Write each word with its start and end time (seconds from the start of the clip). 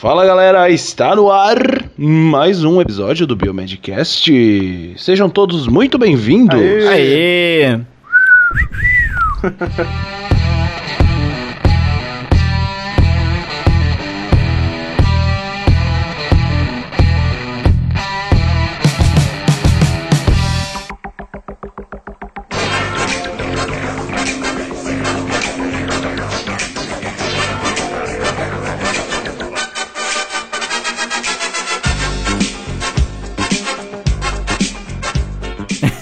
Fala 0.00 0.24
galera, 0.24 0.70
está 0.70 1.14
no 1.14 1.30
ar 1.30 1.58
mais 1.94 2.64
um 2.64 2.80
episódio 2.80 3.26
do 3.26 3.36
Biomedcast. 3.36 4.94
Sejam 4.96 5.28
todos 5.28 5.68
muito 5.68 5.98
bem-vindos. 5.98 6.58
Aê! 6.88 7.78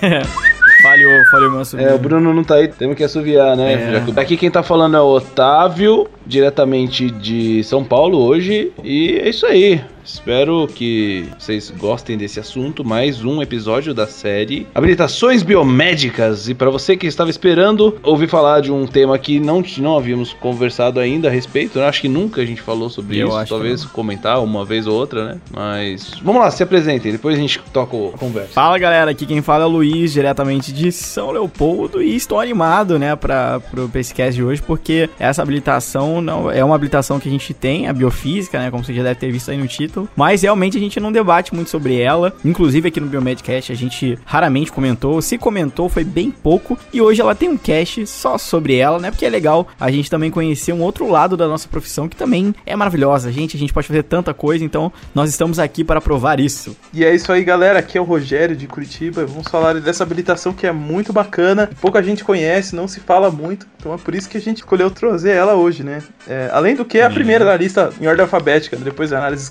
falhou, 0.83 1.25
falhou 1.31 1.51
meu 1.51 1.61
assobio. 1.61 1.87
É, 1.87 1.95
o 1.95 1.99
Bruno 1.99 2.33
não 2.33 2.45
tá 2.45 2.57
aí, 2.57 2.69
temos 2.69 2.97
que 2.97 3.05
assoviar, 3.05 3.57
né? 3.57 4.03
É. 4.17 4.21
Aqui 4.21 4.37
quem 4.37 4.51
tá 4.51 4.63
falando 4.63 4.97
é 4.97 5.01
o 5.01 5.07
Otávio, 5.07 6.09
diretamente 6.27 7.11
de 7.11 7.63
São 7.65 7.85
Paulo 7.85 8.19
hoje. 8.19 8.73
E 8.83 9.19
é 9.19 9.29
isso 9.29 9.47
aí. 9.47 9.83
Espero 10.09 10.67
que 10.67 11.29
vocês 11.39 11.71
gostem 11.71 12.17
desse 12.17 12.41
assunto. 12.41 12.83
Mais 12.83 13.23
um 13.23 13.43
episódio 13.43 13.93
da 13.93 14.07
série 14.07 14.67
Habilitações 14.75 15.43
Biomédicas. 15.43 16.49
E 16.49 16.55
para 16.55 16.71
você 16.71 16.97
que 16.97 17.07
estava 17.07 17.29
esperando 17.29 17.99
ouvir 18.03 18.27
falar 18.27 18.63
de 18.63 18.73
um 18.73 18.87
tema 18.87 19.19
que 19.19 19.39
não, 19.39 19.63
não 19.77 19.99
havíamos 19.99 20.33
conversado 20.33 20.99
ainda 20.99 21.29
a 21.29 21.31
respeito, 21.31 21.79
né? 21.79 21.87
acho 21.87 22.01
que 22.01 22.09
nunca 22.09 22.41
a 22.41 22.45
gente 22.47 22.63
falou 22.63 22.89
sobre 22.89 23.19
Eu 23.19 23.29
isso. 23.29 23.49
Talvez 23.51 23.85
comentar 23.85 24.43
uma 24.43 24.65
vez 24.65 24.87
ou 24.87 24.97
outra, 24.97 25.27
né? 25.27 25.41
Mas 25.55 26.15
vamos 26.23 26.41
lá, 26.41 26.51
se 26.51 26.63
apresentem. 26.63 27.13
Depois 27.13 27.37
a 27.37 27.41
gente 27.41 27.61
toca 27.71 27.95
a 27.95 28.19
conversa. 28.19 28.55
Fala 28.55 28.79
galera, 28.79 29.11
aqui 29.11 29.27
quem 29.27 29.43
fala 29.43 29.65
é 29.65 29.67
o 29.67 29.71
Luiz, 29.71 30.11
diretamente 30.11 30.73
de 30.73 30.91
São 30.91 31.31
Leopoldo, 31.33 32.03
e 32.03 32.17
estou 32.17 32.41
animado, 32.41 32.99
né, 32.99 33.15
para 33.15 33.61
pro 33.61 33.89
PCcast 33.91 34.35
de 34.35 34.43
hoje, 34.43 34.63
porque 34.63 35.11
essa 35.19 35.43
habilitação 35.43 36.23
não 36.23 36.51
é 36.51 36.65
uma 36.65 36.75
habilitação 36.75 37.21
que 37.21 37.29
a 37.29 37.33
gente 37.33 37.53
tem, 37.53 37.89
a 37.89 37.93
biofísica, 37.93 38.59
né, 38.59 38.71
como 38.71 38.83
você 38.83 38.95
já 38.95 39.03
deve 39.03 39.21
ter 39.21 39.31
visto 39.31 39.51
aí 39.51 39.59
no 39.59 39.69
título, 39.69 39.98
mas 40.15 40.43
realmente 40.43 40.77
a 40.77 40.81
gente 40.81 41.01
não 41.01 41.11
debate 41.11 41.55
muito 41.55 41.71
sobre 41.71 41.99
ela. 42.01 42.35
Inclusive 42.45 42.89
aqui 42.89 43.01
no 43.01 43.07
Biomedcast 43.07 43.73
a 43.73 43.77
gente 43.77 44.19
raramente 44.25 44.71
comentou, 44.71 45.23
se 45.23 45.39
comentou 45.39 45.89
foi 45.89 46.05
bem 46.05 46.31
pouco, 46.31 46.79
e 46.93 47.01
hoje 47.01 47.21
ela 47.21 47.35
tem 47.35 47.49
um 47.49 47.57
cast 47.57 48.07
só 48.07 48.37
sobre 48.37 48.77
ela, 48.77 48.99
né, 48.99 49.11
porque 49.11 49.27
é 49.27 49.31
legal 49.31 49.67
a 49.81 49.91
gente 49.91 50.11
também 50.11 50.31
conhecer 50.31 50.73
um 50.73 50.83
outro 50.83 51.09
lado 51.11 51.37
da 51.37 51.49
nossa 51.49 51.69
profissão 51.69 52.09
que 52.09 52.17
também 52.17 52.55
é 52.67 52.77
maravilhosa. 52.77 53.33
Gente, 53.33 53.57
a 53.57 53.61
gente 53.61 53.73
pode 53.73 53.87
fazer 53.87 54.03
tanta 54.03 54.35
coisa, 54.35 54.65
então 54.65 54.93
nós 55.15 55.31
estamos 55.31 55.59
aqui 55.59 55.85
para 55.85 56.01
provar 56.01 56.41
isso. 56.41 56.77
E 56.93 57.05
é 57.05 57.15
isso 57.15 57.31
aí, 57.33 57.45
galera. 57.45 57.79
Aqui 57.79 57.97
é 57.97 58.01
o 58.01 58.05
Rogério 58.05 58.57
de 58.57 58.67
Curitiba. 58.67 59.25
Vamos 59.25 59.49
falar 59.49 59.81
dessa 59.81 60.03
habilitação 60.03 60.53
que 60.53 60.67
é 60.67 60.73
muito 60.73 61.13
bacana. 61.13 61.71
Pouca 61.81 62.03
gente 62.03 62.25
conhece, 62.25 62.75
não 62.75 62.89
se 62.89 63.01
fala 63.01 63.31
muito. 63.31 63.67
Então 63.79 63.95
é 63.95 63.99
por 63.99 64.15
isso 64.15 64.29
que 64.29 64.37
a 64.37 64.41
gente 64.41 64.59
escolheu 64.59 64.91
trazer 64.91 65.33
ela 65.33 65.55
hoje, 65.55 65.83
né? 65.83 66.03
É, 66.27 66.51
além 66.53 66.75
do 66.75 66.85
que, 66.85 66.99
é 66.99 67.05
a 67.05 67.11
primeira 67.11 67.45
da 67.45 67.57
lista 67.57 67.93
em 68.01 68.07
ordem 68.07 68.23
alfabética, 68.23 68.77
né? 68.77 68.85
depois 68.85 69.11
das 69.11 69.19
análises 69.19 69.49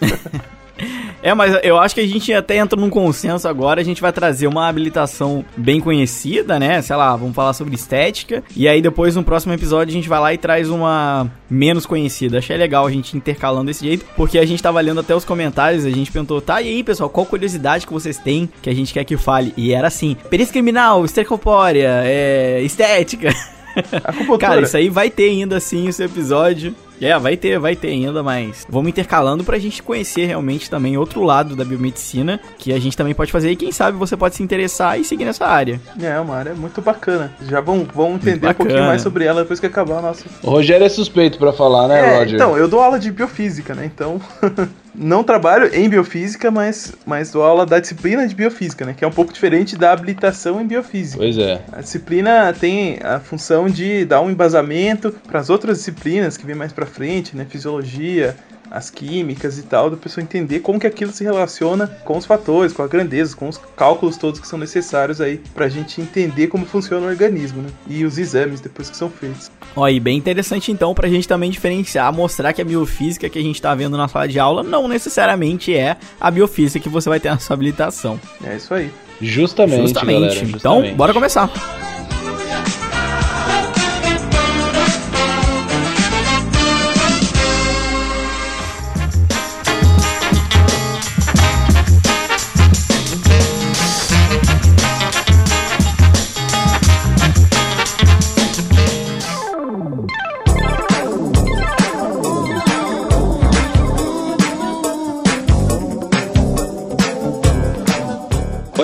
É, 1.22 1.32
mas 1.32 1.58
eu 1.62 1.78
acho 1.78 1.94
que 1.94 2.00
a 2.00 2.06
gente 2.06 2.32
até 2.32 2.56
entra 2.56 2.78
num 2.78 2.90
consenso 2.90 3.48
agora, 3.48 3.80
a 3.80 3.84
gente 3.84 4.02
vai 4.02 4.12
trazer 4.12 4.46
uma 4.46 4.68
habilitação 4.68 5.44
bem 5.56 5.80
conhecida, 5.80 6.58
né? 6.58 6.82
Sei 6.82 6.94
lá, 6.94 7.16
vamos 7.16 7.34
falar 7.34 7.52
sobre 7.54 7.74
estética. 7.74 8.42
E 8.54 8.68
aí 8.68 8.82
depois 8.82 9.16
no 9.16 9.24
próximo 9.24 9.54
episódio 9.54 9.90
a 9.90 9.94
gente 9.94 10.08
vai 10.08 10.20
lá 10.20 10.34
e 10.34 10.38
traz 10.38 10.68
uma 10.68 11.30
menos 11.48 11.86
conhecida. 11.86 12.38
Achei 12.38 12.56
legal 12.56 12.86
a 12.86 12.90
gente 12.90 13.16
intercalando 13.16 13.66
desse 13.66 13.86
jeito, 13.86 14.04
porque 14.16 14.38
a 14.38 14.44
gente 14.44 14.62
tava 14.62 14.80
lendo 14.80 15.00
até 15.00 15.14
os 15.14 15.24
comentários, 15.24 15.86
a 15.86 15.90
gente 15.90 16.12
perguntou, 16.12 16.40
tá, 16.42 16.60
e 16.60 16.68
aí 16.68 16.84
pessoal, 16.84 17.08
qual 17.08 17.24
curiosidade 17.24 17.86
que 17.86 17.92
vocês 17.92 18.18
têm 18.18 18.50
que 18.60 18.68
a 18.68 18.74
gente 18.74 18.92
quer 18.92 19.04
que 19.04 19.16
fale? 19.16 19.54
E 19.56 19.72
era 19.72 19.88
assim, 19.88 20.16
perícia 20.28 20.52
criminal, 20.52 21.04
estercopórea, 21.04 22.02
é, 22.04 22.60
estética. 22.62 23.34
Cara, 24.38 24.62
isso 24.62 24.76
aí 24.76 24.88
vai 24.88 25.10
ter 25.10 25.30
ainda 25.30 25.56
assim 25.56 25.88
esse 25.88 26.02
episódio. 26.02 26.74
É, 27.04 27.18
vai 27.18 27.36
ter, 27.36 27.58
vai 27.58 27.76
ter 27.76 27.88
ainda, 27.88 28.22
mas 28.22 28.66
vamos 28.68 28.88
intercalando 28.88 29.44
pra 29.44 29.58
gente 29.58 29.82
conhecer 29.82 30.26
realmente 30.26 30.70
também 30.70 30.96
outro 30.96 31.22
lado 31.22 31.54
da 31.54 31.64
biomedicina, 31.64 32.40
que 32.58 32.72
a 32.72 32.78
gente 32.80 32.96
também 32.96 33.14
pode 33.14 33.30
fazer 33.30 33.50
e 33.50 33.56
quem 33.56 33.70
sabe 33.72 33.98
você 33.98 34.16
pode 34.16 34.34
se 34.36 34.42
interessar 34.42 34.98
e 34.98 35.04
seguir 35.04 35.24
nessa 35.24 35.46
área. 35.46 35.80
É, 36.00 36.18
uma 36.18 36.34
área 36.36 36.54
muito 36.54 36.80
bacana. 36.80 37.32
Já 37.42 37.60
vão, 37.60 37.86
vão 37.94 38.14
entender 38.14 38.48
um 38.48 38.54
pouquinho 38.54 38.84
mais 38.86 39.02
sobre 39.02 39.24
ela 39.24 39.42
depois 39.42 39.60
que 39.60 39.66
acabar 39.66 39.98
a 39.98 40.02
nossa. 40.02 40.24
O 40.42 40.50
Rogério 40.50 40.84
é 40.84 40.88
suspeito 40.88 41.38
pra 41.38 41.52
falar, 41.52 41.88
né, 41.88 42.14
É, 42.14 42.18
Roger? 42.18 42.34
então, 42.36 42.56
eu 42.56 42.68
dou 42.68 42.80
aula 42.80 42.98
de 42.98 43.10
biofísica, 43.10 43.74
né? 43.74 43.84
Então, 43.84 44.20
não 44.94 45.24
trabalho 45.24 45.74
em 45.74 45.88
biofísica, 45.88 46.50
mas, 46.50 46.92
mas 47.04 47.30
dou 47.30 47.42
aula 47.42 47.66
da 47.66 47.80
disciplina 47.80 48.26
de 48.26 48.34
biofísica, 48.34 48.84
né? 48.84 48.94
Que 48.96 49.04
é 49.04 49.08
um 49.08 49.12
pouco 49.12 49.32
diferente 49.32 49.76
da 49.76 49.92
habilitação 49.92 50.60
em 50.60 50.66
biofísica. 50.66 51.18
Pois 51.18 51.36
é. 51.36 51.62
A 51.72 51.80
disciplina 51.80 52.52
tem 52.52 52.98
a 53.02 53.18
função 53.18 53.68
de 53.68 54.04
dar 54.04 54.20
um 54.20 54.30
embasamento 54.30 55.12
para 55.26 55.40
as 55.40 55.50
outras 55.50 55.78
disciplinas 55.78 56.36
que 56.36 56.46
vem 56.46 56.54
mais 56.54 56.72
para 56.72 56.86
frente, 56.86 57.36
né? 57.36 57.46
Fisiologia, 57.48 58.36
as 58.74 58.90
químicas 58.90 59.56
e 59.56 59.62
tal, 59.62 59.88
da 59.88 59.96
pessoa 59.96 60.20
entender 60.20 60.58
como 60.58 60.80
que 60.80 60.86
aquilo 60.86 61.12
se 61.12 61.22
relaciona 61.22 61.86
com 62.04 62.18
os 62.18 62.26
fatores, 62.26 62.72
com 62.72 62.82
a 62.82 62.88
grandeza, 62.88 63.36
com 63.36 63.48
os 63.48 63.56
cálculos 63.76 64.16
todos 64.16 64.40
que 64.40 64.48
são 64.48 64.58
necessários 64.58 65.20
aí 65.20 65.40
pra 65.54 65.68
gente 65.68 66.00
entender 66.00 66.48
como 66.48 66.66
funciona 66.66 67.06
o 67.06 67.08
organismo, 67.08 67.62
né? 67.62 67.68
E 67.86 68.04
os 68.04 68.18
exames 68.18 68.60
depois 68.60 68.90
que 68.90 68.96
são 68.96 69.08
feitos. 69.08 69.48
Ó, 69.76 69.88
e 69.88 70.00
bem 70.00 70.18
interessante 70.18 70.72
então 70.72 70.92
pra 70.92 71.08
gente 71.08 71.28
também 71.28 71.50
diferenciar, 71.52 72.12
mostrar 72.12 72.52
que 72.52 72.60
a 72.60 72.64
biofísica 72.64 73.28
que 73.28 73.38
a 73.38 73.42
gente 73.42 73.62
tá 73.62 73.72
vendo 73.76 73.96
na 73.96 74.08
sala 74.08 74.26
de 74.26 74.40
aula 74.40 74.64
não 74.64 74.88
necessariamente 74.88 75.72
é 75.72 75.96
a 76.20 76.28
biofísica 76.28 76.82
que 76.82 76.88
você 76.88 77.08
vai 77.08 77.20
ter 77.20 77.30
na 77.30 77.38
sua 77.38 77.54
habilitação. 77.54 78.20
É 78.42 78.56
isso 78.56 78.74
aí. 78.74 78.90
Justamente, 79.20 79.82
Justamente. 79.82 80.20
galera. 80.20 80.34
Então, 80.34 80.48
justamente. 80.48 80.94
bora 80.96 81.14
começar. 81.14 81.48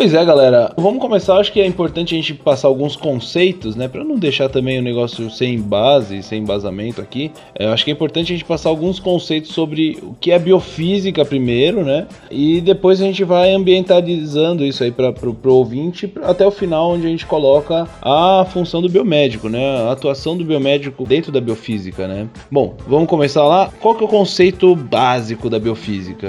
Pois 0.01 0.15
é, 0.15 0.25
galera. 0.25 0.73
Vamos 0.79 0.99
começar. 0.99 1.37
Acho 1.37 1.53
que 1.53 1.61
é 1.61 1.67
importante 1.67 2.15
a 2.15 2.17
gente 2.17 2.33
passar 2.33 2.69
alguns 2.69 2.97
conceitos, 2.97 3.77
né? 3.77 3.87
Pra 3.87 4.03
não 4.03 4.17
deixar 4.17 4.49
também 4.49 4.79
o 4.79 4.83
negócio 4.83 5.29
sem 5.29 5.61
base, 5.61 6.23
sem 6.23 6.41
embasamento 6.41 7.03
aqui. 7.03 7.31
É, 7.55 7.67
eu 7.67 7.73
acho 7.75 7.85
que 7.85 7.91
é 7.91 7.93
importante 7.93 8.33
a 8.33 8.35
gente 8.35 8.47
passar 8.47 8.71
alguns 8.71 8.99
conceitos 8.99 9.51
sobre 9.51 9.99
o 10.03 10.17
que 10.19 10.33
é 10.33 10.39
biofísica 10.39 11.23
primeiro, 11.23 11.85
né? 11.85 12.07
E 12.31 12.63
depois 12.63 12.99
a 12.99 13.05
gente 13.05 13.23
vai 13.25 13.53
ambientalizando 13.53 14.65
isso 14.65 14.83
aí 14.83 14.91
para 14.91 15.13
pro, 15.13 15.35
pro 15.35 15.53
ouvinte 15.53 16.11
até 16.23 16.47
o 16.47 16.51
final, 16.51 16.93
onde 16.93 17.07
a 17.07 17.11
gente 17.11 17.27
coloca 17.27 17.87
a 18.01 18.47
função 18.51 18.81
do 18.81 18.89
biomédico, 18.89 19.51
né? 19.51 19.83
A 19.83 19.93
atuação 19.93 20.35
do 20.35 20.47
biomédico 20.47 21.05
dentro 21.05 21.31
da 21.31 21.43
biofísica, 21.43 22.09
né? 22.09 22.27
Bom, 22.51 22.75
vamos 22.89 23.07
começar 23.07 23.45
lá. 23.45 23.71
Qual 23.79 23.95
que 23.95 24.03
é 24.03 24.07
o 24.07 24.09
conceito 24.09 24.75
básico 24.75 25.51
da 25.51 25.59
biofísica, 25.59 26.27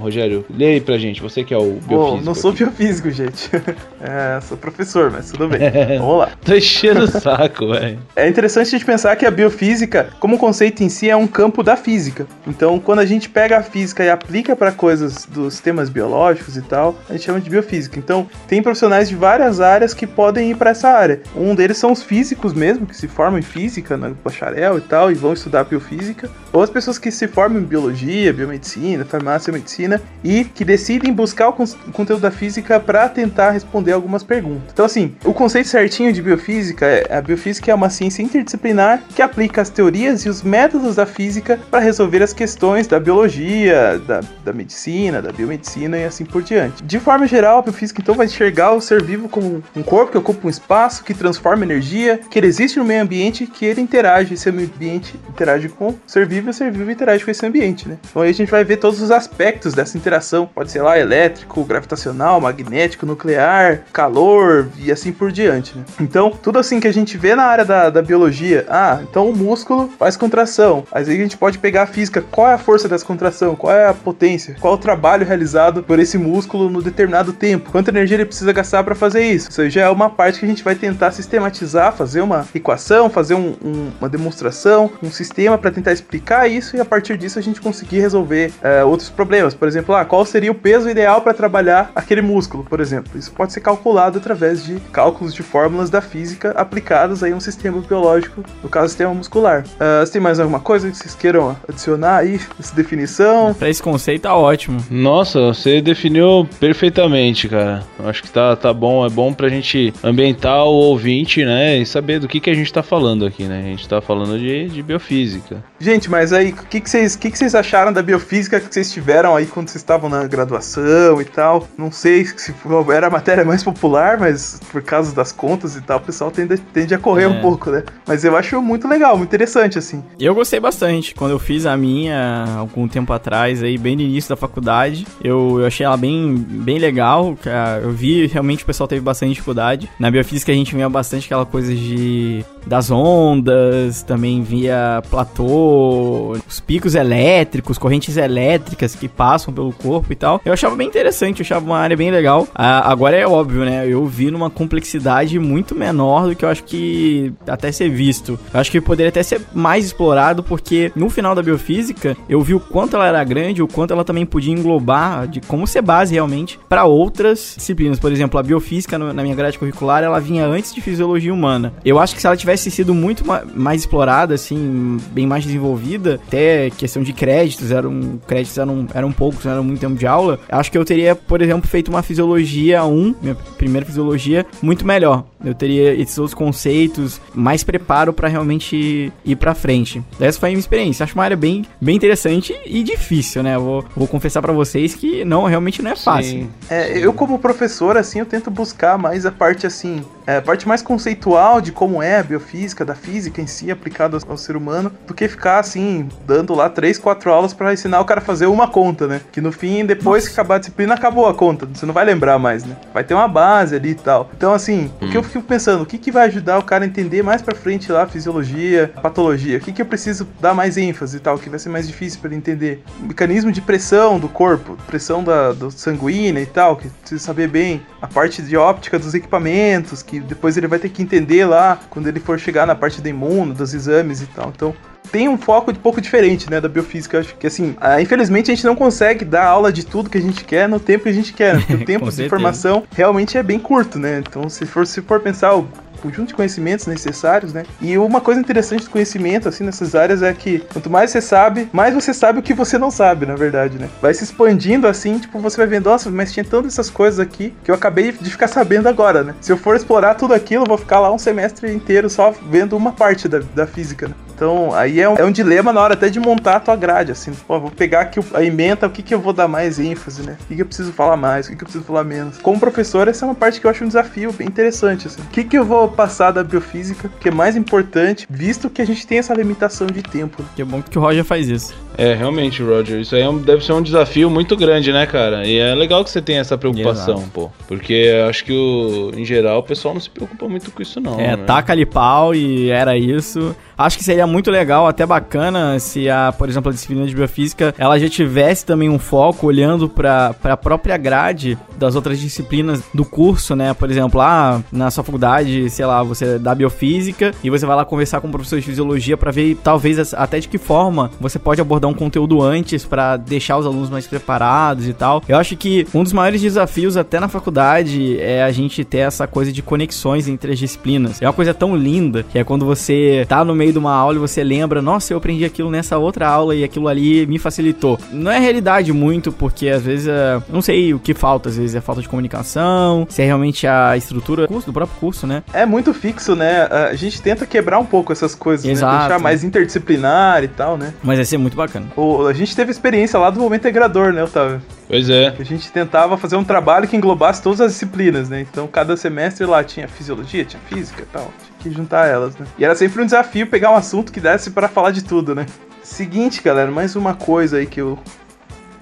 Rogério? 0.00 0.44
Lê 0.48 0.66
aí 0.66 0.80
pra 0.80 0.96
gente. 0.98 1.20
Você 1.20 1.42
que 1.42 1.52
é 1.52 1.58
o 1.58 1.80
biofísico. 1.80 1.96
Bom, 1.96 2.20
não 2.20 2.32
sou 2.32 2.52
aqui. 2.52 2.62
biofísico, 2.64 3.07
gente. 3.10 3.50
É, 4.00 4.40
sou 4.42 4.56
professor, 4.56 5.10
mas 5.10 5.32
tudo 5.32 5.48
bem. 5.48 5.58
Vamos 5.98 6.18
lá. 6.20 6.28
Tô 6.44 6.54
enchendo 6.54 7.02
o 7.02 7.06
saco, 7.08 7.66
velho. 7.74 7.98
É 8.14 8.28
interessante 8.28 8.68
a 8.68 8.70
gente 8.70 8.84
pensar 8.84 9.16
que 9.16 9.26
a 9.26 9.30
biofísica, 9.30 10.10
como 10.20 10.38
conceito 10.38 10.84
em 10.84 10.88
si, 10.88 11.10
é 11.10 11.16
um 11.16 11.26
campo 11.26 11.64
da 11.64 11.76
física. 11.76 12.24
Então, 12.46 12.78
quando 12.78 13.00
a 13.00 13.04
gente 13.04 13.28
pega 13.28 13.58
a 13.58 13.62
física 13.62 14.04
e 14.04 14.08
aplica 14.08 14.54
para 14.54 14.70
coisas 14.70 15.26
dos 15.26 15.54
sistemas 15.54 15.88
biológicos 15.88 16.56
e 16.56 16.62
tal, 16.62 16.96
a 17.10 17.12
gente 17.14 17.24
chama 17.24 17.40
de 17.40 17.50
biofísica. 17.50 17.98
Então, 17.98 18.28
tem 18.46 18.62
profissionais 18.62 19.08
de 19.08 19.16
várias 19.16 19.60
áreas 19.60 19.92
que 19.92 20.06
podem 20.06 20.52
ir 20.52 20.56
para 20.56 20.70
essa 20.70 20.88
área. 20.90 21.20
Um 21.34 21.56
deles 21.56 21.76
são 21.76 21.90
os 21.90 22.00
físicos 22.04 22.54
mesmo, 22.54 22.86
que 22.86 22.96
se 22.96 23.08
formam 23.08 23.40
em 23.40 23.42
física, 23.42 23.96
no 23.96 24.14
bacharel 24.24 24.78
e 24.78 24.80
tal, 24.80 25.10
e 25.10 25.14
vão 25.14 25.32
estudar 25.32 25.64
biofísica. 25.64 26.30
Ou 26.52 26.62
as 26.62 26.70
pessoas 26.70 26.98
que 26.98 27.10
se 27.10 27.26
formam 27.26 27.60
em 27.60 27.64
biologia, 27.64 28.32
biomedicina, 28.32 29.04
farmácia, 29.04 29.52
medicina, 29.52 30.00
e 30.22 30.44
que 30.44 30.64
decidem 30.64 31.12
buscar 31.12 31.48
o 31.48 31.52
con- 31.52 31.66
conteúdo 31.92 32.20
da 32.22 32.30
física 32.30 32.78
para 32.78 32.97
para 32.98 33.08
tentar 33.08 33.52
responder 33.52 33.92
algumas 33.92 34.24
perguntas. 34.24 34.70
Então, 34.72 34.84
assim, 34.84 35.14
o 35.24 35.32
conceito 35.32 35.68
certinho 35.68 36.12
de 36.12 36.20
biofísica 36.20 36.84
é 36.84 37.16
a 37.16 37.20
biofísica 37.20 37.70
é 37.70 37.74
uma 37.74 37.88
ciência 37.88 38.22
interdisciplinar 38.22 39.04
que 39.14 39.22
aplica 39.22 39.62
as 39.62 39.70
teorias 39.70 40.22
e 40.22 40.28
os 40.28 40.42
métodos 40.42 40.96
da 40.96 41.06
física 41.06 41.60
para 41.70 41.78
resolver 41.78 42.24
as 42.24 42.32
questões 42.32 42.88
da 42.88 42.98
biologia, 42.98 44.00
da, 44.00 44.20
da 44.44 44.52
medicina, 44.52 45.22
da 45.22 45.30
biomedicina 45.30 45.96
e 45.96 46.04
assim 46.06 46.24
por 46.24 46.42
diante. 46.42 46.82
De 46.82 46.98
forma 46.98 47.24
geral, 47.28 47.60
a 47.60 47.62
biofísica 47.62 48.02
então 48.02 48.16
vai 48.16 48.26
enxergar 48.26 48.72
o 48.72 48.80
ser 48.80 49.00
vivo 49.00 49.28
como 49.28 49.62
um 49.76 49.82
corpo 49.84 50.10
que 50.10 50.18
ocupa 50.18 50.48
um 50.48 50.50
espaço, 50.50 51.04
que 51.04 51.14
transforma 51.14 51.64
energia, 51.64 52.18
que 52.28 52.36
ele 52.36 52.48
existe 52.48 52.80
no 52.80 52.84
meio 52.84 53.02
ambiente, 53.02 53.46
que 53.46 53.64
ele 53.64 53.80
interage, 53.80 54.34
esse 54.34 54.50
ambiente 54.50 55.14
interage 55.28 55.68
com 55.68 55.90
o 55.90 56.00
ser 56.04 56.26
vivo 56.26 56.48
e 56.48 56.50
o 56.50 56.52
ser 56.52 56.72
vivo 56.72 56.90
interage 56.90 57.24
com 57.24 57.30
esse 57.30 57.46
ambiente, 57.46 57.88
né? 57.88 57.96
Então 58.10 58.22
aí 58.22 58.30
a 58.30 58.34
gente 58.34 58.50
vai 58.50 58.64
ver 58.64 58.78
todos 58.78 59.00
os 59.00 59.12
aspectos 59.12 59.72
dessa 59.72 59.96
interação, 59.96 60.50
pode 60.52 60.72
ser 60.72 60.82
lá 60.82 60.98
elétrico, 60.98 61.62
gravitacional, 61.62 62.40
magnético, 62.40 62.87
nuclear, 63.02 63.82
calor 63.92 64.68
e 64.78 64.90
assim 64.90 65.12
por 65.12 65.32
diante, 65.32 65.76
né? 65.76 65.84
Então, 66.00 66.30
tudo 66.30 66.58
assim 66.58 66.80
que 66.80 66.88
a 66.88 66.92
gente 66.92 67.16
vê 67.16 67.34
na 67.34 67.44
área 67.44 67.64
da, 67.64 67.90
da 67.90 68.02
biologia, 68.02 68.66
ah, 68.68 69.00
então 69.02 69.28
o 69.28 69.36
músculo 69.36 69.90
faz 69.98 70.16
contração, 70.16 70.84
aí 70.92 71.02
a 71.02 71.04
gente 71.04 71.36
pode 71.36 71.58
pegar 71.58 71.82
a 71.82 71.86
física, 71.86 72.22
qual 72.30 72.48
é 72.48 72.54
a 72.54 72.58
força 72.58 72.88
dessa 72.88 73.04
contração, 73.04 73.54
qual 73.56 73.72
é 73.72 73.88
a 73.88 73.94
potência, 73.94 74.56
qual 74.60 74.74
é 74.74 74.76
o 74.76 74.80
trabalho 74.80 75.26
realizado 75.26 75.82
por 75.82 75.98
esse 75.98 76.18
músculo 76.18 76.68
no 76.68 76.82
determinado 76.82 77.32
tempo, 77.32 77.70
quanta 77.70 77.90
energia 77.90 78.16
ele 78.16 78.24
precisa 78.24 78.52
gastar 78.52 78.84
para 78.84 78.94
fazer 78.94 79.22
isso. 79.22 79.50
Isso 79.50 79.68
já 79.70 79.82
é 79.82 79.88
uma 79.88 80.10
parte 80.10 80.40
que 80.40 80.44
a 80.44 80.48
gente 80.48 80.64
vai 80.64 80.74
tentar 80.74 81.12
sistematizar, 81.12 81.92
fazer 81.92 82.20
uma 82.20 82.46
equação, 82.54 83.10
fazer 83.10 83.34
um, 83.34 83.54
um, 83.64 83.90
uma 83.98 84.08
demonstração, 84.08 84.90
um 85.02 85.10
sistema 85.10 85.58
para 85.58 85.70
tentar 85.70 85.92
explicar 85.92 86.48
isso 86.48 86.76
e 86.76 86.80
a 86.80 86.84
partir 86.84 87.16
disso 87.16 87.38
a 87.38 87.42
gente 87.42 87.60
conseguir 87.60 88.00
resolver 88.00 88.52
uh, 88.62 88.86
outros 88.86 89.10
problemas. 89.10 89.54
Por 89.54 89.66
exemplo, 89.68 89.94
ah, 89.94 90.04
qual 90.04 90.24
seria 90.24 90.50
o 90.50 90.54
peso 90.54 90.88
ideal 90.88 91.20
para 91.20 91.34
trabalhar 91.34 91.90
aquele 91.94 92.22
músculo, 92.22 92.64
por 92.64 92.77
exemplo. 92.80 93.18
Isso 93.18 93.32
pode 93.32 93.52
ser 93.52 93.60
calculado 93.60 94.18
através 94.18 94.64
de 94.64 94.80
cálculos 94.92 95.34
de 95.34 95.42
fórmulas 95.42 95.90
da 95.90 96.00
física 96.00 96.50
aplicadas 96.52 97.22
aí 97.22 97.32
a 97.32 97.36
um 97.36 97.40
sistema 97.40 97.80
biológico, 97.80 98.42
no 98.62 98.68
caso, 98.68 98.88
sistema 98.88 99.12
muscular. 99.14 99.64
Uh, 99.64 100.04
você 100.04 100.12
tem 100.12 100.20
mais 100.20 100.40
alguma 100.40 100.60
coisa 100.60 100.90
que 100.90 100.96
vocês 100.96 101.14
queiram 101.14 101.56
adicionar 101.68 102.18
aí, 102.18 102.40
essa 102.58 102.74
definição? 102.74 103.54
Para 103.54 103.68
esse 103.68 103.82
conceito 103.82 104.22
tá 104.22 104.34
ótimo. 104.34 104.84
Nossa, 104.90 105.48
você 105.48 105.80
definiu 105.80 106.48
perfeitamente, 106.58 107.48
cara. 107.48 107.84
Acho 108.04 108.22
que 108.22 108.30
tá, 108.30 108.56
tá 108.56 108.72
bom, 108.72 109.04
é 109.06 109.10
bom 109.10 109.32
pra 109.32 109.48
gente 109.48 109.92
ambientar 110.02 110.64
o 110.64 110.72
ouvinte, 110.72 111.44
né, 111.44 111.78
e 111.78 111.86
saber 111.86 112.18
do 112.18 112.28
que, 112.28 112.40
que 112.40 112.50
a 112.50 112.54
gente 112.54 112.72
tá 112.72 112.82
falando 112.82 113.26
aqui, 113.26 113.44
né? 113.44 113.60
A 113.60 113.62
gente 113.62 113.88
tá 113.88 114.00
falando 114.00 114.38
de, 114.38 114.68
de 114.68 114.82
biofísica. 114.82 115.62
Gente, 115.78 116.10
mas 116.10 116.32
aí, 116.32 116.50
o 116.50 116.54
que, 116.54 116.80
que, 116.80 116.90
vocês, 116.90 117.16
que, 117.16 117.30
que 117.30 117.38
vocês 117.38 117.54
acharam 117.54 117.92
da 117.92 118.02
biofísica 118.02 118.60
que 118.60 118.72
vocês 118.72 118.90
tiveram 118.90 119.36
aí 119.36 119.46
quando 119.46 119.68
vocês 119.68 119.82
estavam 119.82 120.08
na 120.08 120.26
graduação 120.26 121.20
e 121.20 121.24
tal? 121.24 121.68
Não 121.76 121.90
sei 121.90 122.24
se 122.24 122.52
era 122.92 123.06
a 123.06 123.10
matéria 123.10 123.44
mais 123.44 123.62
popular, 123.62 124.18
mas 124.18 124.60
por 124.70 124.82
causa 124.82 125.14
das 125.14 125.32
contas 125.32 125.76
e 125.76 125.80
tal, 125.80 125.98
o 125.98 126.00
pessoal 126.00 126.30
tende, 126.30 126.58
tende 126.58 126.94
a 126.94 126.98
correr 126.98 127.24
é. 127.24 127.28
um 127.28 127.40
pouco, 127.40 127.70
né? 127.70 127.82
Mas 128.06 128.24
eu 128.24 128.36
acho 128.36 128.60
muito 128.62 128.86
legal, 128.88 129.16
muito 129.16 129.28
interessante, 129.28 129.78
assim. 129.78 130.02
Eu 130.18 130.34
gostei 130.34 130.60
bastante. 130.60 131.14
Quando 131.14 131.32
eu 131.32 131.38
fiz 131.38 131.66
a 131.66 131.76
minha, 131.76 132.44
algum 132.58 132.88
tempo 132.88 133.12
atrás, 133.12 133.62
aí, 133.62 133.78
bem 133.78 133.96
no 133.96 134.02
início 134.02 134.28
da 134.28 134.36
faculdade, 134.36 135.06
eu, 135.22 135.60
eu 135.60 135.66
achei 135.66 135.84
ela 135.84 135.96
bem, 135.96 136.34
bem 136.36 136.78
legal. 136.78 137.36
Eu 137.82 137.90
vi 137.90 138.26
realmente 138.26 138.62
o 138.62 138.66
pessoal 138.66 138.88
teve 138.88 139.00
bastante 139.00 139.30
dificuldade. 139.30 139.90
Na 139.98 140.10
biofísica 140.10 140.52
a 140.52 140.54
gente 140.54 140.74
via 140.74 140.88
bastante 140.88 141.26
aquela 141.26 141.46
coisa 141.46 141.74
de 141.74 142.44
das 142.66 142.90
ondas, 142.90 144.02
também 144.02 144.42
via 144.42 145.02
platô, 145.10 146.36
os 146.46 146.60
picos 146.60 146.94
elétricos, 146.94 147.78
correntes 147.78 148.16
elétricas 148.16 148.94
que 148.94 149.08
passam 149.08 149.52
pelo 149.52 149.72
corpo 149.72 150.12
e 150.12 150.16
tal. 150.16 150.40
Eu 150.44 150.52
achava 150.52 150.76
bem 150.76 150.86
interessante, 150.86 151.40
eu 151.40 151.44
achava 151.44 151.64
uma 151.64 151.78
área 151.78 151.96
bem 151.96 152.10
legal. 152.10 152.46
Ah, 152.54 152.90
agora 152.90 153.16
é 153.16 153.26
óbvio, 153.26 153.64
né? 153.64 153.86
Eu 153.86 154.06
vi 154.06 154.30
numa 154.30 154.50
complexidade 154.50 155.38
muito 155.38 155.74
menor 155.74 156.28
do 156.28 156.36
que 156.36 156.44
eu 156.44 156.48
acho 156.48 156.64
que 156.64 157.32
até 157.46 157.70
ser 157.72 157.88
visto. 157.90 158.38
Eu 158.52 158.60
acho 158.60 158.70
que 158.70 158.80
poderia 158.80 159.08
até 159.10 159.22
ser 159.22 159.40
mais 159.54 159.84
explorado, 159.86 160.42
porque 160.42 160.92
no 160.94 161.08
final 161.08 161.34
da 161.34 161.42
biofísica 161.42 162.16
eu 162.28 162.40
vi 162.40 162.54
o 162.54 162.60
quanto 162.60 162.96
ela 162.96 163.06
era 163.06 163.24
grande, 163.24 163.62
o 163.62 163.68
quanto 163.68 163.92
ela 163.92 164.04
também 164.04 164.26
podia 164.26 164.52
englobar, 164.52 165.26
de 165.26 165.40
como 165.40 165.66
ser 165.66 165.82
base 165.82 166.12
realmente 166.12 166.58
para 166.68 166.84
outras 166.84 167.54
disciplinas. 167.56 167.98
Por 167.98 168.12
exemplo, 168.12 168.38
a 168.38 168.42
biofísica 168.42 168.98
na 168.98 169.22
minha 169.22 169.34
grade 169.34 169.58
curricular 169.58 170.02
ela 170.02 170.20
vinha 170.20 170.46
antes 170.46 170.74
de 170.74 170.80
fisiologia 170.80 171.32
humana. 171.32 171.72
Eu 171.84 171.98
acho 171.98 172.14
que 172.14 172.20
se 172.20 172.26
ela 172.26 172.36
tivesse 172.36 172.57
tivesse 172.58 172.70
sido 172.70 172.94
muito 172.94 173.24
mais 173.54 173.82
explorada, 173.82 174.34
assim, 174.34 174.98
bem 175.12 175.26
mais 175.26 175.44
desenvolvida, 175.44 176.20
até 176.26 176.70
questão 176.70 177.02
de 177.02 177.12
créditos, 177.12 177.70
eram, 177.70 178.20
créditos 178.26 178.58
eram, 178.58 178.86
eram 178.92 179.12
poucos, 179.12 179.44
não 179.44 179.52
eram 179.52 179.64
muito 179.64 179.80
tempo 179.80 179.94
de 179.94 180.06
aula, 180.06 180.38
acho 180.48 180.70
que 180.70 180.76
eu 180.76 180.84
teria, 180.84 181.14
por 181.14 181.40
exemplo, 181.40 181.68
feito 181.68 181.88
uma 181.88 182.02
fisiologia 182.02 182.84
1, 182.84 183.14
minha 183.22 183.34
primeira 183.34 183.86
fisiologia, 183.86 184.44
muito 184.60 184.86
melhor. 184.86 185.24
Eu 185.44 185.54
teria 185.54 185.94
esses 185.94 186.18
outros 186.18 186.34
conceitos, 186.34 187.20
mais 187.34 187.62
preparo 187.62 188.12
para 188.12 188.28
realmente 188.28 189.12
ir 189.24 189.36
para 189.36 189.54
frente. 189.54 190.02
Essa 190.20 190.38
foi 190.38 190.48
a 190.48 190.50
minha 190.50 190.60
experiência. 190.60 191.04
Acho 191.04 191.14
uma 191.14 191.24
área 191.24 191.36
bem, 191.36 191.64
bem 191.80 191.96
interessante 191.96 192.54
e 192.66 192.82
difícil, 192.82 193.42
né? 193.42 193.56
Vou, 193.56 193.84
vou 193.96 194.08
confessar 194.08 194.42
para 194.42 194.52
vocês 194.52 194.94
que 194.94 195.24
não, 195.24 195.44
realmente 195.44 195.82
não 195.82 195.90
é 195.90 195.96
fácil. 195.96 196.48
É, 196.68 196.98
eu 196.98 197.12
como 197.12 197.38
professor, 197.38 197.96
assim, 197.96 198.18
eu 198.18 198.26
tento 198.26 198.50
buscar 198.50 198.98
mais 198.98 199.24
a 199.24 199.32
parte, 199.32 199.66
assim, 199.66 200.04
é, 200.26 200.36
a 200.36 200.42
parte 200.42 200.66
mais 200.66 200.82
conceitual 200.82 201.60
de 201.60 201.72
como 201.72 202.02
é 202.02 202.18
a 202.18 202.22
biofísica, 202.22 202.84
da 202.84 202.94
física 202.94 203.40
em 203.40 203.46
si, 203.46 203.70
aplicada 203.70 204.16
ao, 204.16 204.30
ao 204.32 204.36
ser 204.36 204.56
humano, 204.56 204.92
do 205.06 205.14
que 205.14 205.28
ficar, 205.28 205.58
assim, 205.58 206.08
dando 206.26 206.54
lá 206.54 206.68
três, 206.68 206.98
quatro 206.98 207.32
aulas 207.32 207.52
para 207.52 207.72
ensinar 207.72 208.00
o 208.00 208.04
cara 208.04 208.20
a 208.20 208.24
fazer 208.24 208.46
uma 208.46 208.68
conta, 208.68 209.06
né? 209.06 209.20
Que 209.32 209.40
no 209.40 209.52
fim, 209.52 209.84
depois 209.84 210.24
Nossa. 210.24 210.34
que 210.34 210.40
acabar 210.40 210.56
a 210.56 210.58
disciplina, 210.58 210.94
acabou 210.94 211.26
a 211.26 211.34
conta. 211.34 211.66
Você 211.72 211.86
não 211.86 211.94
vai 211.94 212.04
lembrar 212.04 212.38
mais, 212.38 212.64
né? 212.64 212.76
Vai 212.92 213.04
ter 213.04 213.14
uma 213.14 213.28
base 213.28 213.74
ali 213.74 213.90
e 213.90 213.94
tal. 213.94 214.30
Então, 214.36 214.52
assim, 214.52 214.90
hum. 215.00 215.06
o 215.06 215.10
que 215.10 215.16
eu 215.16 215.22
fico 215.28 215.44
pensando, 215.44 215.82
o 215.82 215.86
que, 215.86 215.98
que 215.98 216.10
vai 216.10 216.26
ajudar 216.26 216.58
o 216.58 216.62
cara 216.62 216.84
a 216.84 216.86
entender 216.86 217.22
mais 217.22 217.42
pra 217.42 217.54
frente 217.54 217.90
lá 217.90 218.02
a 218.02 218.06
fisiologia, 218.06 218.92
a 218.96 219.00
patologia? 219.00 219.58
O 219.58 219.60
que, 219.60 219.72
que 219.72 219.82
eu 219.82 219.86
preciso 219.86 220.26
dar 220.40 220.54
mais 220.54 220.76
ênfase 220.76 221.16
e 221.16 221.20
tal, 221.20 221.38
que 221.38 221.48
vai 221.48 221.58
ser 221.58 221.68
mais 221.68 221.86
difícil 221.86 222.20
para 222.20 222.30
ele 222.30 222.36
entender? 222.36 222.82
O 223.00 223.06
mecanismo 223.06 223.52
de 223.52 223.60
pressão 223.60 224.18
do 224.18 224.28
corpo, 224.28 224.76
pressão 224.86 225.22
da, 225.22 225.52
do 225.52 225.70
sanguínea 225.70 226.42
e 226.42 226.46
tal, 226.46 226.76
que 226.76 226.88
precisa 226.88 227.22
saber 227.22 227.48
bem. 227.48 227.82
A 228.00 228.06
parte 228.06 228.42
de 228.42 228.56
óptica 228.56 228.98
dos 228.98 229.14
equipamentos, 229.14 230.02
que 230.02 230.20
depois 230.20 230.56
ele 230.56 230.66
vai 230.66 230.78
ter 230.78 230.88
que 230.88 231.02
entender 231.02 231.44
lá 231.44 231.78
quando 231.90 232.08
ele 232.08 232.20
for 232.20 232.38
chegar 232.38 232.66
na 232.66 232.74
parte 232.74 233.00
da 233.00 233.08
imuno, 233.08 233.54
dos 233.54 233.74
exames 233.74 234.22
e 234.22 234.26
tal. 234.26 234.52
Então, 234.54 234.74
tem 235.10 235.28
um 235.28 235.38
foco 235.38 235.70
um 235.70 235.74
pouco 235.74 236.00
diferente, 236.00 236.50
né, 236.50 236.60
da 236.60 236.68
biofísica. 236.68 237.20
acho 237.20 237.34
que, 237.36 237.46
assim, 237.46 237.76
ah, 237.80 238.00
infelizmente 238.00 238.50
a 238.50 238.54
gente 238.54 238.66
não 238.66 238.76
consegue 238.76 239.24
dar 239.24 239.44
aula 239.46 239.72
de 239.72 239.84
tudo 239.84 240.10
que 240.10 240.18
a 240.18 240.20
gente 240.20 240.44
quer 240.44 240.68
no 240.68 240.80
tempo 240.80 241.04
que 241.04 241.10
a 241.10 241.12
gente 241.12 241.32
quer, 241.32 241.54
né? 241.54 241.60
Porque 241.66 241.82
o 241.82 241.86
tempo 241.86 242.10
de 242.10 242.28
formação 242.28 242.84
realmente 242.92 243.36
é 243.36 243.42
bem 243.42 243.58
curto, 243.58 243.98
né? 243.98 244.22
Então, 244.26 244.48
se 244.48 244.66
for, 244.66 244.86
se 244.86 245.00
for 245.02 245.20
pensar 245.20 245.54
o 245.54 245.68
conjunto 245.98 246.28
de 246.28 246.34
conhecimentos 246.34 246.86
necessários, 246.86 247.52
né? 247.52 247.64
E 247.80 247.98
uma 247.98 248.20
coisa 248.20 248.40
interessante 248.40 248.84
do 248.84 248.90
conhecimento, 248.90 249.48
assim, 249.48 249.64
nessas 249.64 249.94
áreas 249.94 250.22
é 250.22 250.32
que 250.32 250.60
quanto 250.60 250.88
mais 250.88 251.10
você 251.10 251.20
sabe, 251.20 251.68
mais 251.72 251.94
você 251.94 252.14
sabe 252.14 252.38
o 252.38 252.42
que 252.42 252.54
você 252.54 252.78
não 252.78 252.90
sabe, 252.90 253.26
na 253.26 253.34
verdade, 253.34 253.78
né? 253.78 253.88
Vai 254.00 254.14
se 254.14 254.24
expandindo 254.24 254.86
assim, 254.86 255.18
tipo, 255.18 255.38
você 255.40 255.56
vai 255.56 255.66
vendo, 255.66 255.86
nossa, 255.86 256.10
mas 256.10 256.32
tinha 256.32 256.44
tantas 256.44 256.74
essas 256.74 256.90
coisas 256.90 257.20
aqui 257.20 257.52
que 257.64 257.70
eu 257.70 257.74
acabei 257.74 258.12
de 258.12 258.30
ficar 258.30 258.48
sabendo 258.48 258.88
agora, 258.88 259.22
né? 259.22 259.34
Se 259.40 259.52
eu 259.52 259.56
for 259.56 259.76
explorar 259.76 260.14
tudo 260.14 260.34
aquilo, 260.34 260.64
eu 260.64 260.68
vou 260.68 260.78
ficar 260.78 261.00
lá 261.00 261.12
um 261.12 261.18
semestre 261.18 261.72
inteiro 261.72 262.08
só 262.08 262.32
vendo 262.48 262.76
uma 262.76 262.92
parte 262.92 263.28
da, 263.28 263.40
da 263.54 263.66
física, 263.66 264.08
né? 264.08 264.14
Então, 264.38 264.72
aí 264.72 265.00
é 265.00 265.08
um, 265.08 265.16
é 265.16 265.24
um 265.24 265.32
dilema 265.32 265.72
na 265.72 265.80
hora 265.80 265.94
até 265.94 266.08
de 266.08 266.20
montar 266.20 266.56
a 266.56 266.60
tua 266.60 266.76
grade, 266.76 267.10
assim. 267.10 267.32
Pô, 267.32 267.58
vou 267.58 267.72
pegar 267.72 268.02
aqui 268.02 268.20
a 268.32 268.44
emenda, 268.44 268.86
o 268.86 268.90
que, 268.90 269.02
que 269.02 269.12
eu 269.12 269.20
vou 269.20 269.32
dar 269.32 269.48
mais 269.48 269.80
ênfase, 269.80 270.22
né? 270.22 270.36
O 270.40 270.46
que, 270.46 270.54
que 270.54 270.62
eu 270.62 270.66
preciso 270.66 270.92
falar 270.92 271.16
mais, 271.16 271.46
o 271.46 271.50
que, 271.50 271.56
que 271.56 271.64
eu 271.64 271.66
preciso 271.66 271.84
falar 271.84 272.04
menos. 272.04 272.38
Como 272.38 272.60
professor, 272.60 273.08
essa 273.08 273.24
é 273.24 273.28
uma 273.28 273.34
parte 273.34 273.60
que 273.60 273.66
eu 273.66 273.70
acho 273.70 273.82
um 273.82 273.88
desafio 273.88 274.32
bem 274.32 274.46
interessante, 274.46 275.08
assim. 275.08 275.20
O 275.22 275.26
que, 275.26 275.42
que 275.42 275.58
eu 275.58 275.64
vou 275.64 275.88
passar 275.88 276.30
da 276.30 276.44
biofísica, 276.44 277.10
que 277.18 277.28
é 277.28 277.32
mais 277.32 277.56
importante, 277.56 278.28
visto 278.30 278.70
que 278.70 278.80
a 278.80 278.86
gente 278.86 279.04
tem 279.04 279.18
essa 279.18 279.34
limitação 279.34 279.88
de 279.88 280.04
tempo. 280.04 280.44
Que 280.54 280.62
é 280.62 280.64
bom 280.64 280.80
que 280.82 280.96
o 280.96 281.00
Roger 281.00 281.24
faz 281.24 281.48
isso. 281.48 281.74
É, 281.98 282.14
realmente, 282.14 282.62
Roger, 282.62 283.00
isso 283.00 283.16
aí 283.16 283.22
é 283.22 283.28
um, 283.28 283.38
deve 283.38 283.64
ser 283.64 283.72
um 283.72 283.82
desafio 283.82 284.30
muito 284.30 284.56
grande, 284.56 284.92
né, 284.92 285.04
cara? 285.04 285.44
E 285.44 285.58
é 285.58 285.74
legal 285.74 286.04
que 286.04 286.10
você 286.10 286.22
tenha 286.22 286.40
essa 286.40 286.56
preocupação, 286.56 287.16
Exato. 287.16 287.30
pô. 287.32 287.50
Porque 287.66 288.12
acho 288.28 288.44
que, 288.44 288.52
o, 288.52 289.10
em 289.16 289.24
geral, 289.24 289.58
o 289.58 289.62
pessoal 289.64 289.94
não 289.94 290.00
se 290.00 290.08
preocupa 290.08 290.48
muito 290.48 290.70
com 290.70 290.80
isso, 290.80 291.00
não. 291.00 291.18
É, 291.18 291.36
né? 291.36 291.44
taca 291.44 291.72
ali 291.72 291.84
pau 291.84 292.32
e 292.32 292.70
era 292.70 292.96
isso. 292.96 293.54
Acho 293.76 293.98
que 293.98 294.04
seria 294.04 294.26
muito 294.26 294.50
legal, 294.50 294.86
até 294.86 295.04
bacana, 295.04 295.78
se 295.80 296.08
a, 296.08 296.32
por 296.36 296.48
exemplo, 296.48 296.70
a 296.70 296.72
disciplina 296.72 297.06
de 297.06 297.14
biofísica, 297.14 297.74
ela 297.76 297.98
já 297.98 298.08
tivesse 298.08 298.64
também 298.64 298.88
um 298.88 298.98
foco 298.98 299.46
olhando 299.46 299.88
para 299.88 300.34
a 300.44 300.56
própria 300.56 300.96
grade 300.96 301.58
das 301.76 301.96
outras 301.96 302.18
disciplinas 302.18 302.82
do 302.94 303.04
curso, 303.04 303.56
né? 303.56 303.74
Por 303.74 303.90
exemplo, 303.90 304.20
ah, 304.20 304.60
na 304.70 304.90
sua 304.90 305.02
faculdade, 305.02 305.68
sei 305.70 305.86
lá, 305.86 306.02
você 306.02 306.38
dá 306.38 306.54
biofísica 306.54 307.32
e 307.42 307.50
você 307.50 307.66
vai 307.66 307.76
lá 307.76 307.84
conversar 307.84 308.20
com 308.20 308.28
o 308.28 308.32
professor 308.32 308.58
de 308.58 308.66
fisiologia 308.66 309.16
para 309.16 309.30
ver 309.30 309.56
talvez 309.62 310.12
até 310.12 310.40
de 310.40 310.48
que 310.48 310.58
forma 310.58 311.10
você 311.20 311.38
pode 311.38 311.60
abordar 311.60 311.87
dar 311.87 311.87
um 311.88 311.94
conteúdo 311.94 312.42
antes 312.42 312.84
para 312.84 313.16
deixar 313.16 313.58
os 313.58 313.66
alunos 313.66 313.90
mais 313.90 314.06
preparados 314.06 314.86
e 314.86 314.92
tal. 314.92 315.22
Eu 315.28 315.36
acho 315.36 315.56
que 315.56 315.86
um 315.94 316.02
dos 316.02 316.12
maiores 316.12 316.40
desafios 316.40 316.96
até 316.96 317.18
na 317.18 317.28
faculdade 317.28 318.18
é 318.20 318.42
a 318.42 318.52
gente 318.52 318.84
ter 318.84 318.98
essa 318.98 319.26
coisa 319.26 319.52
de 319.52 319.62
conexões 319.62 320.28
entre 320.28 320.52
as 320.52 320.58
disciplinas. 320.58 321.20
É 321.20 321.26
uma 321.26 321.32
coisa 321.32 321.52
tão 321.52 321.76
linda 321.76 322.22
que 322.22 322.38
é 322.38 322.44
quando 322.44 322.64
você 322.64 323.26
tá 323.28 323.44
no 323.44 323.54
meio 323.54 323.72
de 323.72 323.78
uma 323.78 323.94
aula 323.94 324.16
e 324.16 324.18
você 324.18 324.42
lembra, 324.44 324.80
nossa, 324.80 325.12
eu 325.12 325.18
aprendi 325.18 325.44
aquilo 325.44 325.70
nessa 325.70 325.98
outra 325.98 326.28
aula 326.28 326.54
e 326.54 326.64
aquilo 326.64 326.88
ali 326.88 327.26
me 327.26 327.38
facilitou. 327.38 327.98
Não 328.12 328.30
é 328.30 328.38
realidade 328.38 328.92
muito, 328.92 329.32
porque 329.32 329.68
às 329.68 329.82
vezes 329.82 330.06
é, 330.08 330.40
não 330.48 330.62
sei 330.62 330.94
o 330.94 330.98
que 330.98 331.14
falta, 331.14 331.48
às 331.48 331.56
vezes 331.56 331.74
é 331.74 331.80
falta 331.80 332.00
de 332.00 332.08
comunicação, 332.08 333.06
se 333.08 333.22
é 333.22 333.26
realmente 333.26 333.66
a 333.66 333.96
estrutura 333.96 334.42
do, 334.42 334.48
curso, 334.48 334.66
do 334.66 334.72
próprio 334.72 334.98
curso, 334.98 335.26
né? 335.26 335.42
É 335.52 335.64
muito 335.64 335.92
fixo, 335.94 336.34
né? 336.34 336.62
A 336.64 336.94
gente 336.94 337.20
tenta 337.20 337.46
quebrar 337.46 337.78
um 337.78 337.84
pouco 337.84 338.12
essas 338.12 338.34
coisas, 338.34 338.64
né? 338.64 338.72
Exato. 338.72 338.98
Deixar 338.98 339.18
mais 339.18 339.44
interdisciplinar 339.44 340.44
e 340.44 340.48
tal, 340.48 340.76
né? 340.76 340.94
Mas 341.02 341.16
vai 341.16 341.24
ser 341.24 341.38
muito 341.38 341.56
bacana. 341.56 341.77
O, 341.96 342.26
a 342.26 342.32
gente 342.32 342.54
teve 342.54 342.70
experiência 342.70 343.18
lá 343.18 343.30
do 343.30 343.40
momento 343.40 343.60
integrador, 343.60 344.12
né, 344.12 344.22
Otávio? 344.22 344.62
Pois 344.88 345.10
é. 345.10 345.34
A 345.38 345.42
gente 345.42 345.70
tentava 345.70 346.16
fazer 346.16 346.36
um 346.36 346.44
trabalho 346.44 346.88
que 346.88 346.96
englobasse 346.96 347.42
todas 347.42 347.60
as 347.60 347.72
disciplinas, 347.72 348.28
né? 348.28 348.40
Então 348.40 348.66
cada 348.66 348.96
semestre 348.96 349.44
lá 349.44 349.62
tinha 349.62 349.86
fisiologia, 349.86 350.44
tinha 350.44 350.62
física 350.62 351.02
e 351.02 351.06
tal. 351.06 351.32
Tinha 351.60 351.74
que 351.74 351.78
juntar 351.78 352.06
elas, 352.06 352.36
né? 352.36 352.46
E 352.58 352.64
era 352.64 352.74
sempre 352.74 353.02
um 353.02 353.04
desafio 353.04 353.46
pegar 353.46 353.70
um 353.70 353.76
assunto 353.76 354.12
que 354.12 354.20
desse 354.20 354.50
para 354.50 354.68
falar 354.68 354.90
de 354.90 355.04
tudo, 355.04 355.34
né? 355.34 355.46
Seguinte, 355.82 356.42
galera, 356.42 356.70
mais 356.70 356.96
uma 356.96 357.14
coisa 357.14 357.58
aí 357.58 357.66
que 357.66 357.80
eu 357.80 357.98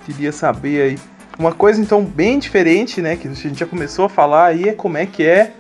queria 0.05 0.33
saber 0.33 0.83
aí. 0.83 0.99
Uma 1.38 1.53
coisa 1.53 1.81
então 1.81 2.05
bem 2.05 2.38
diferente, 2.38 3.03
né? 3.03 3.17
Que 3.17 3.29
a 3.29 3.33
gente 3.33 3.59
já 3.59 3.67
começou 3.67 4.07
a 4.07 4.09
falar 4.09 4.47
aí 4.47 4.69
é 4.69 4.73
como 4.73 4.97
é 4.97 5.07
que 5.07 5.23
é 5.23 5.53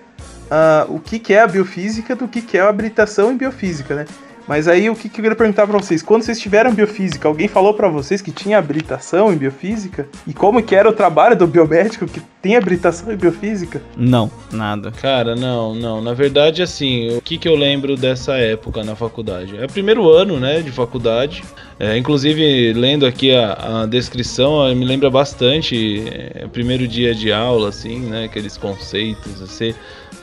uh, 0.50 0.94
o 0.94 1.00
que, 1.00 1.18
que 1.18 1.34
é 1.34 1.42
a 1.42 1.46
biofísica 1.46 2.14
do 2.14 2.28
que, 2.28 2.40
que 2.40 2.56
é 2.56 2.60
a 2.60 2.68
habilitação 2.68 3.32
em 3.32 3.36
biofísica, 3.36 3.94
né? 3.94 4.06
Mas 4.46 4.68
aí 4.68 4.88
o 4.88 4.94
que, 4.94 5.08
que 5.08 5.20
eu 5.20 5.22
queria 5.22 5.36
perguntar 5.36 5.66
para 5.66 5.78
vocês, 5.78 6.02
quando 6.02 6.22
vocês 6.22 6.38
tiveram 6.38 6.72
biofísica, 6.72 7.26
alguém 7.26 7.48
falou 7.48 7.74
para 7.74 7.88
vocês 7.88 8.22
que 8.22 8.30
tinha 8.30 8.58
habilitação 8.58 9.32
em 9.32 9.36
biofísica? 9.36 10.08
E 10.26 10.32
como 10.32 10.62
que 10.62 10.74
era 10.74 10.88
o 10.88 10.92
trabalho 10.92 11.36
do 11.36 11.46
biomédico 11.46 12.06
que 12.06 12.20
tem 12.40 12.56
habilitação 12.56 13.12
em 13.12 13.16
biofísica? 13.16 13.82
Não, 13.96 14.30
nada. 14.52 14.92
Cara, 14.92 15.34
não, 15.34 15.74
não. 15.74 16.00
Na 16.00 16.14
verdade, 16.14 16.62
assim, 16.62 17.16
o 17.16 17.20
que, 17.20 17.38
que 17.38 17.48
eu 17.48 17.56
lembro 17.56 17.96
dessa 17.96 18.34
época 18.34 18.84
na 18.84 18.94
faculdade? 18.94 19.56
É 19.58 19.64
o 19.64 19.68
primeiro 19.68 20.08
ano, 20.08 20.38
né, 20.38 20.60
de 20.60 20.70
faculdade. 20.70 21.42
É, 21.78 21.96
inclusive, 21.96 22.72
lendo 22.72 23.04
aqui 23.04 23.34
a, 23.34 23.82
a 23.82 23.86
descrição, 23.86 24.72
me 24.74 24.84
lembra 24.84 25.10
bastante 25.10 26.04
é, 26.08 26.44
o 26.44 26.48
primeiro 26.48 26.86
dia 26.86 27.14
de 27.14 27.32
aula, 27.32 27.68
assim, 27.68 27.98
né, 27.98 28.24
aqueles 28.24 28.56
conceitos, 28.56 29.42
assim 29.42 29.74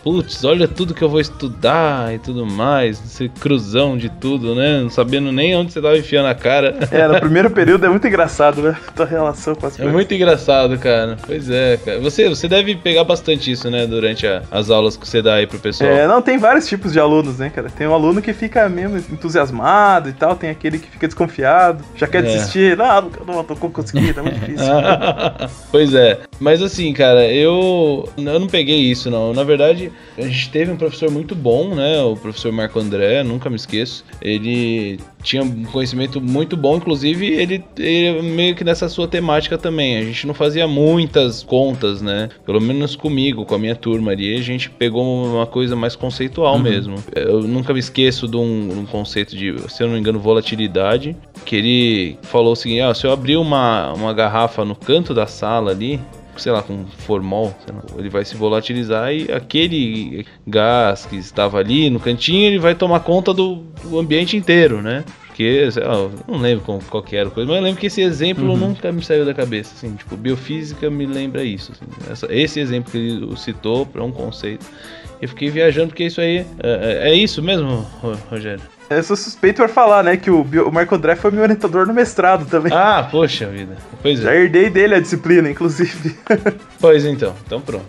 putz, 0.04 0.44
olha 0.44 0.68
tudo 0.68 0.94
que 0.94 1.02
eu 1.02 1.08
vou 1.10 1.20
estudar 1.20 2.14
e 2.14 2.20
tudo 2.20 2.46
mais, 2.46 2.98
ser 2.98 3.30
cruzão 3.30 3.96
de 3.98 4.10
tudo, 4.10 4.54
né? 4.54 4.82
Não 4.82 4.90
sabendo 4.90 5.32
nem 5.32 5.56
onde 5.56 5.72
você 5.72 5.82
tava 5.82 5.98
enfiando 5.98 6.28
a 6.28 6.36
cara. 6.36 6.78
É, 6.92 7.08
no 7.08 7.20
primeiro 7.20 7.50
período 7.50 7.86
é 7.86 7.90
muito 7.90 8.06
engraçado, 8.06 8.62
né? 8.62 8.76
Tua 8.96 9.06
relação 9.06 9.56
com 9.56 9.66
as 9.66 9.74
É 9.76 9.78
coisas. 9.78 9.94
muito 9.94 10.14
engraçado, 10.14 10.78
cara. 10.78 11.18
Pois 11.26 11.50
é, 11.50 11.78
cara. 11.78 12.00
Você, 12.02 12.28
você 12.28 12.48
deve 12.50 12.76
pegar 12.76 13.04
bastante 13.06 13.50
isso, 13.50 13.70
né, 13.70 13.88
durante 13.88 14.28
a- 14.28 14.44
as 14.52 14.70
aulas 14.70 14.98
que 14.98 15.08
você 15.08 15.22
dá 15.22 15.36
aí 15.36 15.48
pro 15.48 15.58
pessoal. 15.58 15.90
É, 15.90 16.06
não, 16.06 16.22
tem 16.22 16.38
vários 16.38 16.68
tipos 16.68 16.92
de 16.92 17.00
alunos, 17.00 17.38
né, 17.38 17.50
cara? 17.50 17.70
Tem 17.70 17.88
um 17.88 17.94
aluno 17.94 18.22
que 18.22 18.34
fica 18.34 18.68
mesmo 18.68 18.98
entusiasmado 18.98 20.10
e 20.10 20.14
tal, 20.14 20.36
tem 20.36 20.50
aquele 20.50 20.80
que 20.80 20.90
fica 20.90 21.08
desconfiado, 21.08 21.84
já 21.96 22.08
quer 22.08 22.20
É. 22.20 22.22
desistir. 22.24 22.76
Não, 22.76 23.10
não, 23.26 23.36
não 23.36 23.44
tô 23.46 23.56
conseguindo, 23.56 24.20
é 24.20 24.24
muito 24.24 24.40
difícil. 24.40 24.66
pois 25.72 25.94
é. 25.94 26.20
Mas 26.40 26.62
assim, 26.62 26.92
cara, 26.94 27.26
eu, 27.32 28.10
eu 28.18 28.40
não 28.40 28.48
peguei 28.48 28.80
isso, 28.80 29.10
não. 29.10 29.32
Na 29.34 29.44
verdade, 29.46 29.93
a 30.18 30.22
gente 30.22 30.50
teve 30.50 30.72
um 30.72 30.78
professor 30.78 31.10
muito 31.10 31.34
bom, 31.34 31.74
né? 31.74 32.02
O 32.02 32.16
professor 32.16 32.52
Marco 32.52 32.80
André, 32.80 33.24
nunca 33.24 33.50
me 33.50 33.56
esqueço. 33.56 34.06
Ele 34.22 35.00
tinha 35.24 35.42
um 35.42 35.64
conhecimento 35.66 36.22
muito 36.22 36.56
bom, 36.56 36.78
inclusive 36.78 37.26
ele, 37.26 37.64
ele 37.78 38.22
meio 38.22 38.56
que 38.56 38.64
nessa 38.64 38.88
sua 38.90 39.08
temática 39.08 39.58
também. 39.58 39.98
A 39.98 40.04
gente 40.04 40.28
não 40.28 40.34
fazia 40.34 40.68
muitas 40.68 41.42
contas, 41.42 42.02
né? 42.02 42.30
Pelo 42.46 42.62
menos 42.62 42.96
comigo, 42.96 43.46
com 43.46 43.56
a 43.56 43.60
minha 43.60 43.76
turma 43.76 44.12
ali, 44.12 44.36
a 44.36 44.42
gente 44.42 44.70
pegou 44.70 45.04
uma 45.04 45.48
coisa 45.48 45.76
mais 45.76 45.96
conceitual 45.96 46.60
mesmo. 46.60 46.96
Eu 47.16 47.42
nunca 47.42 47.74
me 47.74 47.80
esqueço 47.80 48.28
de 48.28 48.38
um, 48.38 48.80
um 48.80 48.86
conceito 48.86 49.36
de, 49.36 49.56
se 49.70 49.82
eu 49.82 49.88
não 49.88 49.96
me 49.96 50.00
engano, 50.00 50.20
volatilidade, 50.20 51.16
que 51.46 51.56
ele 51.56 52.18
falou 52.22 52.54
o 52.54 52.56
seguinte, 52.56 52.82
ah, 52.82 52.94
se 52.94 53.08
eu 53.08 53.12
abrir 53.12 53.38
uma, 53.38 53.94
uma 53.94 54.14
garrafa 54.14 54.64
no 54.64 54.76
canto 54.76 55.14
da 55.14 55.26
sala 55.26 55.72
ali, 55.72 56.00
sei 56.38 56.52
lá, 56.52 56.62
com 56.64 56.86
formol, 56.86 57.56
lá, 57.68 57.82
ele 57.98 58.10
vai 58.10 58.24
se 58.26 58.36
volatilizar 58.36 59.14
e 59.14 59.32
aquele 59.32 60.26
gás 60.48 61.06
que 61.06 61.16
estava 61.16 61.58
ali 61.60 61.90
no 61.90 62.00
cantinho, 62.00 62.46
ele 62.48 62.60
vai 62.60 62.76
tomar 62.76 63.00
conta 63.02 63.34
do, 63.34 63.64
do 63.84 64.00
ambiente 64.00 64.36
inteiro, 64.38 64.82
né? 64.82 65.04
Porque, 65.28 65.72
sei 65.72 65.84
lá, 65.84 65.96
eu 65.96 66.12
não 66.28 66.38
lembro 66.40 66.64
qual, 66.64 66.80
qual 66.90 67.02
que 67.02 67.16
era 67.16 67.28
a 67.28 67.32
coisa, 67.32 67.48
mas 67.50 67.58
eu 67.58 67.64
lembro 67.64 67.80
que 67.80 67.88
esse 67.88 68.02
exemplo 68.02 68.46
nunca 68.56 68.92
me 68.92 69.02
saiu 69.04 69.26
da 69.26 69.34
cabeça, 69.34 69.74
assim, 69.76 69.96
tipo, 69.96 70.16
biofísica 70.16 70.90
me 70.92 71.08
lembra 71.08 71.44
isso, 71.44 71.72
assim, 71.72 71.86
essa- 72.12 72.28
esse 72.32 72.60
exemplo 72.60 72.92
que 72.92 72.98
ele 73.00 73.36
citou 73.38 73.84
para 73.86 74.04
um 74.04 74.12
conceito. 74.12 74.64
Eu 75.20 75.28
fiquei 75.30 75.50
viajando 75.50 75.88
porque 75.88 76.04
isso 76.06 76.22
aí 76.22 76.46
é, 76.62 77.06
é- 77.08 77.10
é 77.10 77.16
isso 77.16 77.42
mesmo, 77.42 77.68
Ro- 78.02 78.18
Rogério? 78.30 78.62
Eu 78.98 79.04
sou 79.04 79.16
suspeito 79.16 79.58
pra 79.58 79.68
falar, 79.68 80.04
né, 80.04 80.18
que 80.18 80.30
o, 80.30 80.42
o 80.42 80.72
Marco 80.72 80.96
André 80.96 81.16
foi 81.16 81.32
meu 81.32 81.42
orientador 81.42 81.86
no 81.86 81.94
mestrado 81.94 82.46
também. 82.46 82.72
Ah, 82.74 83.08
poxa 83.10 83.48
vida. 83.48 83.76
Pois 84.02 84.20
Já 84.20 84.34
é. 84.34 84.42
herdei 84.42 84.70
dele 84.70 84.96
a 84.96 85.00
disciplina, 85.00 85.50
inclusive. 85.50 86.16
Pois 86.80 87.06
então, 87.06 87.34
então 87.48 87.62
pronto. 87.62 87.86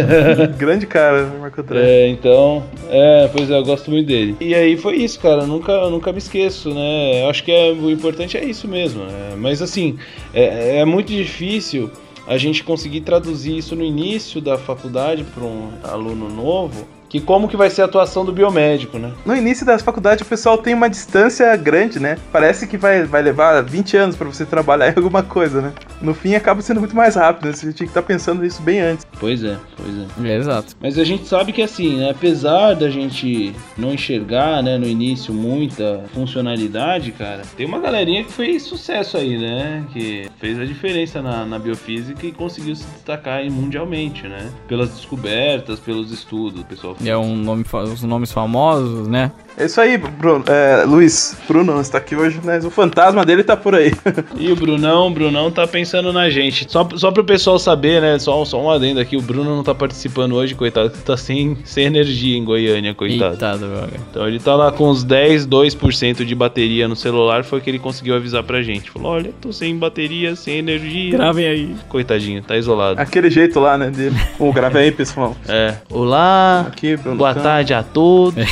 Grande 0.56 0.86
cara, 0.86 1.26
né, 1.26 1.38
Marco 1.38 1.60
André. 1.60 1.78
É, 1.78 2.08
então, 2.08 2.64
é, 2.88 3.28
pois 3.30 3.50
é, 3.50 3.58
eu 3.58 3.62
gosto 3.62 3.90
muito 3.90 4.06
dele. 4.06 4.34
E 4.40 4.54
aí 4.54 4.78
foi 4.78 4.96
isso, 4.96 5.20
cara, 5.20 5.42
eu 5.42 5.46
nunca, 5.46 5.72
eu 5.72 5.90
nunca 5.90 6.10
me 6.10 6.16
esqueço, 6.16 6.72
né? 6.72 7.22
Eu 7.22 7.28
acho 7.28 7.44
que 7.44 7.52
é, 7.52 7.70
o 7.70 7.90
importante 7.90 8.38
é 8.38 8.44
isso 8.44 8.66
mesmo, 8.66 9.04
né? 9.04 9.34
Mas 9.36 9.60
assim, 9.60 9.98
é, 10.32 10.78
é 10.78 10.84
muito 10.86 11.08
difícil 11.08 11.90
a 12.26 12.38
gente 12.38 12.64
conseguir 12.64 13.00
traduzir 13.02 13.58
isso 13.58 13.76
no 13.76 13.82
início 13.84 14.40
da 14.40 14.56
faculdade 14.56 15.24
para 15.24 15.44
um 15.44 15.72
aluno 15.82 16.30
novo, 16.30 16.86
que 17.10 17.20
como 17.20 17.48
que 17.48 17.56
vai 17.56 17.68
ser 17.68 17.82
a 17.82 17.86
atuação 17.86 18.24
do 18.24 18.32
biomédico, 18.32 18.96
né? 18.96 19.12
No 19.26 19.36
início 19.36 19.66
das 19.66 19.82
faculdades, 19.82 20.24
o 20.24 20.28
pessoal 20.28 20.56
tem 20.56 20.72
uma 20.72 20.88
distância 20.88 21.54
grande, 21.56 21.98
né? 21.98 22.16
Parece 22.32 22.68
que 22.68 22.78
vai, 22.78 23.02
vai 23.02 23.20
levar 23.20 23.62
20 23.62 23.96
anos 23.96 24.16
pra 24.16 24.28
você 24.28 24.46
trabalhar 24.46 24.92
em 24.92 24.96
alguma 24.96 25.22
coisa, 25.22 25.60
né? 25.60 25.72
No 26.00 26.14
fim, 26.14 26.36
acaba 26.36 26.62
sendo 26.62 26.78
muito 26.78 26.94
mais 26.94 27.16
rápido, 27.16 27.46
né? 27.46 27.52
Você 27.52 27.72
tinha 27.72 27.86
que 27.86 27.90
estar 27.90 28.02
pensando 28.02 28.42
nisso 28.42 28.62
bem 28.62 28.80
antes. 28.80 29.04
Pois 29.18 29.42
é, 29.42 29.58
pois 29.76 30.26
é. 30.26 30.32
É, 30.32 30.36
exato. 30.36 30.76
Mas 30.80 30.96
a 30.98 31.04
gente 31.04 31.26
sabe 31.26 31.52
que 31.52 31.60
assim, 31.60 31.96
né, 31.96 32.10
apesar 32.10 32.74
da 32.74 32.88
gente 32.88 33.54
não 33.76 33.92
enxergar, 33.92 34.62
né, 34.62 34.78
no 34.78 34.86
início 34.86 35.34
muita 35.34 36.04
funcionalidade, 36.14 37.10
cara, 37.10 37.42
tem 37.56 37.66
uma 37.66 37.80
galerinha 37.80 38.22
que 38.22 38.32
fez 38.32 38.62
sucesso 38.62 39.16
aí, 39.16 39.36
né? 39.36 39.84
Que 39.92 40.28
fez 40.38 40.60
a 40.60 40.64
diferença 40.64 41.20
na, 41.20 41.44
na 41.44 41.58
biofísica 41.58 42.24
e 42.24 42.30
conseguiu 42.30 42.76
se 42.76 42.86
destacar 42.86 43.38
aí 43.38 43.50
mundialmente, 43.50 44.28
né? 44.28 44.48
Pelas 44.68 44.90
descobertas, 44.90 45.80
pelos 45.80 46.12
estudos, 46.12 46.60
o 46.60 46.64
pessoal. 46.64 46.96
É 47.04 47.16
um 47.16 47.36
nome, 47.36 47.64
os 47.72 48.02
nomes 48.02 48.32
famosos, 48.32 49.08
né? 49.08 49.32
É 49.56 49.66
isso 49.66 49.80
aí, 49.80 49.98
Bruno. 49.98 50.44
É, 50.46 50.84
Luiz. 50.86 51.36
Bruno 51.46 51.80
está 51.80 51.98
aqui 51.98 52.16
hoje, 52.16 52.40
mas 52.42 52.64
o 52.64 52.70
fantasma 52.70 53.26
dele 53.26 53.44
tá 53.44 53.56
por 53.56 53.74
aí. 53.74 53.92
E 54.38 54.50
o 54.50 54.56
Brunão, 54.56 55.08
o 55.08 55.10
Brunão 55.10 55.50
tá 55.50 55.66
pensando 55.66 56.12
na 56.12 56.30
gente. 56.30 56.66
Só, 56.70 56.88
só 56.96 57.10
pro 57.10 57.22
pessoal 57.22 57.58
saber, 57.58 58.00
né? 58.00 58.18
Só, 58.18 58.42
só 58.44 58.62
um 58.62 58.70
adendo 58.70 59.00
aqui, 59.00 59.16
o 59.16 59.20
Bruno 59.20 59.54
não 59.54 59.62
tá 59.62 59.74
participando 59.74 60.34
hoje, 60.34 60.54
coitado, 60.54 60.90
que 60.90 60.98
tá 60.98 61.16
sem, 61.16 61.58
sem 61.64 61.84
energia 61.84 62.38
em 62.38 62.44
Goiânia, 62.44 62.94
coitado. 62.94 63.34
Eita. 63.34 63.90
Então 64.10 64.26
ele 64.26 64.38
tá 64.38 64.54
lá 64.54 64.72
com 64.72 64.88
uns 64.88 65.04
10, 65.04 65.46
2% 65.46 66.24
de 66.24 66.34
bateria 66.34 66.88
no 66.88 66.96
celular, 66.96 67.44
foi 67.44 67.58
o 67.58 67.62
que 67.62 67.68
ele 67.68 67.78
conseguiu 67.78 68.14
avisar 68.14 68.42
pra 68.42 68.62
gente. 68.62 68.90
Falou, 68.90 69.12
olha, 69.12 69.30
tô 69.40 69.52
sem 69.52 69.76
bateria, 69.76 70.34
sem 70.36 70.58
energia. 70.58 71.10
Gravem 71.10 71.46
aí. 71.46 71.76
Coitadinho, 71.88 72.42
tá 72.42 72.56
isolado. 72.56 72.98
Aquele 72.98 73.28
jeito 73.28 73.60
lá, 73.60 73.76
né, 73.76 73.90
dele. 73.90 74.16
Ô, 74.38 74.52
grave 74.52 74.78
aí, 74.78 74.90
pessoal. 74.90 75.36
É. 75.46 75.74
Olá, 75.90 76.66
Aqui, 76.68 76.89
Bruno. 76.96 77.16
boa 77.16 77.30
Então, 77.32 77.42
tarde 77.42 77.74
a 77.74 77.82
todos. 77.82 78.46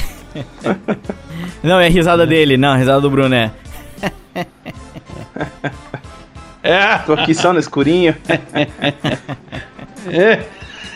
Não, 1.63 1.81
é 1.81 1.87
a 1.87 1.91
risada 1.91 2.27
dele. 2.27 2.57
Não, 2.57 2.71
a 2.71 2.77
risada 2.77 3.01
do 3.01 3.11
Bruno 3.11 3.35
é. 3.35 3.51
É, 6.63 6.99
Tô 6.99 7.15
aqui 7.15 7.35
só 7.35 7.53
no 7.53 7.59
escurinho. 7.59 8.15
é. 10.11 10.45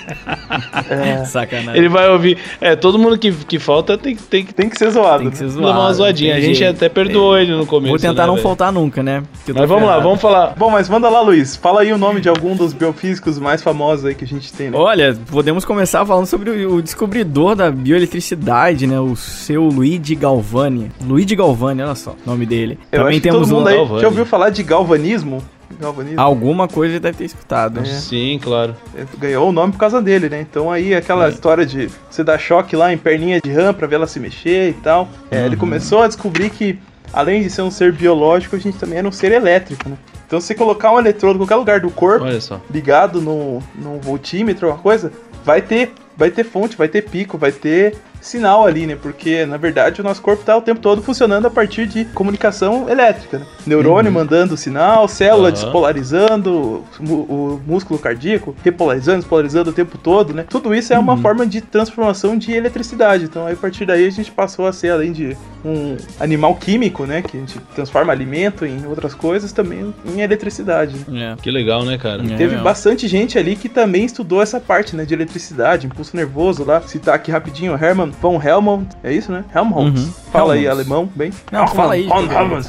Sacanagem. 1.26 1.76
Ele 1.76 1.88
vai 1.88 2.08
ouvir. 2.08 2.38
É, 2.60 2.76
todo 2.76 2.98
mundo 2.98 3.18
que, 3.18 3.32
que 3.32 3.58
falta 3.58 3.96
tem, 3.98 4.16
tem 4.16 4.44
que 4.44 4.52
Tem 4.52 4.68
que 4.68 4.78
ser 4.78 4.90
zoado. 4.90 5.22
Tem 5.22 5.30
que 5.30 5.38
ser 5.38 5.44
né? 5.44 5.50
zoado. 5.50 5.66
levar 5.68 5.80
uma 5.80 5.92
zoadinha. 5.92 6.36
A 6.36 6.40
gente 6.40 6.58
jeito. 6.58 6.76
até 6.76 6.88
perdoou 6.88 7.38
ele 7.38 7.52
no 7.52 7.66
começo. 7.66 7.90
Vou 7.90 7.98
tentar 7.98 8.22
né, 8.22 8.26
não 8.28 8.34
velho? 8.34 8.42
faltar 8.42 8.72
nunca, 8.72 9.02
né? 9.02 9.22
Mas 9.54 9.68
vamos 9.68 9.88
lá, 9.88 9.98
vamos 9.98 10.20
falar. 10.20 10.54
Bom, 10.56 10.70
mas 10.70 10.88
manda 10.88 11.08
lá, 11.08 11.20
Luiz. 11.20 11.56
Fala 11.56 11.82
aí 11.82 11.92
o 11.92 11.98
nome 11.98 12.20
de 12.20 12.28
algum 12.28 12.54
dos 12.54 12.72
biofísicos 12.72 13.38
mais 13.38 13.62
famosos 13.62 14.04
aí 14.04 14.14
que 14.14 14.24
a 14.24 14.28
gente 14.28 14.52
tem, 14.52 14.70
né? 14.70 14.78
Olha, 14.78 15.16
podemos 15.30 15.64
começar 15.64 16.04
falando 16.04 16.26
sobre 16.26 16.50
o, 16.50 16.76
o 16.76 16.82
descobridor 16.82 17.54
da 17.54 17.70
bioeletricidade, 17.70 18.86
né? 18.86 19.00
O 19.00 19.16
seu 19.16 19.64
Luigi 19.64 20.14
Galvani. 20.14 20.90
Luigi 21.04 21.34
Galvani, 21.34 21.82
olha 21.82 21.94
só 21.94 22.12
o 22.12 22.16
nome 22.30 22.46
dele. 22.46 22.78
Eu 22.90 23.00
Também 23.00 23.14
acho 23.14 23.20
que 23.22 23.28
temos 23.28 23.48
todo 23.48 23.56
mundo 23.56 23.66
um, 23.66 23.68
aí 23.68 23.76
Galvani. 23.76 24.00
já 24.00 24.08
ouviu 24.08 24.26
falar 24.26 24.50
de 24.50 24.62
galvanismo. 24.62 25.42
Galvanismo. 25.80 26.20
alguma 26.20 26.66
coisa 26.68 26.94
ele 26.94 27.00
deve 27.00 27.18
ter 27.18 27.24
escutado. 27.24 27.80
É. 27.80 27.84
Sim, 27.84 28.38
claro. 28.42 28.74
Ganhou 29.18 29.48
o 29.48 29.52
nome 29.52 29.72
por 29.72 29.78
causa 29.78 30.00
dele, 30.00 30.28
né? 30.28 30.40
Então 30.40 30.70
aí 30.70 30.94
aquela 30.94 31.28
história 31.28 31.64
de 31.66 31.88
você 32.10 32.22
dar 32.24 32.38
choque 32.38 32.74
lá 32.76 32.92
em 32.92 32.98
perninha 32.98 33.40
de 33.40 33.50
rã 33.50 33.72
pra 33.72 33.86
ver 33.86 33.96
ela 33.96 34.06
se 34.06 34.18
mexer 34.20 34.70
e 34.70 34.74
tal. 34.74 35.08
É, 35.30 35.40
Uhum. 35.40 35.46
Ele 35.46 35.56
começou 35.56 36.02
a 36.02 36.06
descobrir 36.08 36.50
que 36.50 36.78
além 37.12 37.42
de 37.42 37.50
ser 37.50 37.62
um 37.62 37.70
ser 37.70 37.92
biológico, 37.92 38.56
a 38.56 38.58
gente 38.58 38.78
também 38.78 38.98
era 38.98 39.06
um 39.08 39.12
ser 39.12 39.32
elétrico, 39.32 39.88
né? 39.88 39.96
Então, 40.26 40.40
se 40.40 40.46
você 40.46 40.54
colocar 40.54 40.90
um 40.92 40.98
eletrodo 40.98 41.34
em 41.34 41.38
qualquer 41.40 41.56
lugar 41.56 41.80
do 41.80 41.90
corpo, 41.90 42.24
Olha 42.24 42.40
só. 42.40 42.58
ligado 42.72 43.20
no, 43.20 43.62
no 43.74 43.98
voltímetro, 44.00 44.66
alguma 44.68 44.82
coisa, 44.82 45.12
vai 45.44 45.60
ter, 45.60 45.92
vai 46.16 46.30
ter 46.30 46.42
fonte, 46.44 46.74
vai 46.74 46.88
ter 46.88 47.02
pico, 47.02 47.36
vai 47.36 47.52
ter 47.52 47.96
sinal 48.22 48.64
ali, 48.64 48.86
né? 48.86 48.96
Porque, 48.96 49.44
na 49.44 49.56
verdade, 49.56 50.00
o 50.00 50.04
nosso 50.04 50.22
corpo 50.22 50.44
tá 50.44 50.56
o 50.56 50.62
tempo 50.62 50.80
todo 50.80 51.02
funcionando 51.02 51.46
a 51.46 51.50
partir 51.50 51.86
de 51.86 52.04
comunicação 52.06 52.88
elétrica, 52.88 53.40
né? 53.40 53.46
Neurônio 53.66 54.10
mandando 54.12 54.56
sinal, 54.56 55.06
célula 55.08 55.48
Aham. 55.48 55.52
despolarizando, 55.52 56.84
o 57.00 57.60
músculo 57.66 57.98
cardíaco 57.98 58.54
repolarizando, 58.64 59.18
despolarizando 59.18 59.70
o 59.70 59.72
tempo 59.72 59.98
todo, 59.98 60.32
né? 60.32 60.44
Tudo 60.48 60.74
isso 60.74 60.92
é 60.92 60.98
uma 60.98 61.16
forma 61.16 61.44
de 61.46 61.60
transformação 61.60 62.38
de 62.38 62.52
eletricidade. 62.52 63.24
Então, 63.24 63.46
aí, 63.46 63.54
a 63.54 63.56
partir 63.56 63.84
daí, 63.84 64.06
a 64.06 64.10
gente 64.10 64.30
passou 64.30 64.66
a 64.66 64.72
ser, 64.72 64.90
além 64.90 65.12
de 65.12 65.36
um 65.64 65.96
animal 66.20 66.54
químico, 66.54 67.04
né? 67.04 67.22
Que 67.22 67.36
a 67.36 67.40
gente 67.40 67.58
transforma 67.74 68.12
alimento 68.12 68.64
em 68.64 68.86
outras 68.86 69.14
coisas, 69.14 69.52
também 69.52 69.92
em 70.06 70.20
eletricidade. 70.20 70.96
né? 71.08 71.34
É. 71.38 71.42
Que 71.42 71.50
legal, 71.50 71.84
né, 71.84 71.98
cara? 71.98 72.22
É. 72.22 72.26
Teve 72.36 72.46
mesmo. 72.52 72.62
bastante 72.62 73.08
gente 73.08 73.36
ali 73.36 73.56
que 73.56 73.68
também 73.68 74.04
estudou 74.04 74.40
essa 74.40 74.60
parte, 74.60 74.94
né, 74.94 75.04
de 75.04 75.12
eletricidade, 75.12 75.86
impulso 75.86 76.16
nervoso 76.16 76.64
lá. 76.64 76.80
Citar 76.82 77.14
aqui 77.16 77.30
rapidinho, 77.30 77.72
Hermann 77.74 78.11
von 78.20 78.40
Helmont, 78.42 78.88
é 79.02 79.12
isso, 79.12 79.32
né? 79.32 79.44
Helmholtz. 79.54 80.00
Uhum. 80.00 80.12
Fala 80.30 80.54
aí, 80.54 80.64
Helmholtz. 80.64 80.80
alemão, 80.80 81.10
bem. 81.14 81.30
Não, 81.50 81.66
fala 81.68 81.94
aí, 81.94 82.04
Von. 82.04 82.22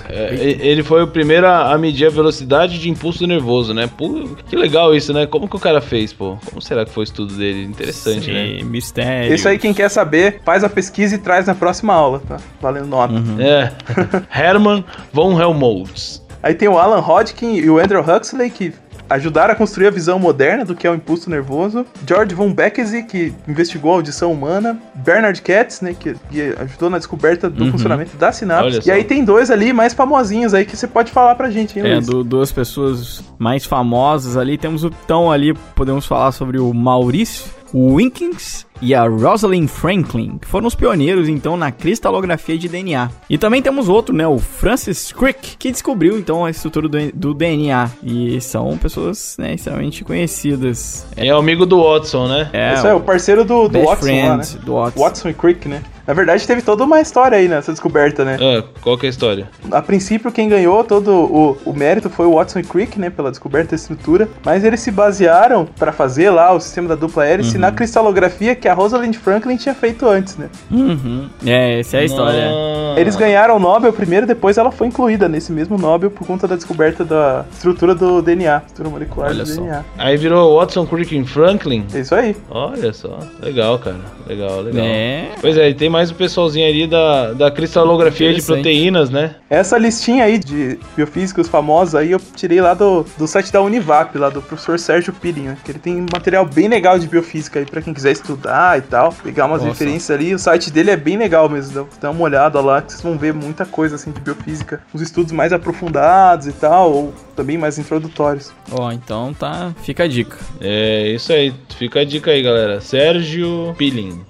É, 0.09 0.33
ele 0.59 0.83
foi 0.83 1.03
o 1.03 1.07
primeiro 1.07 1.47
a 1.47 1.77
medir 1.77 2.07
a 2.07 2.09
velocidade 2.09 2.79
de 2.79 2.89
impulso 2.89 3.25
nervoso, 3.25 3.73
né? 3.73 3.89
Pô, 3.97 4.29
que 4.47 4.55
legal 4.55 4.93
isso, 4.95 5.13
né? 5.13 5.25
Como 5.25 5.47
que 5.47 5.55
o 5.55 5.59
cara 5.59 5.81
fez, 5.81 6.13
pô? 6.13 6.38
Como 6.45 6.62
será 6.62 6.85
que 6.85 6.91
foi 6.91 7.03
o 7.03 7.05
estudo 7.05 7.33
dele? 7.35 7.63
Interessante, 7.63 8.31
né? 8.31 8.59
Sim, 8.59 8.63
mistério. 8.65 9.33
Isso 9.33 9.47
aí, 9.47 9.57
quem 9.57 9.73
quer 9.73 9.89
saber, 9.89 10.41
faz 10.43 10.63
a 10.63 10.69
pesquisa 10.69 11.15
e 11.15 11.17
traz 11.17 11.47
na 11.47 11.55
próxima 11.55 11.93
aula, 11.93 12.21
tá? 12.27 12.38
Valendo 12.62 12.88
nota. 12.88 13.13
Uhum. 13.13 13.39
É. 13.39 13.71
Hermann 14.33 14.83
von 15.12 15.39
Helmholtz. 15.39 16.23
Aí 16.43 16.53
tem 16.53 16.67
o 16.67 16.77
Alan 16.77 17.00
Hodgkin 17.00 17.55
e 17.55 17.69
o 17.69 17.79
Andrew 17.79 18.01
Huxley, 18.01 18.50
que 18.50 18.73
ajudaram 19.13 19.53
a 19.53 19.55
construir 19.55 19.88
a 19.88 19.91
visão 19.91 20.17
moderna 20.20 20.65
do 20.65 20.75
que 20.75 20.86
é 20.88 20.91
o 20.91 20.96
impulso 20.96 21.29
nervoso. 21.29 21.86
George 22.08 22.34
von 22.36 22.51
Beckesy, 22.53 23.03
que 23.03 23.34
investigou 23.48 23.91
a 23.91 23.96
audição 23.96 24.32
humana. 24.32 24.77
Bernard 24.96 25.41
Katz, 25.41 25.82
né, 25.82 25.96
que, 25.98 26.15
que 26.32 26.55
ajudou 26.60 26.89
na 26.89 26.98
descoberta 26.98 27.50
do 27.50 27.65
Uhum. 27.65 27.72
funcionamento 27.72 28.15
da 28.17 28.32
sinapse. 28.32 28.82
E 28.88 28.91
aí 28.91 29.03
tem 29.03 29.24
dois 29.24 29.50
ali 29.51 29.72
mais 29.74 29.93
famosinhos 29.93 30.53
aí 30.53 30.65
que 30.65 30.75
você 30.75 30.88
pode 30.88 31.12
falar 31.12 31.36
pra 31.36 31.50
gente, 31.50 31.77
hein, 31.79 31.86
É, 31.86 32.01
do- 32.01 32.24
duas 32.24 32.51
pessoas 32.51 33.24
mais 33.38 33.65
famosas 33.65 34.36
ali. 34.38 34.58
Temos 34.58 34.84
o 34.84 34.91
então 35.05 35.32
ali, 35.32 35.53
podemos 35.75 36.05
falar 36.05 36.32
sobre 36.32 36.60
o 36.60 36.74
Maurício 36.74 37.46
Winkins 37.74 38.65
e 38.81 38.93
a 38.93 39.03
Rosalind 39.07 39.67
Franklin, 39.67 40.37
que 40.39 40.47
foram 40.47 40.67
os 40.67 40.75
pioneiros 40.75 41.29
então 41.29 41.55
na 41.55 41.71
cristalografia 41.71 42.57
de 42.57 42.67
DNA. 42.67 43.09
E 43.29 43.37
também 43.37 43.61
temos 43.61 43.89
outro, 43.89 44.15
né, 44.15 44.27
o 44.27 44.37
Francis 44.37 45.11
Crick, 45.11 45.57
que 45.57 45.71
descobriu 45.71 46.17
então 46.17 46.45
a 46.45 46.49
estrutura 46.49 46.87
do, 46.87 47.11
do 47.13 47.33
DNA. 47.33 47.89
E 48.03 48.39
são 48.41 48.77
pessoas, 48.77 49.35
né, 49.37 49.53
extremamente 49.53 50.03
conhecidas. 50.03 51.05
É 51.15 51.29
amigo 51.29 51.65
do 51.65 51.83
Watson, 51.83 52.27
né? 52.27 52.49
É, 52.53 52.73
Esse 52.73 52.87
é 52.87 52.93
o 52.93 53.01
parceiro 53.01 53.43
do, 53.43 53.67
do 53.67 53.81
Watson 53.81 54.05
Friend 54.05 54.27
lá, 54.29 54.37
né? 54.37 54.43
do 54.63 54.73
Watson. 54.75 54.99
Watson 54.99 55.29
e 55.29 55.33
Crick, 55.33 55.67
né? 55.67 55.83
Na 56.05 56.13
verdade, 56.13 56.45
teve 56.45 56.61
toda 56.61 56.83
uma 56.83 56.99
história 56.99 57.37
aí 57.37 57.47
nessa 57.47 57.71
descoberta, 57.71 58.25
né? 58.25 58.37
Ah, 58.39 58.63
qual 58.81 58.97
que 58.97 59.05
é 59.05 59.07
a 59.07 59.09
história? 59.09 59.49
A 59.71 59.81
princípio, 59.81 60.31
quem 60.31 60.49
ganhou 60.49 60.83
todo 60.83 61.09
o, 61.09 61.57
o 61.65 61.73
mérito 61.73 62.09
foi 62.09 62.25
o 62.25 62.33
Watson 62.33 62.59
e 62.59 62.63
Crick, 62.63 62.99
né? 62.99 63.09
Pela 63.09 63.29
descoberta 63.29 63.69
da 63.69 63.75
estrutura. 63.75 64.27
Mas 64.43 64.65
eles 64.65 64.81
se 64.81 64.91
basearam 64.91 65.65
para 65.65 65.93
fazer 65.93 66.29
lá 66.29 66.51
o 66.51 66.59
sistema 66.59 66.89
da 66.89 66.95
dupla 66.95 67.25
hélice 67.25 67.57
na 67.57 67.71
cristalografia 67.71 68.53
que 68.63 68.70
a 68.70 68.74
Rosalind 68.74 69.13
Franklin 69.15 69.58
tinha 69.58 69.75
feito 69.75 70.08
antes, 70.08 70.38
né? 70.38 70.50
Uhum. 70.72 71.27
É, 71.46 71.82
essa 71.82 71.98
é 71.98 72.00
a 72.00 72.03
história. 72.05 72.50
Ah. 72.50 72.96
Eles 72.98 73.17
ganharam 73.17 73.58
o 73.58 73.60
Nobel 73.60 73.91
primeiro, 73.91 74.25
depois 74.25 74.58
ela 74.58 74.72
foi 74.72 74.88
incluída 74.88 75.27
nesse 75.27 75.51
mesmo 75.51 75.77
Nobel 75.77 76.10
por 76.10 76.25
conta 76.25 76.48
da 76.48 76.55
descoberta 76.55 77.03
da 77.03 77.43
estrutura 77.51 77.93
do 77.93 78.22
DNA, 78.22 78.60
estrutura 78.60 78.89
molecular 78.89 79.32
Olha 79.32 79.43
do 79.43 79.50
só. 79.50 79.62
DNA. 79.62 79.84
Aí 79.98 80.15
virou 80.15 80.58
Watson, 80.58 80.86
Crick 80.86 81.13
e 81.13 81.25
Franklin. 81.25 81.86
É 81.93 82.00
isso 82.00 82.15
aí. 82.15 82.38
Olha 82.50 82.93
só. 82.93 83.20
Legal, 83.41 83.77
cara. 83.79 84.00
Legal, 84.27 84.61
legal. 84.61 84.85
É. 84.85 85.29
Pois 85.39 85.57
é, 85.57 85.69
e 85.69 85.73
tem 85.73 85.89
mais 85.89 86.11
o 86.11 86.15
pessoalzinho 86.15 86.67
ali 86.67 86.87
da, 86.87 87.33
da 87.33 87.51
cristalografia 87.51 88.33
de 88.33 88.41
proteínas, 88.41 89.09
né? 89.09 89.35
Essa 89.49 89.77
listinha 89.77 90.25
aí 90.25 90.37
de 90.37 90.79
biofísicos 90.95 91.47
famosos 91.47 91.95
aí 91.95 92.11
eu 92.11 92.21
tirei 92.35 92.61
lá 92.61 92.73
do, 92.73 93.05
do 93.17 93.27
site 93.27 93.51
da 93.51 93.61
Univap, 93.61 94.17
lá 94.17 94.29
do 94.29 94.41
professor 94.41 94.79
Sérgio 94.79 95.13
Pirin, 95.13 95.43
né? 95.43 95.57
Que 95.63 95.71
ele 95.71 95.79
tem 95.79 96.01
um 96.01 96.05
material 96.11 96.45
bem 96.45 96.67
legal 96.67 96.97
de 96.97 97.07
biofísica 97.07 97.59
aí 97.59 97.65
pra 97.65 97.81
quem 97.81 97.93
quiser 97.93 98.11
estudar 98.11 98.77
e 98.77 98.81
tal, 98.81 99.11
pegar 99.11 99.45
umas 99.45 99.61
Nossa. 99.61 99.73
referências 99.73 100.11
ali. 100.11 100.33
O 100.33 100.39
site 100.39 100.71
dele 100.71 100.91
é 100.91 100.97
bem 100.97 101.17
legal 101.17 101.49
mesmo, 101.49 101.73
dá, 101.73 101.85
dá 102.01 102.11
uma 102.11 102.23
olhada 102.23 102.59
lá 102.61 102.81
que 102.81 102.91
vocês 102.91 103.01
vão 103.01 103.17
ver 103.17 103.33
muita 103.33 103.65
coisa 103.65 103.95
assim 103.95 104.11
de 104.11 104.19
biofísica, 104.19 104.81
os 104.93 105.01
estudos 105.01 105.31
mais 105.31 105.51
aprofundados 105.51 106.47
e 106.47 106.53
tal, 106.53 106.91
ou 106.91 107.13
também 107.35 107.57
mais 107.57 107.77
introdutórios. 107.77 108.51
Ó, 108.71 108.91
então 108.91 109.33
tá, 109.33 109.73
fica 109.83 110.03
a 110.03 110.07
dica. 110.07 110.37
É 110.61 111.09
isso 111.09 111.31
aí. 111.31 111.53
Fica 111.77 112.01
a 112.01 112.05
dica 112.05 112.31
aí, 112.31 112.41
galera. 112.41 112.79
Sérgio 112.79 113.73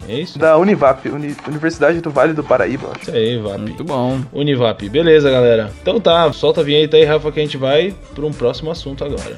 É 0.08 0.20
isso? 0.20 0.38
Da 0.40 0.58
Univap, 0.58 1.08
Uni- 1.10 1.36
Universidade 1.48 2.02
do 2.02 2.10
Vale 2.12 2.34
do 2.34 2.44
Paraíba, 2.44 2.90
acho. 2.92 3.04
Isso 3.04 3.12
aí, 3.12 3.38
VAP. 3.38 3.60
Muito 3.60 3.84
bom. 3.84 4.20
Univap. 4.34 4.88
Beleza, 4.90 5.30
galera. 5.32 5.72
Então 5.82 6.00
tá, 6.00 6.32
solta 6.34 6.62
a 6.62 6.63
vinheta 6.63 6.98
aí, 6.98 7.04
Rafa, 7.06 7.32
que 7.32 7.40
a 7.40 7.44
gente 7.44 7.58
vai 7.58 7.94
para 8.13 8.25
um 8.25 8.32
próximo 8.32 8.70
assunto 8.72 9.04
agora. 9.04 9.38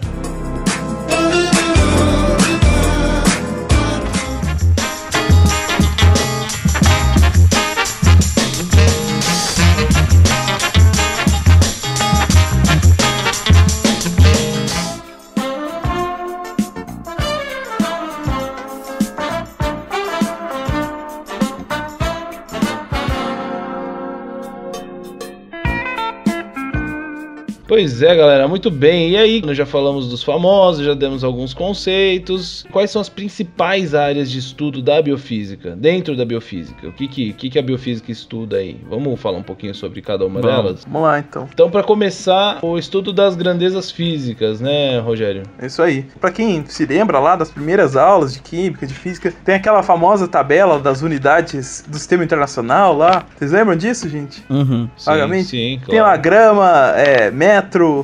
Pois 27.68 28.04
é, 28.04 28.16
galera, 28.16 28.48
muito 28.48 28.70
bem. 28.70 29.12
E 29.12 29.18
aí, 29.18 29.42
nós 29.42 29.58
já 29.58 29.66
falamos 29.66 30.08
dos 30.08 30.24
famosos, 30.24 30.86
já 30.86 30.94
demos 30.94 31.24
alguns 31.24 31.52
conceitos. 31.52 32.64
Quais 32.72 32.92
são 32.92 33.02
as 33.02 33.10
principais 33.10 33.96
áreas 33.96 34.30
de 34.30 34.38
estudo 34.38 34.84
da 34.84 35.02
biofísica, 35.02 35.76
dentro 35.76 36.16
da 36.16 36.24
biofísica? 36.24 36.88
O 36.88 36.94
que, 36.94 37.08
que, 37.08 37.50
que, 37.50 37.58
a 37.58 37.62
biofísica 37.64 38.12
estuda 38.12 38.58
aí? 38.58 38.80
Vamos 38.88 39.20
falar 39.20 39.40
um 39.40 39.44
pouquinho 39.44 39.74
sobre 39.74 40.00
cada 40.02 40.26
uma 40.26 40.40
Vamos. 40.42 40.56
delas? 40.56 40.84
Vamos 40.86 41.02
lá 41.02 41.20
então. 41.20 41.50
Então, 41.52 41.72
para 41.72 41.82
começar, 41.82 42.60
o 42.62 42.78
estudo 42.78 43.12
das 43.12 43.36
grandezas 43.36 43.90
físicas, 43.90 44.62
né, 44.62 45.00
Rogério? 45.00 45.42
É 45.58 45.66
isso 45.66 45.82
aí. 45.82 46.06
Pra 46.22 46.32
quem 46.32 46.64
se 46.68 46.86
lembra 46.86 47.18
lá 47.18 47.36
das 47.36 47.50
primeiras 47.50 47.96
aulas 47.96 48.34
de 48.34 48.42
química, 48.42 48.86
de 48.86 48.94
física, 48.94 49.34
tem 49.44 49.56
aquela 49.56 49.82
famosa 49.82 50.28
tabela 50.28 50.80
das 50.80 51.02
unidades 51.02 51.84
do 51.88 51.98
sistema 51.98 52.24
internacional 52.24 52.96
lá. 52.96 53.26
Vocês 53.36 53.52
lembram 53.52 53.76
disso, 53.76 54.08
gente? 54.08 54.44
Uhum. 54.52 54.88
Sim, 54.96 55.06
Vagamente. 55.06 55.46
Sim, 55.46 55.78
claro. 55.78 55.92
Tem 55.92 56.02
lá 56.02 56.16
grama, 56.16 56.94
é, 56.96 57.32
metro, 57.32 57.55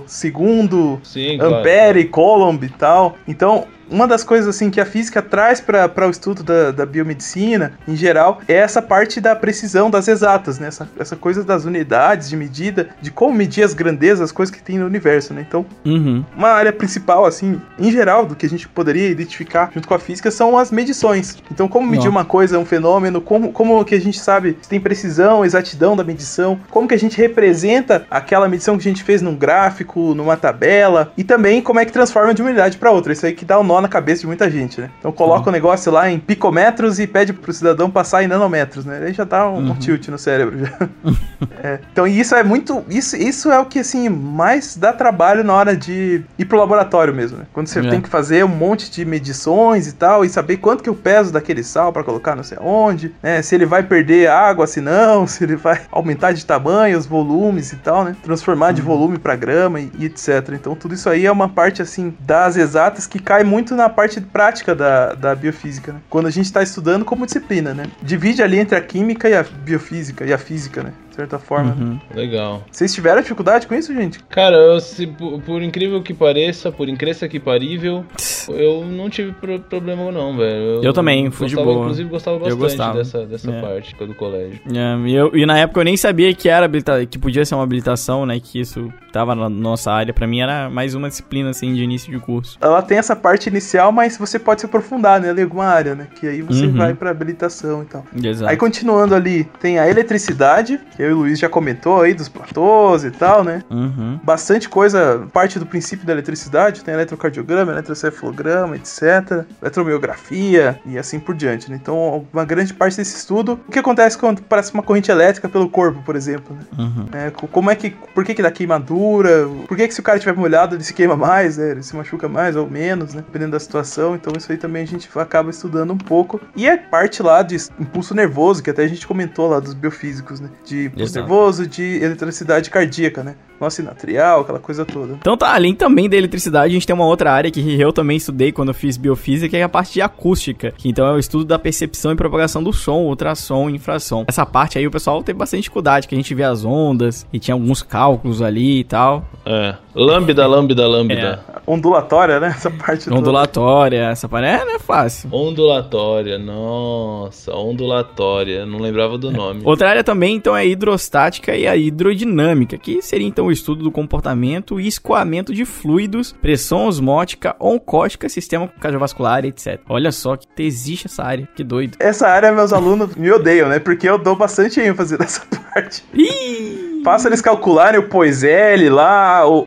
segundo, 0.08 1.00
Sim, 1.04 1.38
claro. 1.38 1.56
ampere, 1.56 2.06
coulomb 2.06 2.64
e 2.64 2.70
tal. 2.70 3.18
Então, 3.28 3.66
uma 3.92 4.08
das 4.08 4.24
coisas 4.24 4.48
assim 4.48 4.70
que 4.70 4.80
a 4.80 4.86
física 4.86 5.22
traz 5.22 5.60
para 5.60 6.08
o 6.08 6.10
estudo 6.10 6.42
da, 6.44 6.72
da 6.72 6.86
biomedicina, 6.86 7.74
em 7.88 7.96
geral, 7.96 8.42
é 8.48 8.54
essa 8.56 8.82
parte 8.82 9.20
da 9.20 9.36
precisão 9.36 9.90
das 9.90 10.08
exatas, 10.08 10.58
né? 10.58 10.68
Essa, 10.68 10.90
essa 10.98 11.16
coisa 11.16 11.44
das 11.44 11.66
unidades 11.66 12.30
de 12.30 12.38
medida, 12.38 12.90
de 13.02 13.12
como 13.12 13.36
medir 13.36 13.64
as 13.64 13.74
grandezas, 13.74 14.22
as 14.22 14.32
coisas 14.32 14.56
que 14.56 14.64
tem 14.64 14.80
no 14.80 14.86
universo, 14.86 15.34
né? 15.34 15.46
Então, 15.48 15.66
Uhum. 15.84 16.24
uma 16.36 16.50
área 16.50 16.72
principal, 16.72 17.26
assim, 17.26 17.60
em 17.78 17.92
geral, 17.92 18.26
do 18.26 18.36
que 18.36 18.46
a 18.46 18.50
gente 18.50 18.68
poderia 18.68 19.10
identificar 19.10 19.70
junto 19.74 19.88
com 19.88 19.94
a 19.94 20.00
física 20.00 20.32
são 20.32 20.58
as 20.58 20.72
medições. 20.72 21.38
Então, 21.52 21.68
como 21.68 21.86
medir 21.88 22.08
Ó. 22.08 22.12
uma 22.12 22.24
coisa, 22.24 22.58
um 22.58 22.66
fenômeno, 22.66 23.20
como, 23.20 23.52
como 23.52 23.84
que 23.84 23.96
a 23.96 24.00
gente 24.00 24.20
sabe 24.20 24.58
se 24.62 24.70
tem 24.70 24.80
precisão, 24.80 25.44
exatidão 25.44 25.96
da 25.96 26.04
medição, 26.04 26.58
como 26.70 26.88
que 26.88 26.94
a 26.94 27.00
gente 27.00 27.18
representa 27.18 28.06
aquela 28.10 28.48
medição 28.48 28.78
que 28.78 28.88
a 28.88 28.92
gente 28.92 29.04
fez 29.04 29.22
num 29.22 29.36
gráfico, 29.36 30.14
numa 30.16 30.38
tabela, 30.38 31.12
e 31.18 31.24
também 31.24 31.62
como 31.62 31.80
é 31.80 31.86
que 31.86 31.92
transforma 31.92 32.34
de 32.34 32.42
uma 32.42 32.50
unidade 32.50 32.78
para 32.78 32.92
outra. 32.92 33.12
Isso 33.12 33.26
aí 33.26 33.34
que 33.34 33.44
dá 33.44 33.60
um 33.60 33.64
nó 33.64 33.81
na 33.82 33.88
cabeça 33.88 34.22
de 34.22 34.28
muita 34.28 34.50
gente, 34.50 34.80
né? 34.80 34.90
Então, 35.00 35.12
coloca 35.12 35.50
o 35.50 35.52
negócio 35.52 35.92
lá 35.92 36.10
em 36.10 36.20
picometros 36.20 37.00
e 37.00 37.08
pede 37.08 37.34
pro 37.34 37.52
cidadão 37.52 37.90
passar 37.90 38.24
em 38.24 38.28
nanômetros, 38.28 38.86
né? 38.86 39.02
Aí 39.06 39.14
já 39.14 39.24
dá 39.24 39.50
um, 39.50 39.72
um 39.72 39.76
tilt 39.76 40.08
no 40.10 40.18
cérebro. 40.18 40.58
É, 41.64 41.80
então 41.92 42.08
isso 42.08 42.34
é 42.36 42.44
muito. 42.44 42.84
Isso, 42.90 43.16
isso 43.16 43.52
é 43.52 43.60
o 43.60 43.66
que 43.66 43.80
assim 43.80 44.10
mais 44.10 44.76
dá 44.76 44.94
trabalho 44.94 45.44
na 45.44 45.54
hora 45.54 45.76
de 45.76 46.24
ir 46.38 46.46
pro 46.46 46.58
laboratório 46.58 47.14
mesmo. 47.14 47.38
Né? 47.40 47.46
Quando 47.54 47.68
você 47.68 47.80
É. 47.80 47.90
tem 47.90 48.02
que 48.02 48.10
fazer 48.10 48.44
um 48.44 48.48
monte 48.48 48.90
de 48.92 49.04
medições 49.06 49.88
e 49.88 49.94
tal, 49.94 50.24
e 50.26 50.30
saber 50.30 50.58
quanto 50.58 50.84
que 50.84 50.90
o 50.90 50.96
peso 50.96 51.32
daquele 51.32 51.64
sal 51.64 51.92
para 51.92 52.04
colocar 52.04 52.36
não 52.36 52.44
sei 52.44 52.58
onde, 52.62 53.14
né? 53.22 53.42
Se 53.42 53.54
ele 53.56 53.66
vai 53.66 53.84
perder 53.84 54.30
água, 54.30 54.66
se 54.68 54.82
não, 54.82 55.26
se 55.28 55.44
ele 55.44 55.56
vai 55.56 55.82
aumentar 55.92 56.32
de 56.32 56.46
tamanho, 56.46 56.98
os 56.98 57.06
volumes 57.06 57.72
e 57.74 57.76
tal, 57.78 58.04
né? 58.04 58.16
Transformar 58.24 58.72
de 58.72 58.82
volume 58.82 59.18
para 59.20 59.36
grama 59.36 59.80
e, 59.80 59.92
e 60.00 60.06
etc. 60.06 60.50
Então 60.54 60.76
tudo 60.76 60.94
isso 60.96 61.10
aí 61.10 61.26
é 61.26 61.32
uma 61.32 61.50
parte 61.50 61.82
assim 61.82 62.14
das 62.20 62.56
exatas 62.56 63.06
que 63.06 63.20
cai 63.20 63.44
muito 63.44 63.61
na 63.70 63.88
parte 63.90 64.20
prática 64.20 64.76
da, 64.76 65.14
da 65.14 65.36
biofísica, 65.36 65.94
né? 65.94 66.00
Quando 66.10 66.28
a 66.28 66.32
gente 66.32 66.46
está 66.46 66.62
estudando 66.64 67.06
como 67.06 67.26
disciplina, 67.26 67.74
né? 67.74 67.86
Divide 68.02 68.42
ali 68.42 68.58
entre 68.58 68.76
a 68.76 68.82
química 68.82 69.30
e 69.30 69.36
a 69.36 69.44
biofísica 69.44 70.26
e 70.26 70.34
a 70.34 70.38
física, 70.38 70.84
né? 70.84 70.94
Certa 71.22 71.38
forma. 71.38 71.76
Uhum. 71.80 72.00
Legal. 72.16 72.64
Vocês 72.72 72.92
tiveram 72.94 73.22
dificuldade 73.22 73.68
com 73.68 73.76
isso, 73.76 73.94
gente? 73.94 74.20
Cara, 74.24 74.56
eu, 74.58 74.80
se, 74.80 75.06
por, 75.06 75.40
por 75.42 75.62
incrível 75.62 76.02
que 76.02 76.16
pareça, 76.16 76.72
por 76.72 76.90
incrível 76.90 77.30
que 77.30 77.40
parível, 77.40 78.04
eu 78.50 78.84
não 78.86 79.08
tive 79.10 79.32
pro- 79.34 79.60
problema 79.60 80.12
não, 80.12 80.36
velho. 80.36 80.84
Eu 80.84 80.94
também, 80.94 81.30
fui 81.30 81.48
de 81.48 81.54
gostava, 81.56 81.72
boa. 81.74 81.84
Inclusive 81.86 82.10
gostava 82.10 82.36
Eu 82.38 82.40
bastante 82.42 82.58
gostava. 82.60 82.98
dessa, 82.98 83.26
dessa 83.28 83.52
É. 83.52 83.62
parte 83.62 83.96
do 83.96 84.16
colégio. 84.16 84.60
É, 84.74 85.08
e, 85.10 85.14
eu- 85.14 85.32
e 85.36 85.46
na 85.46 85.60
época 85.60 85.80
eu 85.80 85.84
nem 85.84 85.96
sabia 85.96 86.34
que 86.34 86.50
era 86.50 86.68
que 87.06 87.20
podia 87.20 87.46
ser 87.46 87.54
uma 87.54 87.64
habilitação, 87.64 88.26
né? 88.26 88.40
Que 88.40 88.60
isso 88.60 88.92
tava 89.12 89.36
na 89.36 89.48
nossa 89.50 89.92
área. 89.92 90.14
Pra 90.14 90.26
mim 90.26 90.40
era 90.42 90.70
mais 90.72 90.96
uma 90.96 91.08
disciplina, 91.08 91.50
assim, 91.52 91.74
de 91.76 91.84
início 91.84 92.12
de 92.12 92.18
curso. 92.20 92.58
Ela 92.62 92.82
tem 92.82 92.98
essa 92.98 93.16
parte 93.16 93.48
inicial, 93.48 93.92
mas 93.92 94.18
você 94.18 94.40
pode 94.40 94.62
se 94.62 94.66
aprofundar 94.66 95.20
nela 95.22 95.40
em 95.40 95.44
alguma 95.44 95.66
área, 95.66 95.94
né? 95.94 96.08
Que 96.20 96.28
aí 96.28 96.42
você 96.42 96.66
Uhum. 96.66 96.78
vai 96.78 96.94
pra 96.96 97.12
habilitação 97.12 97.84
e 97.84 97.86
tal. 97.86 98.06
Exato. 98.24 98.50
Aí 98.50 98.58
continuando 98.58 99.14
ali, 99.14 99.44
tem 99.60 99.78
a 99.78 99.88
eletricidade, 99.90 100.80
que 100.96 101.04
eu 101.04 101.11
e 101.12 101.14
o 101.14 101.18
Luiz 101.20 101.40
já 101.40 101.50
comentou 101.50 102.02
aí, 102.02 102.14
dos 102.14 102.28
platôs 102.30 103.04
e 103.04 103.12
tal, 103.12 103.44
né? 103.44 103.64
Uhum. 103.70 104.20
Bastante 104.24 104.68
coisa, 104.70 105.28
parte 105.32 105.60
do 105.60 105.66
princípio 105.66 106.06
da 106.06 106.14
eletricidade, 106.14 106.84
tem 106.84 106.94
eletrocardiograma, 106.94 107.72
eletrocefalograma, 107.72 108.76
etc. 108.76 109.46
Eletromiografia 109.62 110.80
e 110.86 110.98
assim 110.98 111.20
por 111.20 111.36
diante, 111.36 111.70
né? 111.70 111.78
Então, 111.82 112.26
uma 112.32 112.46
grande 112.46 112.74
parte 112.74 112.98
desse 112.98 113.16
estudo, 113.18 113.60
o 113.68 113.72
que 113.72 113.80
acontece 113.80 114.18
quando 114.18 114.42
parece 114.42 114.74
uma 114.74 114.84
corrente 114.84 115.12
elétrica 115.12 115.48
pelo 115.50 115.70
corpo, 115.70 116.02
por 116.04 116.16
exemplo, 116.16 116.56
né? 116.56 116.62
Uhum. 116.78 117.06
É, 117.14 117.30
co- 117.32 117.48
como 117.48 117.70
é 117.70 117.76
que, 117.76 117.92
por 118.14 118.24
que 118.24 118.34
que 118.34 118.42
dá 118.42 118.52
queimadura? 118.52 119.48
Por 119.68 119.76
que 119.78 119.88
que 119.88 119.94
se 119.94 120.00
o 120.00 120.04
cara 120.04 120.18
estiver 120.18 120.36
molhado 120.36 120.76
ele 120.76 120.84
se 120.84 120.94
queima 120.94 121.16
mais, 121.16 121.58
né? 121.58 121.72
Ele 121.72 121.84
se 121.84 121.96
machuca 121.96 122.28
mais 122.28 122.56
ou 122.56 122.70
menos, 122.70 123.14
né? 123.14 123.22
Dependendo 123.26 123.52
da 123.52 123.60
situação. 123.60 124.16
Então 124.16 124.34
isso 124.38 124.52
aí 124.52 124.58
também 124.58 124.84
a 124.84 124.88
gente 124.88 125.10
acaba 125.16 125.50
estudando 125.50 125.92
um 125.94 125.98
pouco. 125.98 126.40
E 126.56 126.68
é 126.68 126.78
parte 126.78 127.22
lá 127.22 127.42
de 127.42 127.56
impulso 127.80 128.14
nervoso, 128.16 128.64
que 128.64 128.70
até 128.70 128.84
a 128.84 128.88
gente 128.88 129.06
comentou 129.06 129.50
lá 129.50 129.60
dos 129.60 129.74
biofísicos, 129.74 130.40
né? 130.40 130.50
De 130.66 130.91
Exato. 130.96 131.20
nervoso, 131.20 131.68
de 131.68 132.04
eletricidade 132.04 132.70
cardíaca, 132.70 133.24
né? 133.24 133.36
Nossa 133.62 133.76
sinatrial, 133.76 134.42
aquela 134.42 134.58
coisa 134.58 134.84
toda. 134.84 135.14
Então 135.14 135.38
tá, 135.38 135.54
além 135.54 135.76
também 135.76 136.10
da 136.10 136.18
eletricidade, 136.18 136.72
a 136.72 136.74
gente 136.74 136.88
tem 136.88 136.96
uma 136.96 137.06
outra 137.06 137.32
área 137.32 137.52
que 137.52 137.80
eu 137.80 137.94
também 137.94 138.18
estudei 138.18 138.52
quando 138.52 138.70
eu 138.70 138.74
fiz 138.74 138.98
biofísica, 138.98 139.50
que 139.50 139.56
é 139.56 139.62
a 139.62 139.70
parte 139.70 139.94
de 139.94 140.02
acústica, 140.02 140.74
que 140.76 140.90
então 140.90 141.06
é 141.06 141.12
o 141.12 141.20
estudo 141.20 141.46
da 141.46 141.60
percepção 141.60 142.12
e 142.12 142.16
propagação 142.16 142.64
do 142.64 142.74
som, 142.74 143.04
ultrassom 143.04 143.70
e 143.70 143.76
infrasom. 143.76 144.26
Essa 144.28 144.48
parte 144.48 144.80
aí 144.80 144.88
o 144.88 144.92
pessoal 144.92 145.22
teve 145.22 145.38
bastante 145.38 145.62
dificuldade, 145.62 146.08
que 146.08 146.16
a 146.16 146.18
gente 146.18 146.34
vê 146.34 146.44
as 146.44 146.66
ondas 146.66 147.28
e 147.32 147.38
tinha 147.38 147.54
alguns 147.54 147.84
cálculos 147.84 148.42
ali 148.42 148.80
e 148.80 148.84
tal. 148.84 149.26
É. 149.46 149.76
Lambda, 149.94 150.48
lambda, 150.48 150.88
lambda. 150.88 151.44
Ondulatória, 151.68 152.40
né? 152.40 152.48
Essa 152.58 152.72
parte 152.72 153.06
toda. 153.06 153.18
Ondulatória, 153.18 154.10
essa 154.10 154.28
parte 154.28 154.46
é, 154.46 154.66
não 154.66 154.76
é 154.76 154.80
fácil. 154.80 155.30
Ondulatória, 155.32 156.40
nossa, 156.40 157.54
ondulatória, 157.54 158.66
não 158.66 158.80
lembrava 158.80 159.18
do 159.18 159.32
nome. 159.32 159.62
Outra 159.64 159.90
área 159.90 160.04
também, 160.04 160.36
então, 160.36 160.56
é 160.56 160.62
a 160.62 160.66
hidrostática 160.66 161.56
e 161.56 161.68
a 161.68 161.76
hidrodinâmica, 161.76 162.78
que 162.78 163.02
seria, 163.02 163.28
então, 163.28 163.51
o 163.52 163.54
estudo 163.54 163.84
do 163.84 163.92
comportamento 163.92 164.80
e 164.80 164.88
escoamento 164.88 165.54
de 165.54 165.66
fluidos, 165.66 166.32
pressão 166.32 166.88
osmótica, 166.88 167.56
oncótica, 167.60 168.30
sistema 168.30 168.68
cardiovascular, 168.68 169.46
etc. 169.46 169.80
Olha 169.88 170.12
só 170.12 170.36
que 170.36 170.48
existe 170.64 171.08
essa 171.08 171.24
área, 171.24 171.48
que 171.56 171.64
doido. 171.64 171.98
Essa 172.00 172.28
área 172.28 172.52
meus 172.52 172.74
alunos 172.74 173.16
me 173.16 173.32
odeiam, 173.32 173.70
né? 173.70 173.80
Porque 173.80 174.10
eu 174.10 174.18
dou 174.18 174.36
bastante 174.36 174.80
ênfase 174.80 175.18
nessa 175.20 175.46
parte. 175.46 176.04
Ih! 176.14 177.02
Faço 177.04 177.28
eles 177.28 177.42
calcularem 177.42 178.00
o 178.00 178.08
Poiselle 178.08 178.88
lá, 178.88 179.48
o... 179.50 179.66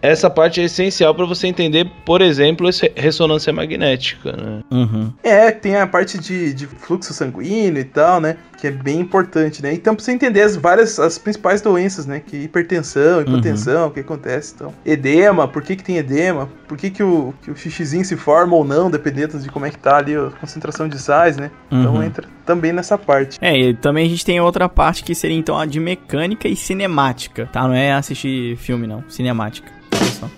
Essa 0.00 0.30
parte 0.30 0.60
é 0.60 0.64
essencial 0.64 1.12
para 1.12 1.26
você 1.26 1.48
entender, 1.48 1.90
por 2.06 2.22
exemplo, 2.22 2.68
essa 2.68 2.88
ressonância 2.94 3.52
magnética, 3.52 4.32
né? 4.32 4.62
Uhum. 4.70 5.12
É, 5.22 5.50
tem 5.50 5.76
a 5.76 5.88
parte 5.88 6.18
de, 6.18 6.54
de 6.54 6.66
fluxo 6.66 7.12
sanguíneo 7.12 7.80
e 7.80 7.84
tal, 7.84 8.20
né? 8.20 8.36
Que 8.60 8.66
é 8.66 8.70
bem 8.72 8.98
importante, 8.98 9.62
né? 9.62 9.72
Então, 9.72 9.94
pra 9.94 10.04
você 10.04 10.10
entender 10.10 10.42
as 10.42 10.56
várias, 10.56 10.98
as 10.98 11.16
principais 11.16 11.60
doenças, 11.60 12.06
né? 12.06 12.20
Que 12.20 12.36
hipertensão, 12.38 13.20
hipotensão, 13.22 13.86
o 13.86 13.90
que 13.92 14.00
acontece, 14.00 14.52
então. 14.56 14.74
Edema, 14.84 15.46
por 15.46 15.62
que 15.62 15.76
que 15.76 15.84
tem 15.84 15.96
edema? 15.96 16.48
Por 16.66 16.76
que 16.76 16.90
que 16.90 17.02
o, 17.02 17.32
que 17.40 17.50
o 17.52 17.56
xixizinho 17.56 18.04
se 18.04 18.16
forma 18.16 18.56
ou 18.56 18.64
não, 18.64 18.90
dependendo 18.90 19.38
de 19.38 19.48
como 19.48 19.64
é 19.64 19.70
que 19.70 19.78
tá 19.78 19.98
ali 19.98 20.16
a 20.16 20.30
concentração 20.40 20.88
de 20.88 20.98
sais, 20.98 21.36
né? 21.36 21.50
Então 21.70 21.94
Uhum. 21.94 22.02
entra 22.02 22.26
também 22.44 22.72
nessa 22.72 22.98
parte. 22.98 23.38
É, 23.40 23.56
e 23.56 23.74
também 23.74 24.06
a 24.06 24.08
gente 24.08 24.24
tem 24.24 24.40
outra 24.40 24.68
parte 24.68 25.04
que 25.04 25.14
seria, 25.14 25.36
então, 25.36 25.56
a 25.56 25.64
de 25.64 25.78
mecânica 25.78 26.48
e 26.48 26.56
cinemática, 26.56 27.48
tá? 27.52 27.62
Não 27.62 27.74
é 27.74 27.92
assistir 27.92 28.56
filme, 28.56 28.86
não. 28.88 29.04
Cinemática. 29.08 29.70
Olha 29.94 30.10
só. 30.10 30.28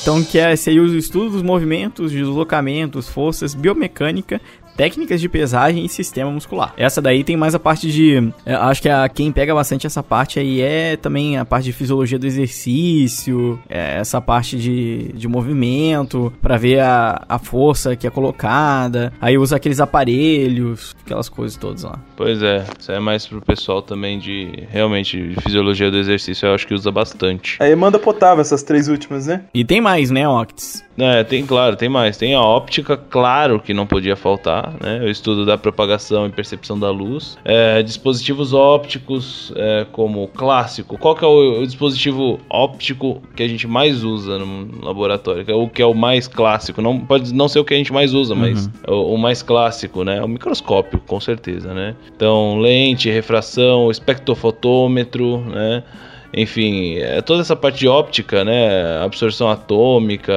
Então, 0.00 0.22
que 0.24 0.38
é, 0.38 0.56
seria 0.56 0.80
o 0.80 0.96
estudo 0.96 1.30
dos 1.30 1.42
movimentos, 1.42 2.12
deslocamentos, 2.12 3.08
forças, 3.08 3.54
biomecânica, 3.54 4.40
técnicas 4.78 5.20
de 5.20 5.28
pesagem 5.28 5.84
e 5.84 5.88
sistema 5.88 6.30
muscular. 6.30 6.72
Essa 6.76 7.02
daí 7.02 7.24
tem 7.24 7.36
mais 7.36 7.52
a 7.52 7.58
parte 7.58 7.90
de. 7.90 8.32
é, 8.46 8.54
acho 8.54 8.80
que 8.80 8.88
a, 8.88 9.08
quem 9.08 9.32
pega 9.32 9.52
bastante 9.52 9.88
essa 9.88 10.04
parte 10.04 10.38
aí 10.38 10.60
é 10.60 10.96
também 10.96 11.36
a 11.36 11.44
parte 11.44 11.64
de 11.64 11.72
fisiologia 11.72 12.16
do 12.16 12.26
exercício, 12.26 13.58
é, 13.68 13.98
essa 13.98 14.20
parte 14.20 14.56
de, 14.56 15.12
de 15.14 15.26
movimento, 15.26 16.32
pra 16.40 16.56
ver 16.56 16.78
a, 16.78 17.24
a 17.28 17.40
força 17.40 17.96
que 17.96 18.06
é 18.06 18.10
colocada. 18.10 19.12
Aí 19.20 19.36
usa 19.36 19.56
aqueles 19.56 19.80
aparelhos, 19.80 20.94
aquelas 21.04 21.28
coisas 21.28 21.58
todas 21.58 21.82
lá. 21.82 21.98
Pois 22.16 22.40
é, 22.40 22.64
isso 22.78 22.92
é 22.92 23.00
mais 23.00 23.26
pro 23.26 23.42
pessoal 23.42 23.82
também 23.82 24.20
de, 24.20 24.64
realmente, 24.70 25.34
de 25.34 25.40
fisiologia 25.42 25.90
do 25.90 25.96
exercício, 25.96 26.46
eu 26.46 26.54
acho 26.54 26.64
que 26.64 26.74
usa 26.74 26.92
bastante. 26.92 27.56
A 27.60 27.68
Emanda 27.68 27.98
Potava, 27.98 28.40
essas 28.40 28.62
três 28.62 28.86
últimas, 28.86 29.26
né? 29.26 29.42
E 29.52 29.64
tem 29.64 29.80
mais, 29.80 30.08
né, 30.12 30.28
Octis? 30.28 30.86
É, 30.98 31.22
tem, 31.22 31.46
claro, 31.46 31.76
tem 31.76 31.88
mais. 31.88 32.16
Tem 32.16 32.34
a 32.34 32.40
óptica, 32.40 32.96
claro 32.96 33.60
que 33.60 33.72
não 33.72 33.86
podia 33.86 34.16
faltar, 34.16 34.74
né? 34.80 35.00
O 35.00 35.08
estudo 35.08 35.46
da 35.46 35.56
propagação 35.56 36.26
e 36.26 36.30
percepção 36.30 36.78
da 36.78 36.90
luz. 36.90 37.38
É, 37.44 37.82
dispositivos 37.82 38.52
ópticos, 38.52 39.52
é, 39.56 39.86
como 39.92 40.26
clássico. 40.28 40.98
Qual 40.98 41.14
que 41.14 41.24
é 41.24 41.28
o, 41.28 41.62
o 41.62 41.66
dispositivo 41.66 42.40
óptico 42.50 43.22
que 43.36 43.42
a 43.42 43.48
gente 43.48 43.66
mais 43.66 44.02
usa 44.02 44.38
no 44.38 44.84
laboratório? 44.84 45.44
Que 45.44 45.52
é 45.52 45.54
o 45.54 45.68
que 45.68 45.82
é 45.82 45.86
o 45.86 45.94
mais 45.94 46.26
clássico. 46.26 46.82
Não, 46.82 46.98
pode 46.98 47.32
não 47.32 47.48
ser 47.48 47.60
o 47.60 47.64
que 47.64 47.74
a 47.74 47.76
gente 47.76 47.92
mais 47.92 48.12
usa, 48.12 48.34
mas 48.34 48.68
é 48.86 48.90
o, 48.90 49.14
o 49.14 49.18
mais 49.18 49.42
clássico, 49.42 50.02
né? 50.02 50.22
O 50.22 50.28
microscópio, 50.28 51.00
com 51.06 51.20
certeza, 51.20 51.72
né? 51.72 51.94
Então, 52.14 52.58
lente, 52.58 53.08
refração, 53.08 53.90
espectrofotômetro, 53.90 55.38
né? 55.46 55.84
Enfim, 56.32 56.96
é 56.98 57.22
toda 57.22 57.40
essa 57.40 57.56
parte 57.56 57.78
de 57.78 57.88
óptica, 57.88 58.44
né? 58.44 59.02
Absorção 59.02 59.50
atômica, 59.50 60.34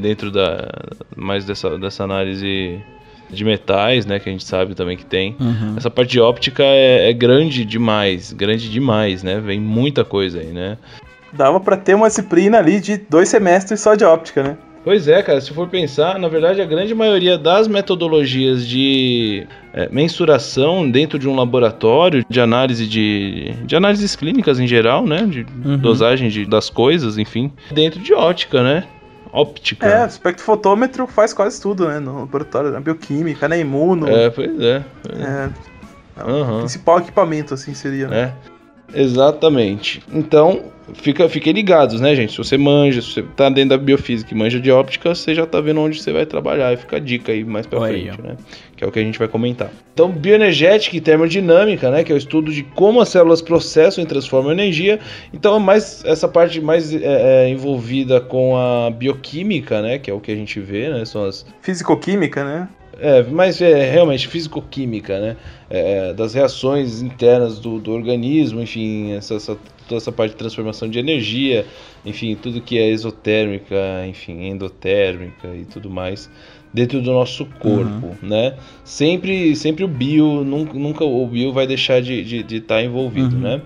dentro 0.00 0.30
da. 0.30 0.68
mais 1.16 1.44
dessa, 1.44 1.78
dessa 1.78 2.04
análise 2.04 2.80
de 3.30 3.44
metais, 3.44 4.04
né? 4.04 4.18
Que 4.18 4.28
a 4.28 4.32
gente 4.32 4.44
sabe 4.44 4.74
também 4.74 4.96
que 4.96 5.04
tem. 5.04 5.34
Uhum. 5.40 5.74
Essa 5.76 5.90
parte 5.90 6.10
de 6.10 6.20
óptica 6.20 6.62
é, 6.62 7.10
é 7.10 7.12
grande 7.12 7.64
demais, 7.64 8.32
grande 8.32 8.70
demais, 8.70 9.22
né? 9.22 9.40
Vem 9.40 9.60
muita 9.60 10.04
coisa 10.04 10.40
aí, 10.40 10.48
né? 10.48 10.76
Dava 11.32 11.58
pra 11.58 11.76
ter 11.76 11.94
uma 11.94 12.08
disciplina 12.08 12.58
ali 12.58 12.80
de 12.80 12.96
dois 12.96 13.28
semestres 13.28 13.80
só 13.80 13.94
de 13.94 14.04
óptica, 14.04 14.42
né? 14.42 14.56
Pois 14.84 15.08
é, 15.08 15.22
cara, 15.22 15.40
se 15.40 15.50
for 15.52 15.66
pensar, 15.68 16.18
na 16.18 16.28
verdade 16.28 16.60
a 16.60 16.64
grande 16.66 16.94
maioria 16.94 17.38
das 17.38 17.66
metodologias 17.66 18.66
de 18.68 19.46
é, 19.72 19.88
mensuração 19.90 20.88
dentro 20.90 21.18
de 21.18 21.26
um 21.26 21.34
laboratório, 21.34 22.22
de 22.28 22.38
análise 22.38 22.86
de, 22.86 23.54
de 23.64 23.74
análises 23.74 24.14
clínicas 24.14 24.60
em 24.60 24.66
geral, 24.66 25.06
né, 25.06 25.24
de 25.24 25.46
Uhum. 25.64 25.78
dosagem 25.78 26.28
de, 26.28 26.44
das 26.44 26.68
coisas, 26.68 27.16
enfim, 27.16 27.50
dentro 27.72 27.98
de 27.98 28.12
ótica, 28.12 28.62
né, 28.62 28.84
óptica. 29.32 29.86
É, 29.86 30.04
o 30.04 30.06
espectrofotômetro 30.06 31.06
faz 31.06 31.32
quase 31.32 31.60
tudo, 31.60 31.88
né? 31.88 31.98
No 31.98 32.20
laboratório, 32.20 32.70
na 32.70 32.78
bioquímica, 32.80 33.48
na 33.48 33.56
imuno. 33.56 34.06
É, 34.08 34.30
pois 34.30 34.60
é. 34.60 34.84
É, 35.18 35.50
o 36.22 36.30
Aham. 36.30 36.58
principal 36.60 36.98
equipamento, 37.00 37.52
assim, 37.54 37.74
seria. 37.74 38.06
né? 38.06 38.32
É. 38.50 38.53
Exatamente. 38.92 40.02
Então, 40.12 40.72
fica, 40.94 41.28
fiquem 41.28 41.52
ligados, 41.52 42.00
né, 42.00 42.14
gente? 42.14 42.32
Se 42.32 42.38
você 42.38 42.58
manja, 42.58 43.00
se 43.00 43.12
você 43.12 43.22
tá 43.22 43.48
dentro 43.48 43.70
da 43.70 43.78
biofísica 43.78 44.32
e 44.32 44.36
manja 44.36 44.60
de 44.60 44.70
óptica, 44.70 45.14
você 45.14 45.34
já 45.34 45.46
tá 45.46 45.60
vendo 45.60 45.80
onde 45.80 46.00
você 46.00 46.12
vai 46.12 46.26
trabalhar. 46.26 46.72
E 46.72 46.76
fica 46.76 46.96
a 46.96 47.00
dica 47.00 47.32
aí 47.32 47.44
mais 47.44 47.66
pra 47.66 47.78
Olha 47.80 47.94
aí, 47.94 48.02
frente, 48.04 48.22
né? 48.22 48.36
Que 48.76 48.84
é 48.84 48.86
o 48.86 48.92
que 48.92 48.98
a 48.98 49.02
gente 49.02 49.18
vai 49.18 49.28
comentar. 49.28 49.70
Então, 49.92 50.10
bioenergética 50.10 50.96
e 50.96 51.00
termodinâmica, 51.00 51.90
né? 51.90 52.04
Que 52.04 52.12
é 52.12 52.14
o 52.14 52.18
estudo 52.18 52.52
de 52.52 52.62
como 52.62 53.00
as 53.00 53.08
células 53.08 53.40
processam 53.40 54.02
e 54.02 54.06
transformam 54.06 54.52
energia. 54.52 54.98
Então, 55.32 55.56
é 55.56 55.60
mais 55.60 56.04
essa 56.04 56.28
parte 56.28 56.60
mais 56.60 56.94
é, 56.94 57.46
é, 57.46 57.48
envolvida 57.48 58.20
com 58.20 58.56
a 58.56 58.90
bioquímica, 58.90 59.80
né? 59.80 59.98
Que 59.98 60.10
é 60.10 60.14
o 60.14 60.20
que 60.20 60.30
a 60.30 60.36
gente 60.36 60.60
vê, 60.60 60.88
né? 60.90 61.04
São 61.04 61.24
as 61.24 61.46
Físico-química, 61.62 62.44
né? 62.44 62.68
É, 63.00 63.22
mas 63.22 63.60
é 63.60 63.90
realmente 63.90 64.28
físico-química, 64.28 65.18
né? 65.20 65.36
É, 65.70 66.12
das 66.12 66.34
reações 66.34 67.00
internas 67.02 67.58
do, 67.58 67.78
do 67.80 67.92
organismo, 67.92 68.60
enfim, 68.60 69.12
essa, 69.12 69.34
essa- 69.34 69.56
toda 69.88 69.96
essa 70.00 70.12
parte 70.12 70.32
de 70.32 70.36
transformação 70.36 70.88
de 70.88 70.98
energia, 70.98 71.66
enfim, 72.04 72.34
tudo 72.40 72.60
que 72.60 72.78
é 72.78 72.88
exotérmica, 72.88 73.76
enfim, 74.08 74.44
endotérmica 74.48 75.48
e 75.54 75.64
tudo 75.64 75.90
mais 75.90 76.30
dentro 76.72 77.00
do 77.00 77.12
nosso 77.12 77.46
corpo, 77.60 78.16
né? 78.20 78.54
Sempre, 78.82 79.54
sempre 79.54 79.84
o 79.84 79.88
bio, 79.88 80.42
nunca, 80.44 80.74
nunca 80.78 81.04
o 81.04 81.24
bio 81.26 81.52
vai 81.52 81.66
deixar 81.66 82.02
de 82.02 82.14
estar 82.20 82.28
de, 82.28 82.42
de 82.42 82.60
tá 82.60 82.82
envolvido, 82.82 83.36
Uhum. 83.36 83.42
né? 83.42 83.62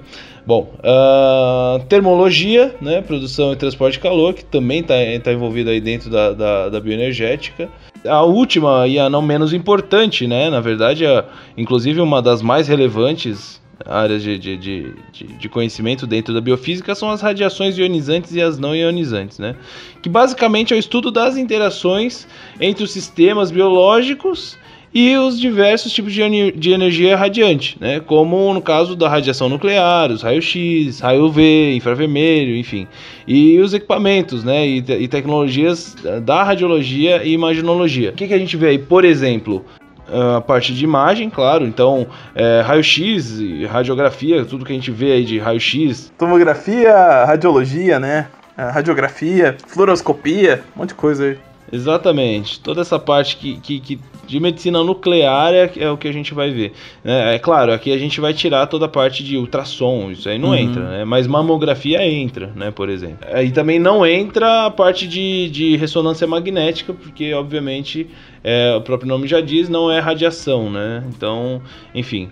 Bom, 0.47 0.73
ah, 0.83 1.81
termologia, 1.89 2.75
né? 2.81 3.01
Produção 3.03 3.53
e 3.53 3.57
transporte 3.57 3.95
de 3.95 4.01
calor, 4.01 4.35
que 4.35 4.45
também 4.45 4.81
está 4.81 4.95
tá 5.23 5.33
envolvido 5.33 5.71
aí 5.71 5.81
dentro 5.81 6.11
da, 6.11 6.33
da, 6.33 6.69
da 6.69 6.81
bioenergética. 6.81 7.69
A 8.07 8.23
última 8.23 8.87
e 8.87 8.99
a 8.99 9.09
não 9.09 9.23
menos 9.23 9.53
importante, 9.53 10.27
né? 10.27 10.51
Na 10.51 10.61
verdade, 10.61 11.05
a, 11.07 11.25
inclusive 11.57 12.01
uma 12.01 12.23
das 12.23 12.43
mais 12.43 12.69
relevantes 12.69 13.61
áreas 13.87 14.23
de, 14.23 14.39
de, 14.39 14.57
de, 14.57 14.93
de, 15.13 15.49
conhecimento 15.49 16.07
dentro 16.07 16.35
da 16.35 16.41
biofísica 16.41 16.95
são 16.95 17.11
as 17.11 17.21
radiações 17.21 17.79
ionizantes 17.79 18.35
e 18.35 18.43
as 18.43 18.59
não 18.59 18.75
ionizantes, 18.75 19.39
né? 19.39 19.55
Que 20.03 20.09
basicamente 20.09 20.73
é 20.73 20.77
o 20.77 20.79
estudo 20.79 21.11
das 21.11 21.37
interações 21.37 22.27
entre 22.61 22.83
os 22.83 22.91
sistemas 22.91 23.51
biológicos 23.51 24.57
e 24.93 25.17
os 25.17 25.39
diversos 25.39 25.93
tipos 25.93 26.13
de, 26.13 26.71
energia 26.73 27.17
radiante, 27.17 27.77
né? 27.81 28.01
como 28.01 28.53
no 28.55 28.63
caso 28.63 28.97
da 28.97 29.09
radiação 29.09 29.49
nuclear, 29.49 30.11
os 30.11 30.23
raios-x, 30.23 31.01
raio 31.01 31.27
UV, 31.27 31.75
infravermelho, 31.75 32.57
enfim, 32.57 32.87
e 33.27 33.59
os 33.59 33.75
equipamentos 33.75 34.45
né? 34.45 34.67
e, 34.67 34.79
e 34.79 35.09
tecnologias 35.09 35.95
da 36.23 36.43
radiologia 36.43 37.23
e 37.23 37.33
imaginologia. 37.33 38.11
O 38.11 38.15
que, 38.15 38.29
que 38.29 38.35
a 38.35 38.39
gente 38.39 38.57
vê 38.57 38.69
aí? 38.69 38.79
Por 38.79 39.05
exemplo, 39.05 39.65
a 40.11 40.41
parte 40.41 40.75
de 40.75 40.85
imagem, 40.85 41.29
claro. 41.29 41.67
Então, 41.67 42.07
é, 42.35 42.63
raio-x, 42.63 43.39
radiografia, 43.69 44.45
tudo 44.45 44.65
que 44.65 44.73
a 44.73 44.75
gente 44.75 44.91
vê 44.91 45.13
aí 45.13 45.25
de 45.25 45.39
raio-x. 45.39 46.13
Tomografia, 46.19 47.25
radiologia, 47.25 48.01
né? 48.01 48.29
Radiografia, 48.57 49.57
fluoroscopia, 49.69 50.65
um 50.75 50.81
monte 50.81 50.89
de 50.89 50.95
coisa 50.97 51.25
aí. 51.27 51.39
Exatamente. 51.73 52.61
Toda 52.61 52.81
essa 52.81 52.99
parte 52.99 53.37
que, 53.37 53.59
que, 53.61 53.81
que 53.81 54.01
de 54.27 54.39
medicina 54.39 54.85
nuclear 54.85 55.55
é, 55.55 55.71
é, 55.77 55.91
o 55.91 55.97
que 55.97 56.07
a 56.07 56.13
gente 56.13 56.35
vai 56.35 56.51
ver. 56.51 56.73
É, 57.05 57.35
é, 57.35 57.39
claro, 57.39 57.73
aqui 57.73 57.91
a 57.93 57.99
gente 57.99 58.21
vai 58.21 58.35
tirar 58.35 58.67
toda 58.67 58.85
a 58.85 58.89
parte 58.89 59.25
de 59.25 59.37
ultrassom, 59.37 60.11
isso 60.11 60.29
aí 60.29 60.39
não 60.39 60.51
uhum. 60.51 60.55
entra, 60.55 60.83
né? 60.89 61.05
Mas 61.05 61.27
mamografia 61.27 62.07
entra, 62.07 62.53
né, 62.55 62.71
por 62.71 62.91
exemplo. 62.91 63.27
Aí 63.33 63.51
também 63.51 63.79
não 63.79 64.07
entra 64.07 64.67
a 64.67 64.71
parte 64.71 65.09
de, 65.09 65.49
de 65.51 65.77
ressonância 65.77 66.27
magnética, 66.27 66.93
porque 66.93 67.33
obviamente 67.33 68.07
é, 68.45 68.75
o 68.77 68.83
próprio 68.83 69.09
nome 69.09 69.27
já 69.27 69.41
diz, 69.41 69.69
não 69.69 69.91
é 69.91 69.99
radiação, 69.99 70.71
né? 70.71 71.03
Então, 71.09 71.63
enfim. 71.95 72.29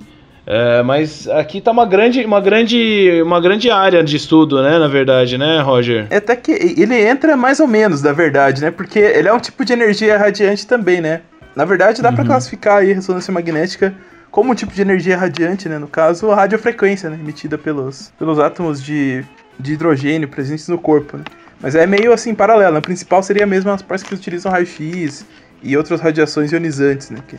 É, 0.47 0.81
mas 0.83 1.27
aqui 1.27 1.61
tá 1.61 1.73
uma 1.73 1.85
grande, 1.85 2.25
uma 2.25 2.41
grande, 2.41 3.21
uma 3.23 3.41
grande 3.41 3.69
área 3.69 4.05
de 4.05 4.17
estudo, 4.17 4.63
né, 4.63 4.79
na 4.79 4.87
verdade, 4.87 5.37
né, 5.37 5.61
Roger? 5.61 6.07
É 6.09 6.19
até 6.19 6.37
que 6.37 6.53
ele 6.53 6.95
entra 6.95 7.37
mais 7.37 7.59
ou 7.59 7.67
menos, 7.67 8.01
na 8.01 8.13
verdade, 8.13 8.63
né? 8.63 8.71
Porque 8.71 9.01
ele 9.01 9.27
é 9.27 9.33
um 9.33 9.41
tipo 9.41 9.65
de 9.65 9.73
energia 9.73 10.17
radiante 10.17 10.65
também, 10.65 11.01
né? 11.01 11.23
Na 11.57 11.65
verdade, 11.65 12.01
dá 12.01 12.11
uhum. 12.11 12.15
para 12.15 12.25
classificar 12.25 12.79
aí 12.79 12.93
a 12.93 12.95
ressonância 12.95 13.33
magnética 13.33 13.93
como 14.31 14.53
um 14.53 14.55
tipo 14.55 14.73
de 14.73 14.83
energia 14.83 15.17
radiante, 15.17 15.69
né? 15.69 15.79
No 15.79 15.89
caso, 15.89 16.31
a 16.31 16.37
radiofrequência, 16.37 17.11
né? 17.11 17.17
Emitida 17.19 17.59
pelos, 17.59 18.13
pelos 18.19 18.39
átomos 18.39 18.81
de, 18.81 19.25
de 19.59 19.73
hidrogênio 19.73 20.29
presentes 20.29 20.69
no 20.69 20.79
corpo, 20.79 21.17
né? 21.17 21.25
Mas 21.61 21.75
é 21.75 21.87
meio 21.87 22.13
assim 22.13 22.35
paralelo. 22.35 22.77
A 22.77 22.83
principal 22.83 23.23
seria 23.23 23.47
mesmo 23.47 23.71
as 23.71 23.83
partes 23.83 24.07
que 24.07 24.15
utilizam 24.15 24.53
raio-x 24.53 25.25
e 25.63 25.77
outras 25.77 26.01
radiações 26.01 26.53
ionizantes, 26.53 27.11
né? 27.11 27.19
Que 27.27 27.37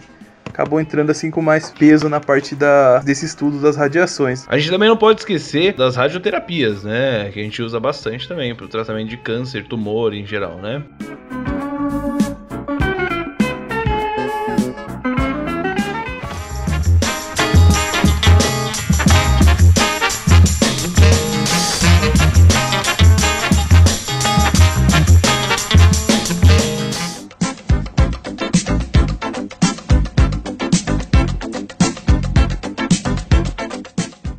acabou 0.57 0.81
entrando 0.81 1.11
assim 1.11 1.29
com 1.29 1.39
mais 1.39 1.69
peso 1.69 2.09
na 2.09 2.19
parte 2.19 2.55
da, 2.55 2.97
desse 2.99 3.25
estudo 3.25 3.59
das 3.59 3.75
radiações. 3.75 4.43
A 4.49 4.57
gente 4.57 4.71
também 4.71 4.89
não 4.89 4.97
pode 4.97 5.19
esquecer 5.21 5.73
das 5.73 5.95
radioterapias, 5.95 6.83
né? 6.83 7.29
Que 7.31 7.39
a 7.39 7.43
gente 7.43 7.61
usa 7.61 7.79
bastante 7.79 8.27
também 8.27 8.55
para 8.55 8.65
o 8.65 8.67
tratamento 8.67 9.09
de 9.09 9.17
câncer, 9.17 9.67
tumor 9.67 10.15
em 10.15 10.25
geral, 10.25 10.57
né? 10.57 10.83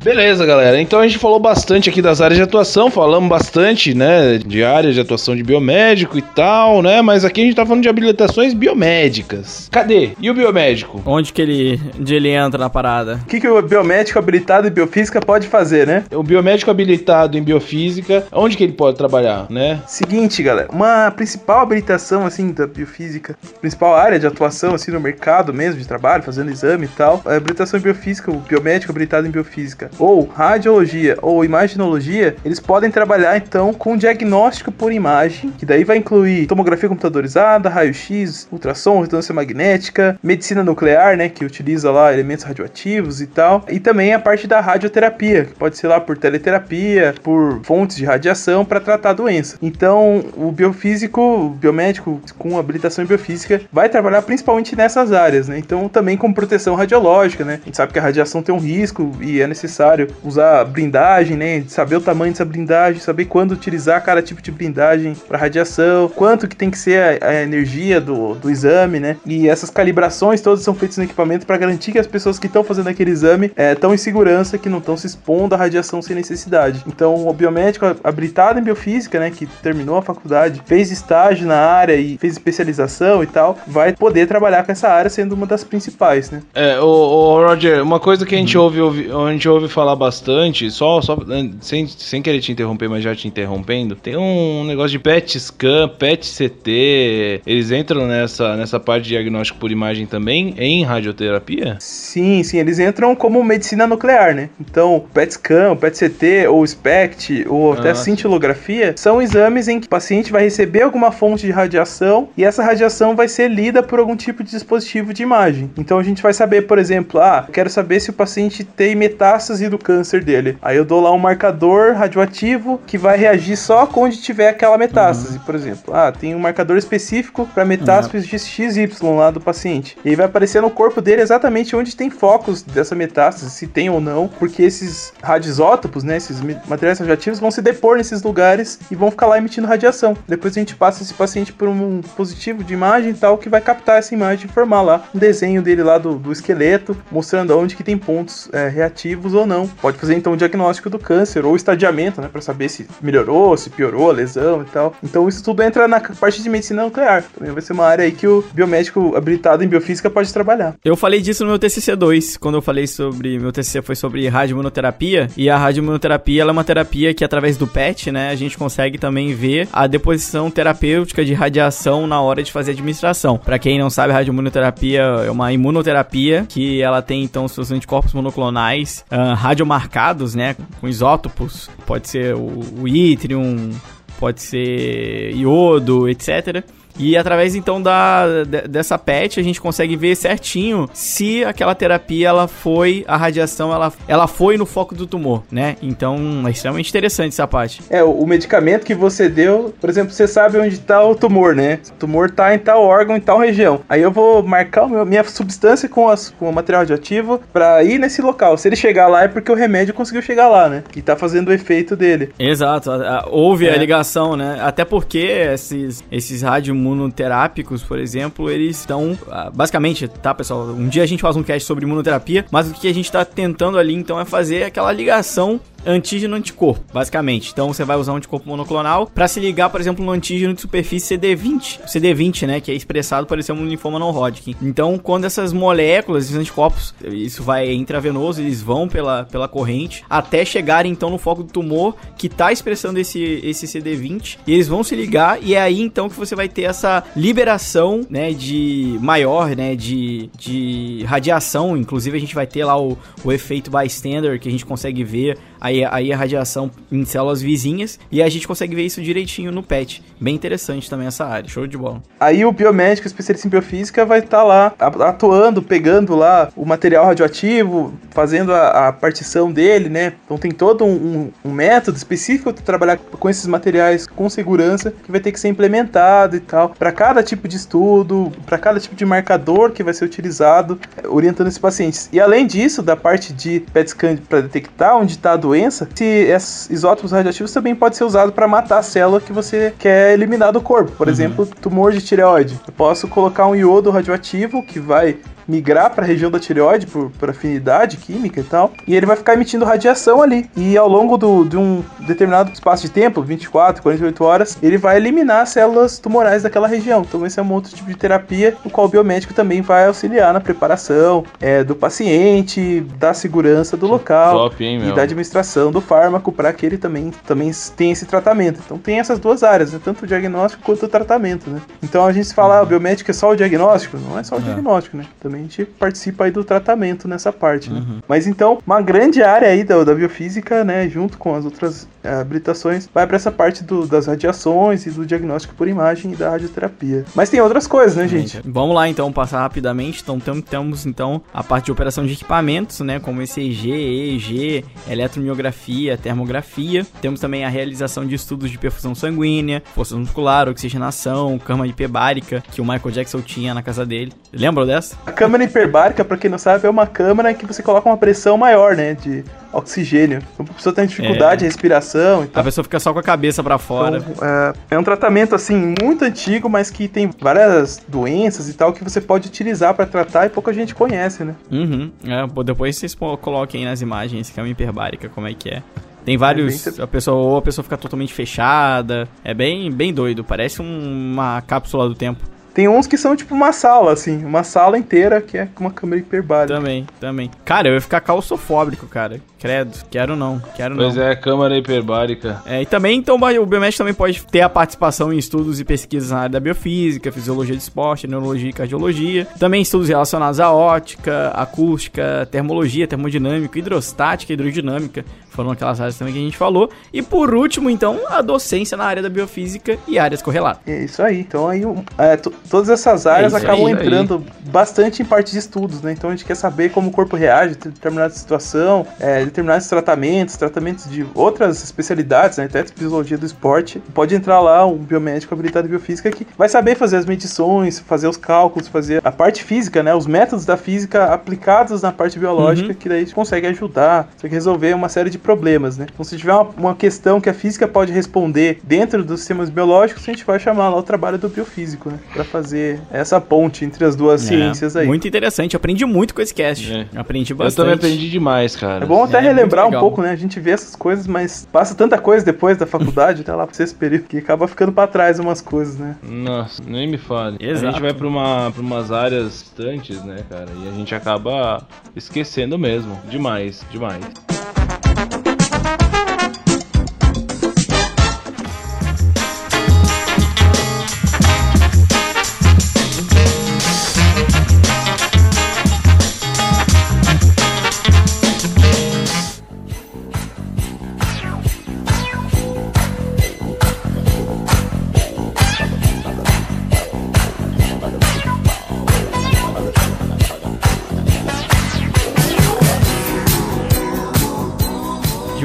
Beleza, 0.09 0.43
galera. 0.43 0.81
Então 0.81 0.99
a 0.99 1.07
gente 1.07 1.19
falou 1.19 1.37
bastante 1.37 1.87
aqui 1.87 2.01
das 2.01 2.19
áreas 2.19 2.35
de 2.35 2.41
atuação, 2.41 2.89
falamos 2.89 3.29
bastante, 3.29 3.93
né, 3.93 4.39
de 4.39 4.63
áreas 4.63 4.95
de 4.95 5.01
atuação 5.01 5.35
de 5.35 5.43
biomédico 5.43 6.17
e 6.17 6.21
tal, 6.23 6.81
né? 6.81 6.99
Mas 6.99 7.23
aqui 7.23 7.41
a 7.41 7.43
gente 7.43 7.55
tá 7.55 7.63
falando 7.63 7.83
de 7.83 7.89
habilitações 7.89 8.55
biomédicas. 8.55 9.69
Cadê? 9.71 10.13
E 10.19 10.27
o 10.27 10.33
biomédico? 10.33 10.99
Onde 11.05 11.31
que 11.31 11.39
ele, 11.39 11.79
onde 11.99 12.15
ele 12.15 12.29
entra 12.29 12.59
na 12.59 12.71
parada? 12.71 13.19
O 13.21 13.25
que, 13.27 13.39
que 13.39 13.47
o 13.47 13.61
biomédico 13.61 14.17
habilitado 14.17 14.67
em 14.67 14.71
biofísica 14.71 15.21
pode 15.21 15.47
fazer, 15.47 15.85
né? 15.85 16.03
O 16.11 16.23
biomédico 16.23 16.71
habilitado 16.71 17.37
em 17.37 17.43
biofísica, 17.43 18.25
onde 18.31 18.57
que 18.57 18.63
ele 18.63 18.73
pode 18.73 18.97
trabalhar, 18.97 19.45
né? 19.47 19.79
Seguinte, 19.85 20.41
galera, 20.41 20.69
uma 20.71 21.11
principal 21.11 21.59
habilitação, 21.59 22.25
assim, 22.25 22.51
da 22.51 22.65
biofísica, 22.65 23.37
principal 23.61 23.93
área 23.93 24.17
de 24.17 24.25
atuação, 24.25 24.73
assim, 24.73 24.89
no 24.89 24.99
mercado 24.99 25.53
mesmo 25.53 25.79
de 25.79 25.87
trabalho, 25.87 26.23
fazendo 26.23 26.49
exame 26.49 26.85
e 26.85 26.89
tal, 26.89 27.21
é 27.27 27.33
a 27.33 27.37
habilitação 27.37 27.79
em 27.79 27.83
biofísica, 27.83 28.31
o 28.31 28.37
biomédico 28.37 28.91
habilitado 28.91 29.27
em 29.27 29.29
biofísica 29.29 29.91
ou 29.99 30.25
radiologia 30.25 31.17
ou 31.21 31.43
imaginologia, 31.43 32.35
eles 32.45 32.59
podem 32.59 32.89
trabalhar 32.89 33.37
então 33.37 33.73
com 33.73 33.97
diagnóstico 33.97 34.71
por 34.71 34.91
imagem, 34.91 35.51
que 35.57 35.65
daí 35.65 35.83
vai 35.83 35.97
incluir 35.97 36.47
tomografia 36.47 36.87
computadorizada, 36.87 37.69
raio-x, 37.69 38.47
ultrassom, 38.51 39.01
ressonância 39.01 39.33
magnética, 39.33 40.17
medicina 40.23 40.63
nuclear, 40.63 41.17
né, 41.17 41.29
que 41.29 41.43
utiliza 41.43 41.91
lá 41.91 42.13
elementos 42.13 42.45
radioativos 42.45 43.21
e 43.21 43.27
tal, 43.27 43.65
e 43.69 43.79
também 43.79 44.13
a 44.13 44.19
parte 44.19 44.47
da 44.47 44.61
radioterapia, 44.61 45.45
que 45.45 45.55
pode 45.55 45.77
ser 45.77 45.87
lá 45.87 45.99
por 45.99 46.17
teleterapia, 46.17 47.13
por 47.21 47.59
fontes 47.63 47.97
de 47.97 48.05
radiação 48.05 48.63
para 48.63 48.79
tratar 48.79 49.09
a 49.09 49.13
doença. 49.13 49.57
Então, 49.61 50.23
o 50.37 50.51
biofísico, 50.51 51.21
o 51.21 51.49
biomédico 51.49 52.21
com 52.37 52.57
habilitação 52.57 53.03
em 53.03 53.07
biofísica 53.07 53.61
vai 53.71 53.89
trabalhar 53.89 54.21
principalmente 54.21 54.75
nessas 54.75 55.11
áreas, 55.11 55.47
né? 55.47 55.57
Então, 55.57 55.89
também 55.89 56.15
com 56.15 56.31
proteção 56.31 56.75
radiológica, 56.75 57.43
né? 57.43 57.59
A 57.61 57.65
gente 57.65 57.77
sabe 57.77 57.91
que 57.91 57.99
a 57.99 58.01
radiação 58.01 58.41
tem 58.41 58.53
um 58.53 58.59
risco 58.59 59.11
e 59.21 59.41
é 59.41 59.47
necessário 59.47 59.78
necessário 59.79 60.09
usar 60.23 60.65
blindagem, 60.65 61.37
né? 61.37 61.63
Saber 61.67 61.95
o 61.95 62.01
tamanho 62.01 62.33
dessa 62.33 62.43
blindagem, 62.43 62.99
saber 62.99 63.25
quando 63.25 63.53
utilizar 63.53 64.03
cada 64.03 64.21
tipo 64.21 64.41
de 64.41 64.51
blindagem 64.51 65.15
para 65.27 65.37
radiação, 65.37 66.09
quanto 66.09 66.47
que 66.47 66.55
tem 66.55 66.69
que 66.69 66.77
ser 66.77 67.23
a, 67.23 67.27
a, 67.29 67.41
energia 67.41 68.01
do, 68.01 68.35
do 68.35 68.49
exame, 68.49 68.99
né? 68.99 69.17
E 69.25 69.47
essas 69.47 69.69
calibrações 69.69 70.41
todas 70.41 70.63
são 70.63 70.75
feitas 70.75 70.97
no 70.97 71.03
equipamento 71.05 71.45
para 71.45 71.57
garantir 71.57 71.93
que 71.93 71.99
as 71.99 72.07
pessoas 72.07 72.37
que 72.37 72.47
estão 72.47 72.63
fazendo 72.63 72.89
aquele 72.89 73.11
exame 73.11 73.51
estão 73.57 73.91
é, 73.91 73.95
em 73.95 73.97
segurança, 73.97 74.57
que 74.57 74.69
não 74.69 74.79
estão 74.79 74.97
se 74.97 75.07
expondo 75.07 75.55
à 75.55 75.57
radiação 75.57 76.01
sem 76.01 76.15
necessidade. 76.15 76.83
Então, 76.85 77.27
o 77.27 77.33
biomédico 77.33 77.85
habilitado 78.03 78.59
em 78.59 78.63
biofísica, 78.63 79.19
né, 79.19 79.31
que 79.31 79.45
terminou 79.45 79.97
a 79.97 80.01
faculdade, 80.01 80.61
fez 80.65 80.91
estágio 80.91 81.47
na 81.47 81.57
área 81.57 81.95
e 81.95 82.17
fez 82.17 82.33
especialização 82.33 83.23
e 83.23 83.27
tal, 83.27 83.57
vai 83.67 83.93
poder 83.93 84.27
trabalhar 84.27 84.63
com 84.63 84.71
essa 84.71 84.89
área 84.89 85.09
sendo 85.09 85.33
uma 85.33 85.45
das 85.45 85.63
principais, 85.63 86.31
né? 86.31 86.41
É, 86.53 86.79
o, 86.79 86.85
o 86.85 87.47
Roger, 87.47 87.81
uma 87.81 87.99
coisa 87.99 88.25
que 88.25 88.35
a 88.35 88.37
gente 88.37 88.57
ouve, 88.57 88.81
ouve, 88.81 89.09
a 89.11 89.31
gente 89.31 89.47
ouve 89.47 89.68
falar 89.69 89.95
bastante, 89.95 90.69
só, 90.71 91.01
só 91.01 91.15
né, 91.15 91.51
sem, 91.61 91.87
sem 91.87 92.21
querer 92.21 92.41
te 92.41 92.51
interromper, 92.51 92.89
mas 92.89 93.03
já 93.03 93.15
te 93.15 93.27
interrompendo, 93.27 93.95
tem 93.95 94.17
um 94.17 94.63
negócio 94.65 94.91
de 94.91 94.99
PET 94.99 95.39
scan, 95.39 95.87
PET 95.87 96.27
CT, 96.27 97.41
eles 97.45 97.71
entram 97.71 98.07
nessa, 98.07 98.55
nessa 98.55 98.79
parte 98.79 99.03
de 99.03 99.09
diagnóstico 99.09 99.59
por 99.59 99.71
imagem 99.71 100.05
também 100.05 100.53
em 100.57 100.83
radioterapia? 100.83 101.77
Sim, 101.79 102.43
sim, 102.43 102.57
eles 102.57 102.79
entram 102.79 103.15
como 103.15 103.43
medicina 103.43 103.87
nuclear, 103.87 104.35
né? 104.35 104.49
Então, 104.59 105.03
PET 105.13 105.33
scan, 105.33 105.75
PET 105.75 105.97
CT 105.97 106.47
ou 106.47 106.65
SPECT 106.65 107.45
ou 107.47 107.73
até 107.73 107.91
ah, 107.91 107.95
cintilografia 107.95 108.93
são 108.97 109.21
exames 109.21 109.67
em 109.67 109.79
que 109.79 109.87
o 109.87 109.89
paciente 109.89 110.31
vai 110.31 110.43
receber 110.43 110.81
alguma 110.81 111.11
fonte 111.11 111.45
de 111.45 111.51
radiação 111.51 112.29
e 112.37 112.43
essa 112.43 112.63
radiação 112.63 113.15
vai 113.15 113.27
ser 113.27 113.49
lida 113.49 113.83
por 113.83 113.99
algum 113.99 114.15
tipo 114.15 114.43
de 114.43 114.51
dispositivo 114.51 115.13
de 115.13 115.23
imagem. 115.23 115.69
Então 115.77 115.99
a 115.99 116.03
gente 116.03 116.21
vai 116.21 116.33
saber, 116.33 116.63
por 116.63 116.77
exemplo, 116.77 117.19
ah, 117.19 117.47
quero 117.51 117.69
saber 117.69 117.99
se 117.99 118.09
o 118.09 118.13
paciente 118.13 118.63
tem 118.63 118.95
metástase 118.95 119.58
do 119.67 119.77
câncer 119.77 120.23
dele. 120.23 120.57
Aí 120.61 120.77
eu 120.77 120.85
dou 120.85 121.01
lá 121.01 121.11
um 121.11 121.17
marcador 121.17 121.95
radioativo 121.95 122.79
que 122.85 122.97
vai 122.97 123.17
reagir 123.17 123.57
só 123.57 123.89
onde 123.95 124.21
tiver 124.21 124.49
aquela 124.49 124.77
metástase, 124.77 125.37
uhum. 125.37 125.43
por 125.43 125.55
exemplo. 125.55 125.93
Ah, 125.93 126.11
tem 126.11 126.35
um 126.35 126.39
marcador 126.39 126.77
específico 126.77 127.49
para 127.53 127.65
metástase 127.65 128.29
uhum. 128.31 128.37
XY 128.37 128.89
lá 129.15 129.31
do 129.31 129.41
paciente. 129.41 129.97
E 130.05 130.09
aí 130.09 130.15
vai 130.15 130.27
aparecer 130.27 130.61
no 130.61 130.69
corpo 130.69 131.01
dele 131.01 131.21
exatamente 131.21 131.75
onde 131.75 131.95
tem 131.95 132.09
focos 132.09 132.61
dessa 132.61 132.95
metástase, 132.95 133.51
se 133.51 133.67
tem 133.67 133.89
ou 133.89 133.99
não, 133.99 134.27
porque 134.27 134.63
esses 134.63 135.11
radioisótopos, 135.21 136.03
né, 136.03 136.17
esses 136.17 136.39
materiais 136.67 136.99
radioativos 136.99 137.39
vão 137.39 137.51
se 137.51 137.61
depor 137.61 137.97
nesses 137.97 138.21
lugares 138.21 138.79
e 138.91 138.95
vão 138.95 139.11
ficar 139.11 139.27
lá 139.27 139.37
emitindo 139.37 139.67
radiação. 139.67 140.15
Depois 140.27 140.55
a 140.55 140.59
gente 140.59 140.75
passa 140.75 141.03
esse 141.03 141.13
paciente 141.13 141.51
por 141.51 141.67
um 141.67 142.01
positivo 142.15 142.63
de 142.63 142.73
imagem 142.73 143.11
e 143.11 143.13
tal 143.13 143.37
que 143.37 143.49
vai 143.49 143.61
captar 143.61 143.97
essa 143.97 144.13
imagem 144.13 144.45
e 144.45 144.53
formar 144.53 144.81
lá 144.81 145.03
um 145.13 145.19
desenho 145.19 145.61
dele 145.61 145.83
lá 145.83 145.97
do, 145.97 146.15
do 146.15 146.31
esqueleto, 146.31 146.95
mostrando 147.11 147.57
onde 147.57 147.75
que 147.75 147.83
tem 147.83 147.97
pontos 147.97 148.49
é, 148.53 148.67
reativos 148.67 149.33
ou 149.33 149.45
não. 149.49 149.67
Pode 149.67 149.97
fazer 149.97 150.15
então 150.15 150.33
o 150.33 150.37
diagnóstico 150.37 150.89
do 150.89 150.99
câncer 150.99 151.45
ou 151.45 151.55
estadiamento, 151.55 152.21
né, 152.21 152.29
para 152.31 152.41
saber 152.41 152.69
se 152.69 152.87
melhorou, 153.01 153.57
se 153.57 153.69
piorou 153.69 154.09
a 154.09 154.13
lesão 154.13 154.61
e 154.61 154.65
tal. 154.65 154.95
Então 155.03 155.27
isso 155.27 155.43
tudo 155.43 155.63
entra 155.63 155.87
na 155.87 155.99
parte 155.99 156.41
de 156.41 156.49
medicina 156.49 156.83
nuclear. 156.83 157.23
Também 157.37 157.51
vai 157.51 157.61
ser 157.61 157.73
uma 157.73 157.85
área 157.85 158.05
aí 158.05 158.11
que 158.11 158.27
o 158.27 158.43
biomédico 158.53 159.15
habilitado 159.15 159.63
em 159.63 159.67
biofísica 159.67 160.09
pode 160.09 160.31
trabalhar. 160.31 160.75
Eu 160.85 160.95
falei 160.95 161.19
disso 161.19 161.43
no 161.43 161.49
meu 161.49 161.59
TCC 161.59 161.95
2, 161.95 162.37
quando 162.37 162.55
eu 162.55 162.61
falei 162.61 162.87
sobre 162.87 163.39
meu 163.39 163.51
TCC 163.51 163.81
foi 163.81 163.95
sobre 163.95 164.27
radioimunoterapia, 164.27 165.27
e 165.35 165.49
a 165.49 165.57
radioimunoterapia 165.57 166.41
ela 166.41 166.51
é 166.51 166.53
uma 166.53 166.63
terapia 166.63 167.13
que 167.13 167.25
através 167.25 167.57
do 167.57 167.67
PET, 167.67 168.11
né, 168.11 168.29
a 168.29 168.35
gente 168.35 168.57
consegue 168.57 168.97
também 168.97 169.33
ver 169.33 169.67
a 169.73 169.87
deposição 169.87 170.51
terapêutica 170.51 171.25
de 171.25 171.33
radiação 171.33 172.05
na 172.05 172.21
hora 172.21 172.43
de 172.43 172.51
fazer 172.51 172.71
administração. 172.71 173.37
Para 173.37 173.57
quem 173.57 173.79
não 173.79 173.89
sabe, 173.89 174.11
a 174.11 174.15
radioimunoterapia 174.15 175.01
é 175.01 175.31
uma 175.31 175.51
imunoterapia 175.51 176.45
que 176.47 176.81
ela 176.81 177.01
tem 177.01 177.23
então 177.23 177.47
seus 177.47 177.71
anticorpos 177.71 178.13
monoclonais 178.13 179.05
uh, 179.11 179.33
radiomarcados, 179.39 180.35
né, 180.35 180.55
com 180.79 180.87
isótopos, 180.87 181.69
pode 181.85 182.09
ser 182.09 182.35
o, 182.35 182.81
o 182.81 182.87
ítrium, 182.87 183.71
pode 184.19 184.41
ser 184.41 185.33
iodo, 185.33 186.09
etc. 186.09 186.63
E 186.99 187.15
através 187.17 187.55
então 187.55 187.81
da, 187.81 188.43
dessa 188.43 188.97
patch 188.97 189.37
a 189.37 189.41
gente 189.41 189.59
consegue 189.61 189.95
ver 189.95 190.15
certinho 190.15 190.89
se 190.93 191.43
aquela 191.45 191.73
terapia 191.73 192.27
ela 192.27 192.47
foi 192.47 193.05
a 193.07 193.15
radiação 193.15 193.73
ela, 193.73 193.91
ela 194.07 194.27
foi 194.27 194.57
no 194.57 194.65
foco 194.65 194.93
do 194.93 195.07
tumor, 195.07 195.43
né? 195.49 195.77
Então 195.81 196.43
é 196.45 196.51
extremamente 196.51 196.89
interessante 196.89 197.31
essa 197.31 197.47
parte. 197.47 197.81
É, 197.89 198.03
o 198.03 198.25
medicamento 198.25 198.85
que 198.85 198.93
você 198.93 199.29
deu, 199.29 199.73
por 199.79 199.89
exemplo, 199.89 200.11
você 200.11 200.27
sabe 200.27 200.59
onde 200.59 200.75
está 200.75 201.03
o 201.03 201.15
tumor, 201.15 201.55
né? 201.55 201.79
O 201.91 201.93
tumor 201.93 202.27
está 202.27 202.53
em 202.53 202.59
tal 202.59 202.83
órgão, 202.83 203.15
em 203.15 203.21
tal 203.21 203.39
região. 203.39 203.81
Aí 203.87 204.01
eu 204.01 204.11
vou 204.11 204.43
marcar 204.43 204.83
a 204.83 205.05
minha 205.05 205.23
substância 205.23 205.87
com, 205.87 206.09
as, 206.09 206.29
com 206.31 206.49
o 206.49 206.53
material 206.53 206.81
radioativo 206.81 207.39
para 207.53 207.83
ir 207.83 207.97
nesse 207.97 208.21
local. 208.21 208.57
Se 208.57 208.67
ele 208.67 208.75
chegar 208.75 209.07
lá 209.07 209.23
é 209.23 209.27
porque 209.27 209.51
o 209.51 209.55
remédio 209.55 209.93
conseguiu 209.93 210.21
chegar 210.21 210.49
lá, 210.49 210.67
né? 210.67 210.83
E 210.95 211.01
tá 211.01 211.15
fazendo 211.15 211.49
o 211.49 211.53
efeito 211.53 211.95
dele. 211.95 212.31
Exato, 212.37 212.89
houve 213.29 213.67
é. 213.67 213.73
a 213.73 213.77
ligação, 213.77 214.35
né? 214.35 214.59
Até 214.61 214.83
porque 214.83 215.19
esses, 215.19 216.03
esses 216.11 216.41
rádio 216.41 216.75
imunoterápicos, 216.93 217.83
por 217.83 217.99
exemplo, 217.99 218.49
eles 218.49 218.79
estão. 218.79 219.17
Ah, 219.29 219.51
basicamente, 219.53 220.07
tá, 220.07 220.33
pessoal? 220.33 220.67
Um 220.67 220.87
dia 220.87 221.03
a 221.03 221.05
gente 221.05 221.21
faz 221.21 221.35
um 221.35 221.43
cast 221.43 221.65
sobre 221.65 221.85
imunoterapia, 221.85 222.45
mas 222.51 222.69
o 222.69 222.73
que 222.73 222.87
a 222.87 222.93
gente 222.93 223.05
está 223.05 223.23
tentando 223.23 223.77
ali 223.77 223.93
então 223.93 224.19
é 224.19 224.25
fazer 224.25 224.63
aquela 224.63 224.91
ligação 224.91 225.59
antígeno 225.85 226.35
anticorpo, 226.35 226.83
basicamente. 226.93 227.51
Então 227.51 227.67
você 227.67 227.83
vai 227.83 227.97
usar 227.97 228.13
um 228.13 228.17
anticorpo 228.17 228.47
monoclonal 228.47 229.07
para 229.07 229.27
se 229.27 229.39
ligar, 229.39 229.69
por 229.69 229.79
exemplo, 229.79 230.03
no 230.03 230.11
antígeno 230.11 230.53
de 230.53 230.61
superfície 230.61 231.17
CD20, 231.17 231.81
CD20, 231.85 232.47
né, 232.47 232.61
que 232.61 232.71
é 232.71 232.73
expressado 232.73 233.25
por 233.25 233.41
ser 233.43 233.53
um 233.53 233.65
linfoma 233.65 233.99
não 233.99 234.11
Hodgkin. 234.11 234.55
Então, 234.61 234.97
quando 234.97 235.25
essas 235.25 235.53
moléculas, 235.53 236.25
esses 236.25 236.35
anticorpos, 236.35 236.93
isso 237.03 237.43
vai 237.43 237.71
intravenoso, 237.73 238.41
eles 238.41 238.61
vão 238.61 238.87
pela, 238.87 239.23
pela 239.25 239.47
corrente 239.47 240.03
até 240.09 240.43
chegarem 240.43 240.91
então 240.91 241.09
no 241.09 241.17
foco 241.17 241.43
do 241.43 241.51
tumor 241.51 241.95
que 242.17 242.27
está 242.27 242.51
expressando 242.51 242.99
esse 242.99 243.19
esse 243.43 243.65
CD20 243.65 244.39
e 244.45 244.53
eles 244.53 244.67
vão 244.67 244.83
se 244.83 244.95
ligar 244.95 245.41
e 245.41 245.55
é 245.55 245.61
aí 245.61 245.81
então 245.81 246.09
que 246.09 246.15
você 246.15 246.35
vai 246.35 246.47
ter 246.49 246.63
essa 246.63 247.03
liberação, 247.15 248.01
né, 248.09 248.31
de 248.31 248.97
maior, 249.01 249.55
né, 249.55 249.75
de, 249.75 250.29
de 250.37 251.03
radiação, 251.05 251.77
inclusive 251.77 252.17
a 252.17 252.19
gente 252.19 252.35
vai 252.35 252.47
ter 252.47 252.63
lá 252.65 252.79
o, 252.79 252.97
o 253.23 253.31
efeito 253.31 253.71
bystander 253.71 254.39
que 254.39 254.47
a 254.47 254.51
gente 254.51 254.65
consegue 254.65 255.03
ver 255.03 255.37
aí, 255.59 255.83
aí 255.85 256.13
a 256.13 256.17
radiação 256.17 256.71
em 256.91 257.05
células 257.05 257.41
vizinhas, 257.41 257.99
e 258.11 258.21
a 258.21 258.29
gente 258.29 258.47
consegue 258.47 258.75
ver 258.75 258.83
isso 258.83 259.01
direitinho 259.01 259.51
no 259.51 259.63
PET. 259.63 260.03
Bem 260.19 260.35
interessante 260.35 260.89
também 260.89 261.07
essa 261.07 261.25
área, 261.25 261.49
show 261.49 261.65
de 261.67 261.77
bola. 261.77 262.01
Aí 262.19 262.45
o 262.45 262.51
biomédico 262.51 263.07
especialista 263.07 263.47
em 263.47 263.49
biofísica 263.49 264.05
vai 264.05 264.19
estar 264.19 264.37
tá 264.37 264.43
lá 264.43 264.73
atuando, 265.07 265.61
pegando 265.61 266.15
lá 266.15 266.49
o 266.55 266.65
material 266.65 267.05
radioativo, 267.05 267.93
fazendo 268.11 268.53
a, 268.53 268.89
a 268.89 268.93
partição 268.93 269.51
dele, 269.51 269.89
né? 269.89 270.13
Então 270.25 270.37
tem 270.37 270.51
todo 270.51 270.85
um, 270.85 271.31
um, 271.43 271.51
método 271.51 271.97
específico 271.97 272.51
de 272.51 272.61
trabalhar 272.61 272.97
com 272.97 273.29
esses 273.29 273.47
materiais 273.47 274.05
com 274.05 274.29
segurança 274.29 274.93
que 275.03 275.11
vai 275.11 275.19
ter 275.19 275.31
que 275.31 275.39
ser 275.39 275.49
implementado 275.49 276.35
e 276.35 276.39
tal, 276.39 276.69
para 276.69 276.91
cada 276.91 277.23
tipo 277.23 277.47
de 277.47 277.55
estudo, 277.55 278.31
para 278.45 278.57
cada 278.57 278.79
tipo 278.79 278.95
de 278.95 279.05
marcador 279.05 279.71
que 279.71 279.83
vai 279.83 279.93
ser 279.93 280.05
utilizado, 280.05 280.79
orientando 281.07 281.47
esses 281.47 281.59
pacientes. 281.59 282.09
E 282.11 282.19
além 282.19 282.45
disso, 282.45 282.81
da 282.81 282.95
parte 282.95 283.33
de 283.33 283.61
PET 283.73 283.89
scan 283.91 284.17
para 284.17 284.41
detectar 284.41 284.97
onde 284.97 285.13
está 285.13 285.33
a 285.33 285.37
doença, 285.49 285.87
se 285.93 286.03
esses 286.03 286.69
isótopos 286.69 287.11
radioativos 287.11 287.51
também 287.51 287.75
pode 287.75 287.97
ser 287.97 288.03
usado 288.03 288.31
para 288.31 288.47
matar 288.47 288.79
a 288.79 288.83
célula 288.83 289.19
que 289.19 289.33
você 289.33 289.73
quer 289.79 290.13
eliminar 290.13 290.51
do 290.51 290.61
corpo. 290.61 290.91
Por 290.91 291.07
uhum. 291.07 291.13
exemplo, 291.13 291.45
tumor 291.45 291.91
de 291.91 292.01
tireoide. 292.01 292.59
Eu 292.67 292.73
posso 292.73 293.07
colocar 293.07 293.47
um 293.47 293.55
iodo 293.55 293.89
radioativo 293.89 294.61
que 294.61 294.79
vai 294.79 295.17
migrar 295.49 295.93
para 295.93 296.03
a 296.03 296.07
região 296.07 296.29
da 296.29 296.39
tireoide 296.39 296.85
por, 296.85 297.09
por 297.11 297.29
afinidade 297.29 297.97
química 297.97 298.39
e 298.39 298.43
tal, 298.43 298.71
e 298.87 298.95
ele 298.95 299.05
vai 299.05 299.15
ficar 299.15 299.33
emitindo 299.33 299.65
radiação 299.65 300.21
ali. 300.21 300.49
E 300.55 300.77
ao 300.77 300.87
longo 300.87 301.17
do, 301.17 301.43
de 301.43 301.57
um 301.57 301.83
determinado 302.01 302.51
espaço 302.51 302.83
de 302.83 302.91
tempo, 302.91 303.21
24, 303.21 303.81
48 303.81 304.23
horas, 304.23 304.57
ele 304.61 304.77
vai 304.77 304.97
eliminar 304.97 305.41
as 305.41 305.49
células 305.49 305.97
tumorais 305.97 306.43
daquela 306.43 306.67
região. 306.67 307.01
Então 307.01 307.25
esse 307.25 307.39
é 307.39 307.43
um 307.43 307.51
outro 307.51 307.73
tipo 307.73 307.89
de 307.89 307.95
terapia, 307.95 308.55
no 308.63 308.69
qual 308.69 308.85
o 308.85 308.89
biomédico 308.89 309.33
também 309.33 309.61
vai 309.61 309.87
auxiliar 309.87 310.31
na 310.33 310.39
preparação 310.39 311.23
é, 311.41 311.63
do 311.63 311.75
paciente, 311.75 312.81
da 312.97 313.13
segurança 313.13 313.75
do 313.75 313.87
local 313.87 314.49
Top, 314.49 314.63
hein, 314.63 314.87
e 314.87 314.93
da 314.93 315.01
administração 315.01 315.71
do 315.71 315.81
fármaco 315.81 316.31
para 316.31 316.53
que 316.53 316.65
ele 316.65 316.77
também, 316.77 317.11
também 317.25 317.51
tenha 317.75 317.93
esse 317.93 318.05
tratamento. 318.05 318.59
Então 318.63 318.77
tem 318.77 318.99
essas 318.99 319.19
duas 319.19 319.41
áreas, 319.41 319.73
né? 319.73 319.79
tanto 319.83 320.03
o 320.03 320.07
diagnóstico 320.07 320.63
quanto 320.63 320.85
o 320.85 320.89
tratamento. 320.89 321.49
Né? 321.49 321.59
Então 321.81 322.05
a 322.05 322.11
gente 322.11 322.33
fala, 322.33 322.55
uhum. 322.55 322.59
ah, 322.59 322.63
o 322.63 322.65
biomédico 322.67 323.09
é 323.09 323.13
só 323.13 323.31
o 323.31 323.35
diagnóstico? 323.35 323.97
Não 323.97 324.19
é 324.19 324.23
só 324.23 324.35
o 324.35 324.39
é. 324.39 324.41
diagnóstico, 324.41 324.97
né? 324.97 325.05
Também 325.19 325.38
a 325.39 325.41
gente 325.41 325.65
participa 325.65 326.25
aí 326.25 326.31
do 326.31 326.43
tratamento 326.43 327.07
nessa 327.07 327.31
parte, 327.31 327.71
né? 327.71 327.79
Uhum. 327.79 327.99
Mas 328.07 328.27
então, 328.27 328.59
uma 328.65 328.81
grande 328.81 329.21
área 329.21 329.47
aí 329.47 329.63
da, 329.63 329.83
da 329.83 329.93
biofísica, 329.93 330.63
né, 330.63 330.87
junto 330.89 331.17
com 331.17 331.35
as 331.35 331.45
outras 331.45 331.87
é, 332.03 332.13
habilitações, 332.13 332.89
vai 332.93 333.05
para 333.05 333.15
essa 333.15 333.31
parte 333.31 333.63
do, 333.63 333.85
das 333.85 334.07
radiações 334.07 334.85
e 334.85 334.91
do 334.91 335.05
diagnóstico 335.05 335.53
por 335.55 335.67
imagem 335.67 336.13
e 336.13 336.15
da 336.15 336.29
radioterapia. 336.29 337.05
Mas 337.15 337.29
tem 337.29 337.41
outras 337.41 337.67
coisas, 337.67 337.95
né, 337.95 338.07
gente? 338.07 338.41
Vamos 338.45 338.75
lá 338.75 338.87
então, 338.87 339.11
passar 339.11 339.39
rapidamente. 339.39 340.01
Então, 340.01 340.19
temos 340.41 340.85
então 340.85 341.21
a 341.33 341.43
parte 341.43 341.65
de 341.65 341.71
operação 341.71 342.05
de 342.05 342.13
equipamentos, 342.13 342.79
né, 342.81 342.99
como 342.99 343.21
ECG, 343.21 343.69
EEG, 343.71 344.65
eletromiografia, 344.87 345.97
termografia. 345.97 346.85
Temos 347.01 347.19
também 347.19 347.45
a 347.45 347.49
realização 347.49 348.05
de 348.05 348.15
estudos 348.15 348.49
de 348.49 348.57
perfusão 348.57 348.93
sanguínea, 348.95 349.61
força 349.73 349.95
muscular, 349.95 350.47
oxigenação, 350.47 351.37
cama 351.39 351.67
hiperbárica, 351.67 352.43
que 352.51 352.61
o 352.61 352.65
Michael 352.65 352.91
Jackson 352.91 353.21
tinha 353.21 353.53
na 353.53 353.61
casa 353.61 353.85
dele. 353.85 354.11
Lembram 354.31 354.65
dessa? 354.65 354.97
A 355.05 355.11
câmara 355.29 355.43
hiperbárica, 355.43 356.03
para 356.03 356.17
quem 356.17 356.29
não 356.29 356.39
sabe, 356.39 356.65
é 356.65 356.69
uma 356.69 356.87
câmara 356.87 357.31
que 357.35 357.45
você 357.45 357.61
coloca 357.61 357.87
uma 357.87 357.97
pressão 357.97 358.35
maior, 358.35 358.75
né, 358.75 358.95
de 358.95 359.23
oxigênio. 359.53 360.23
Então, 360.33 360.45
a 360.49 360.53
pessoa 360.53 360.73
tem 360.73 360.87
dificuldade 360.87 361.33
é. 361.33 361.37
de 361.37 361.45
respiração. 361.45 362.23
Então, 362.23 362.41
a 362.41 362.43
pessoa 362.43 362.63
fica 362.63 362.79
só 362.79 362.91
com 362.91 362.97
a 362.97 363.03
cabeça 363.03 363.43
para 363.43 363.59
fora. 363.59 363.97
Então, 363.97 364.27
é, 364.27 364.53
é, 364.71 364.79
um 364.79 364.83
tratamento 364.83 365.35
assim 365.35 365.75
muito 365.79 366.03
antigo, 366.03 366.49
mas 366.49 366.71
que 366.71 366.87
tem 366.87 367.11
várias 367.21 367.79
doenças 367.87 368.49
e 368.49 368.53
tal 368.53 368.73
que 368.73 368.83
você 368.83 368.99
pode 368.99 369.27
utilizar 369.27 369.75
para 369.75 369.85
tratar 369.85 370.25
e 370.25 370.29
pouca 370.29 370.51
gente 370.51 370.73
conhece, 370.73 371.23
né? 371.23 371.35
Uhum. 371.51 371.91
É, 372.03 372.43
depois 372.43 372.75
vocês 372.75 372.95
coloquem 372.95 373.65
nas 373.65 373.81
imagens 373.81 374.31
que 374.31 374.39
é 374.39 374.47
hiperbárica, 374.47 375.09
como 375.09 375.27
é 375.27 375.33
que 375.35 375.49
é. 375.49 375.61
Tem 376.05 376.17
vários. 376.17 376.65
É 376.65 376.71
bem... 376.71 376.83
a 376.83 376.87
pessoa, 376.87 377.17
ou 377.17 377.37
a 377.37 377.41
pessoa 377.41 377.63
fica 377.63 377.77
totalmente 377.77 378.13
fechada. 378.13 379.07
É 379.23 379.33
bem, 379.33 379.71
bem 379.71 379.93
doido. 379.93 380.23
Parece 380.23 380.59
um, 380.59 381.11
uma 381.13 381.41
cápsula 381.41 381.87
do 381.87 381.93
tempo. 381.93 382.23
Tem 382.59 382.67
uns 382.67 382.85
que 382.85 382.97
são 382.97 383.15
tipo 383.15 383.33
uma 383.33 383.53
sala, 383.53 383.93
assim, 383.93 384.25
uma 384.25 384.43
sala 384.43 384.77
inteira 384.77 385.21
que 385.21 385.37
é 385.37 385.45
com 385.45 385.63
uma 385.63 385.71
câmera 385.71 386.01
hiperbárica. 386.01 386.53
Também, 386.53 386.85
também. 386.99 387.31
Cara, 387.45 387.69
eu 387.69 387.75
ia 387.75 387.79
ficar 387.79 388.01
calçofóbico, 388.01 388.85
cara. 388.85 389.21
Credo, 389.39 389.77
quero 389.89 390.17
não, 390.17 390.41
quero 390.57 390.75
pois 390.75 390.93
não. 390.93 391.01
Pois 391.01 391.09
é, 391.09 391.15
câmera 391.15 391.57
hiperbárica. 391.57 392.43
É, 392.45 392.61
e 392.61 392.65
também, 392.65 392.99
então, 392.99 393.15
o 393.15 393.45
biomédico 393.45 393.77
também 393.77 393.93
pode 393.93 394.21
ter 394.25 394.41
a 394.41 394.49
participação 394.49 395.13
em 395.13 395.17
estudos 395.17 395.61
e 395.61 395.63
pesquisas 395.63 396.11
na 396.11 396.17
área 396.17 396.31
da 396.31 396.39
biofísica, 396.41 397.09
fisiologia 397.13 397.55
de 397.55 397.63
esporte, 397.63 398.05
neurologia 398.05 398.49
e 398.49 398.53
cardiologia. 398.53 399.25
Também 399.39 399.61
estudos 399.61 399.87
relacionados 399.87 400.41
à 400.41 400.51
ótica, 400.51 401.29
acústica, 401.29 402.27
termologia, 402.29 402.85
termodinâmica, 402.85 403.57
hidrostática, 403.57 404.33
hidrodinâmica. 404.33 405.05
Foram 405.39 405.51
aquelas 405.51 405.79
áreas 405.79 405.97
também 405.97 406.13
que 406.13 406.19
a 406.19 406.23
gente 406.23 406.35
falou. 406.35 406.69
E 406.91 407.01
por 407.01 407.33
último, 407.33 407.69
então, 407.69 407.97
a 408.09 408.21
docência 408.21 408.75
na 408.75 408.83
área 408.83 409.01
da 409.01 409.07
biofísica 409.07 409.77
e 409.87 409.97
áreas 409.97 410.21
correlatas. 410.21 410.61
É 410.67 410.83
isso 410.83 411.01
aí. 411.01 411.21
Então, 411.21 411.47
aí, 411.47 411.61
é, 411.97 412.17
todas 412.17 412.67
essas 412.67 413.07
áreas 413.07 413.33
é 413.33 413.37
acabam 413.37 413.67
aí, 413.67 413.71
entrando 413.71 414.15
aí. 414.15 414.51
bastante 414.51 415.01
em 415.01 415.05
parte 415.05 415.31
de 415.31 415.37
estudos, 415.37 415.81
né? 415.81 415.93
Então, 415.93 416.09
a 416.09 416.13
gente 416.13 416.25
quer 416.25 416.35
saber 416.35 416.71
como 416.71 416.89
o 416.89 416.91
corpo 416.91 417.15
reage 417.15 417.53
a 417.53 417.69
determinada 417.69 418.13
situação, 418.13 418.85
é, 418.99 419.23
determinados 419.23 419.65
tratamentos, 419.65 420.35
tratamentos 420.35 420.89
de 420.89 421.07
outras 421.15 421.63
especialidades, 421.63 422.37
né? 422.37 422.43
Até 422.43 422.65
fisiologia 422.65 423.17
do 423.17 423.25
esporte. 423.25 423.81
Pode 423.93 424.13
entrar 424.13 424.41
lá 424.41 424.65
um 424.65 424.75
biomédico 424.75 425.33
habilitado 425.33 425.67
em 425.67 425.69
biofísica 425.69 426.11
que 426.11 426.27
vai 426.37 426.49
saber 426.49 426.75
fazer 426.75 426.97
as 426.97 427.05
medições, 427.05 427.79
fazer 427.79 428.09
os 428.09 428.17
cálculos, 428.17 428.67
fazer 428.67 428.99
a 429.05 429.11
parte 429.11 429.41
física, 429.41 429.81
né? 429.81 429.95
Os 429.95 430.05
métodos 430.05 430.43
da 430.43 430.57
física 430.57 431.05
aplicados 431.13 431.81
na 431.81 431.93
parte 431.93 432.19
biológica, 432.19 432.73
uhum. 432.73 432.75
que 432.75 432.89
daí 432.89 433.09
consegue 433.09 433.47
ajudar, 433.47 434.09
consegue 434.13 434.35
resolver 434.35 434.73
uma 434.73 434.89
série 434.89 435.09
de 435.09 435.17
problemas, 435.29 435.77
né? 435.77 435.85
Então, 435.93 436.03
se 436.03 436.17
tiver 436.17 436.33
uma, 436.33 436.49
uma 436.57 436.75
questão 436.75 437.21
que 437.21 437.29
a 437.29 437.33
física 437.35 437.67
pode 437.67 437.91
responder 437.91 438.59
dentro 438.63 439.03
dos 439.03 439.19
sistemas 439.19 439.47
biológicos, 439.47 440.01
a 440.01 440.11
gente 440.11 440.25
vai 440.25 440.39
chamar 440.39 440.69
lá 440.69 440.77
o 440.77 440.81
trabalho 440.81 441.19
do 441.19 441.29
biofísico, 441.29 441.91
né? 441.91 441.99
Pra 442.11 442.23
fazer 442.23 442.81
essa 442.91 443.21
ponte 443.21 443.63
entre 443.63 443.85
as 443.85 443.95
duas 443.95 444.23
é, 444.23 444.27
ciências 444.27 444.75
aí. 444.75 444.87
Muito 444.87 445.07
interessante, 445.07 445.55
aprendi 445.55 445.85
muito 445.85 446.15
com 446.15 446.21
esse 446.21 446.33
cast. 446.33 446.73
É. 446.73 446.87
Aprendi 446.95 447.31
bastante. 447.35 447.59
Eu 447.59 447.63
também 447.63 447.75
aprendi 447.75 448.09
demais, 448.09 448.55
cara. 448.55 448.85
É 448.85 448.87
bom 448.87 449.03
até 449.03 449.17
é, 449.17 449.21
relembrar 449.21 449.67
um 449.67 449.71
pouco, 449.71 450.01
né? 450.01 450.09
A 450.09 450.15
gente 450.15 450.39
vê 450.39 450.49
essas 450.49 450.75
coisas, 450.75 451.05
mas 451.05 451.47
passa 451.51 451.75
tanta 451.75 451.99
coisa 451.99 452.25
depois 452.25 452.57
da 452.57 452.65
faculdade, 452.65 453.21
até 453.21 453.31
lá 453.31 453.45
pra 453.45 453.63
esse 453.63 453.75
período, 453.75 454.05
que 454.05 454.17
acaba 454.17 454.47
ficando 454.47 454.71
pra 454.71 454.87
trás 454.87 455.19
umas 455.19 455.41
coisas, 455.41 455.77
né? 455.77 455.95
Nossa, 456.01 456.59
nem 456.65 456.87
me 456.87 456.97
fale. 456.97 457.37
Exato. 457.39 457.67
A 457.67 457.71
gente 457.71 457.81
vai 457.81 457.93
pra, 457.93 458.07
uma, 458.07 458.51
pra 458.51 458.61
umas 458.63 458.91
áreas 458.91 459.43
distantes, 459.43 460.03
né, 460.03 460.23
cara? 460.27 460.47
E 460.65 460.67
a 460.67 460.71
gente 460.71 460.95
acaba 460.95 461.61
esquecendo 461.95 462.57
mesmo. 462.57 462.99
Demais, 463.11 463.63
demais. 463.71 464.38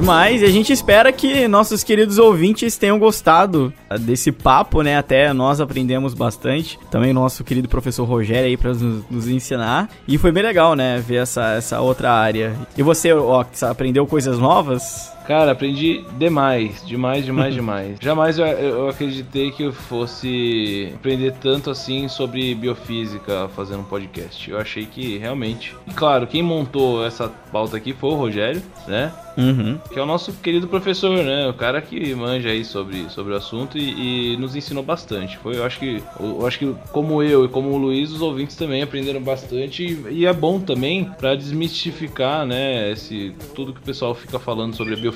E 0.05 0.44
a 0.44 0.50
gente 0.50 0.70
espera 0.70 1.11
que 1.11 1.48
nossos 1.48 1.82
queridos 1.82 2.18
ouvintes 2.18 2.76
tenham 2.76 2.98
gostado 2.98 3.72
desse 4.00 4.30
papo, 4.30 4.82
né? 4.82 4.98
Até 4.98 5.32
nós 5.32 5.62
aprendemos 5.62 6.12
bastante. 6.12 6.78
Também 6.90 7.11
nosso 7.11 7.42
querido 7.42 7.70
professor 7.70 8.05
Rogério 8.05 8.44
aí 8.44 8.57
para 8.57 8.74
nos, 8.74 9.02
nos, 9.11 9.28
ensinar. 9.28 9.88
E 10.07 10.18
foi 10.18 10.30
bem 10.30 10.42
legal, 10.42 10.74
né? 10.74 11.02
Ver 11.07 11.22
essa, 11.22 11.55
essa 11.55 11.80
outra 11.80 12.12
área. 12.12 12.55
E 12.76 12.82
você, 12.82 13.14
Ox, 13.14 13.62
aprendeu 13.62 14.07
coisas 14.07 14.38
novas? 14.38 15.13
Cara, 15.27 15.53
aprendi 15.53 16.05
demais, 16.18 16.85
demais, 16.87 17.25
demais, 17.25 17.55
demais. 17.55 17.99
Jamais 18.01 18.39
eu, 18.39 18.47
eu, 18.47 18.89
acreditei 18.89 19.51
que 19.51 19.64
eu 19.64 19.72
fosse 19.72 20.93
aprender 20.95 21.33
tanto 21.41 21.70
assim 21.70 22.09
sobre 22.09 22.55
biofísica 22.55 23.49
fazendo 23.55 23.81
um 23.81 23.85
podcast. 23.85 24.51
Eu 24.51 24.59
achei 24.59 24.87
que 24.87 25.18
realmente. 25.18 25.75
E 25.87 25.93
claro, 25.93 26.27
quem 26.27 26.43
montou 26.43 27.05
essa 27.05 27.29
pauta 27.29 27.77
aqui 27.77 27.93
foi 27.93 28.11
o 28.11 28.14
Rogério, 28.14 28.62
né? 28.87 29.12
Uhum. 29.37 29.79
Que 29.93 29.99
é 29.99 30.03
o 30.03 30.07
nosso 30.07 30.33
querido 30.35 30.68
professor, 30.68 31.22
né? 31.25 31.49
O 31.49 31.55
cara 31.55 31.81
que 31.81 32.14
manja 32.14 32.49
aí 32.51 32.64
sobre, 32.64 33.09
sobre 33.11 33.33
o 33.33 33.37
assunto 33.37 33.77
e, 33.77 34.35
e, 34.35 34.37
nos 34.37 34.55
ensinou 34.55 34.83
bastante. 34.83 35.37
Foi, 35.39 35.57
eu 35.57 35.64
acho 35.64 35.79
que, 35.79 36.03
eu 36.20 36.47
acho 36.47 36.59
que 36.59 36.75
como 36.93 37.22
eu 37.22 37.45
e 37.45 37.49
como 37.49 37.70
o 37.70 37.77
Luiz, 37.77 38.12
os 38.12 38.22
ouvintes 38.22 38.57
também 38.57 38.83
aprenderam 38.83 39.20
bastante 39.20 39.85
e, 39.85 40.20
e 40.20 40.27
é 40.27 40.33
bom 40.33 40.61
também 40.61 41.05
para 41.05 41.35
desmistificar, 41.35 42.47
né? 42.47 42.93
Esse 42.93 43.35
tudo 43.55 43.72
que 43.72 43.81
o 43.81 43.85
pessoal 43.85 44.14
fica 44.14 44.39
falando 44.39 44.75
sobre 44.75 44.95
a 44.95 44.97
biofísica, 44.97 45.13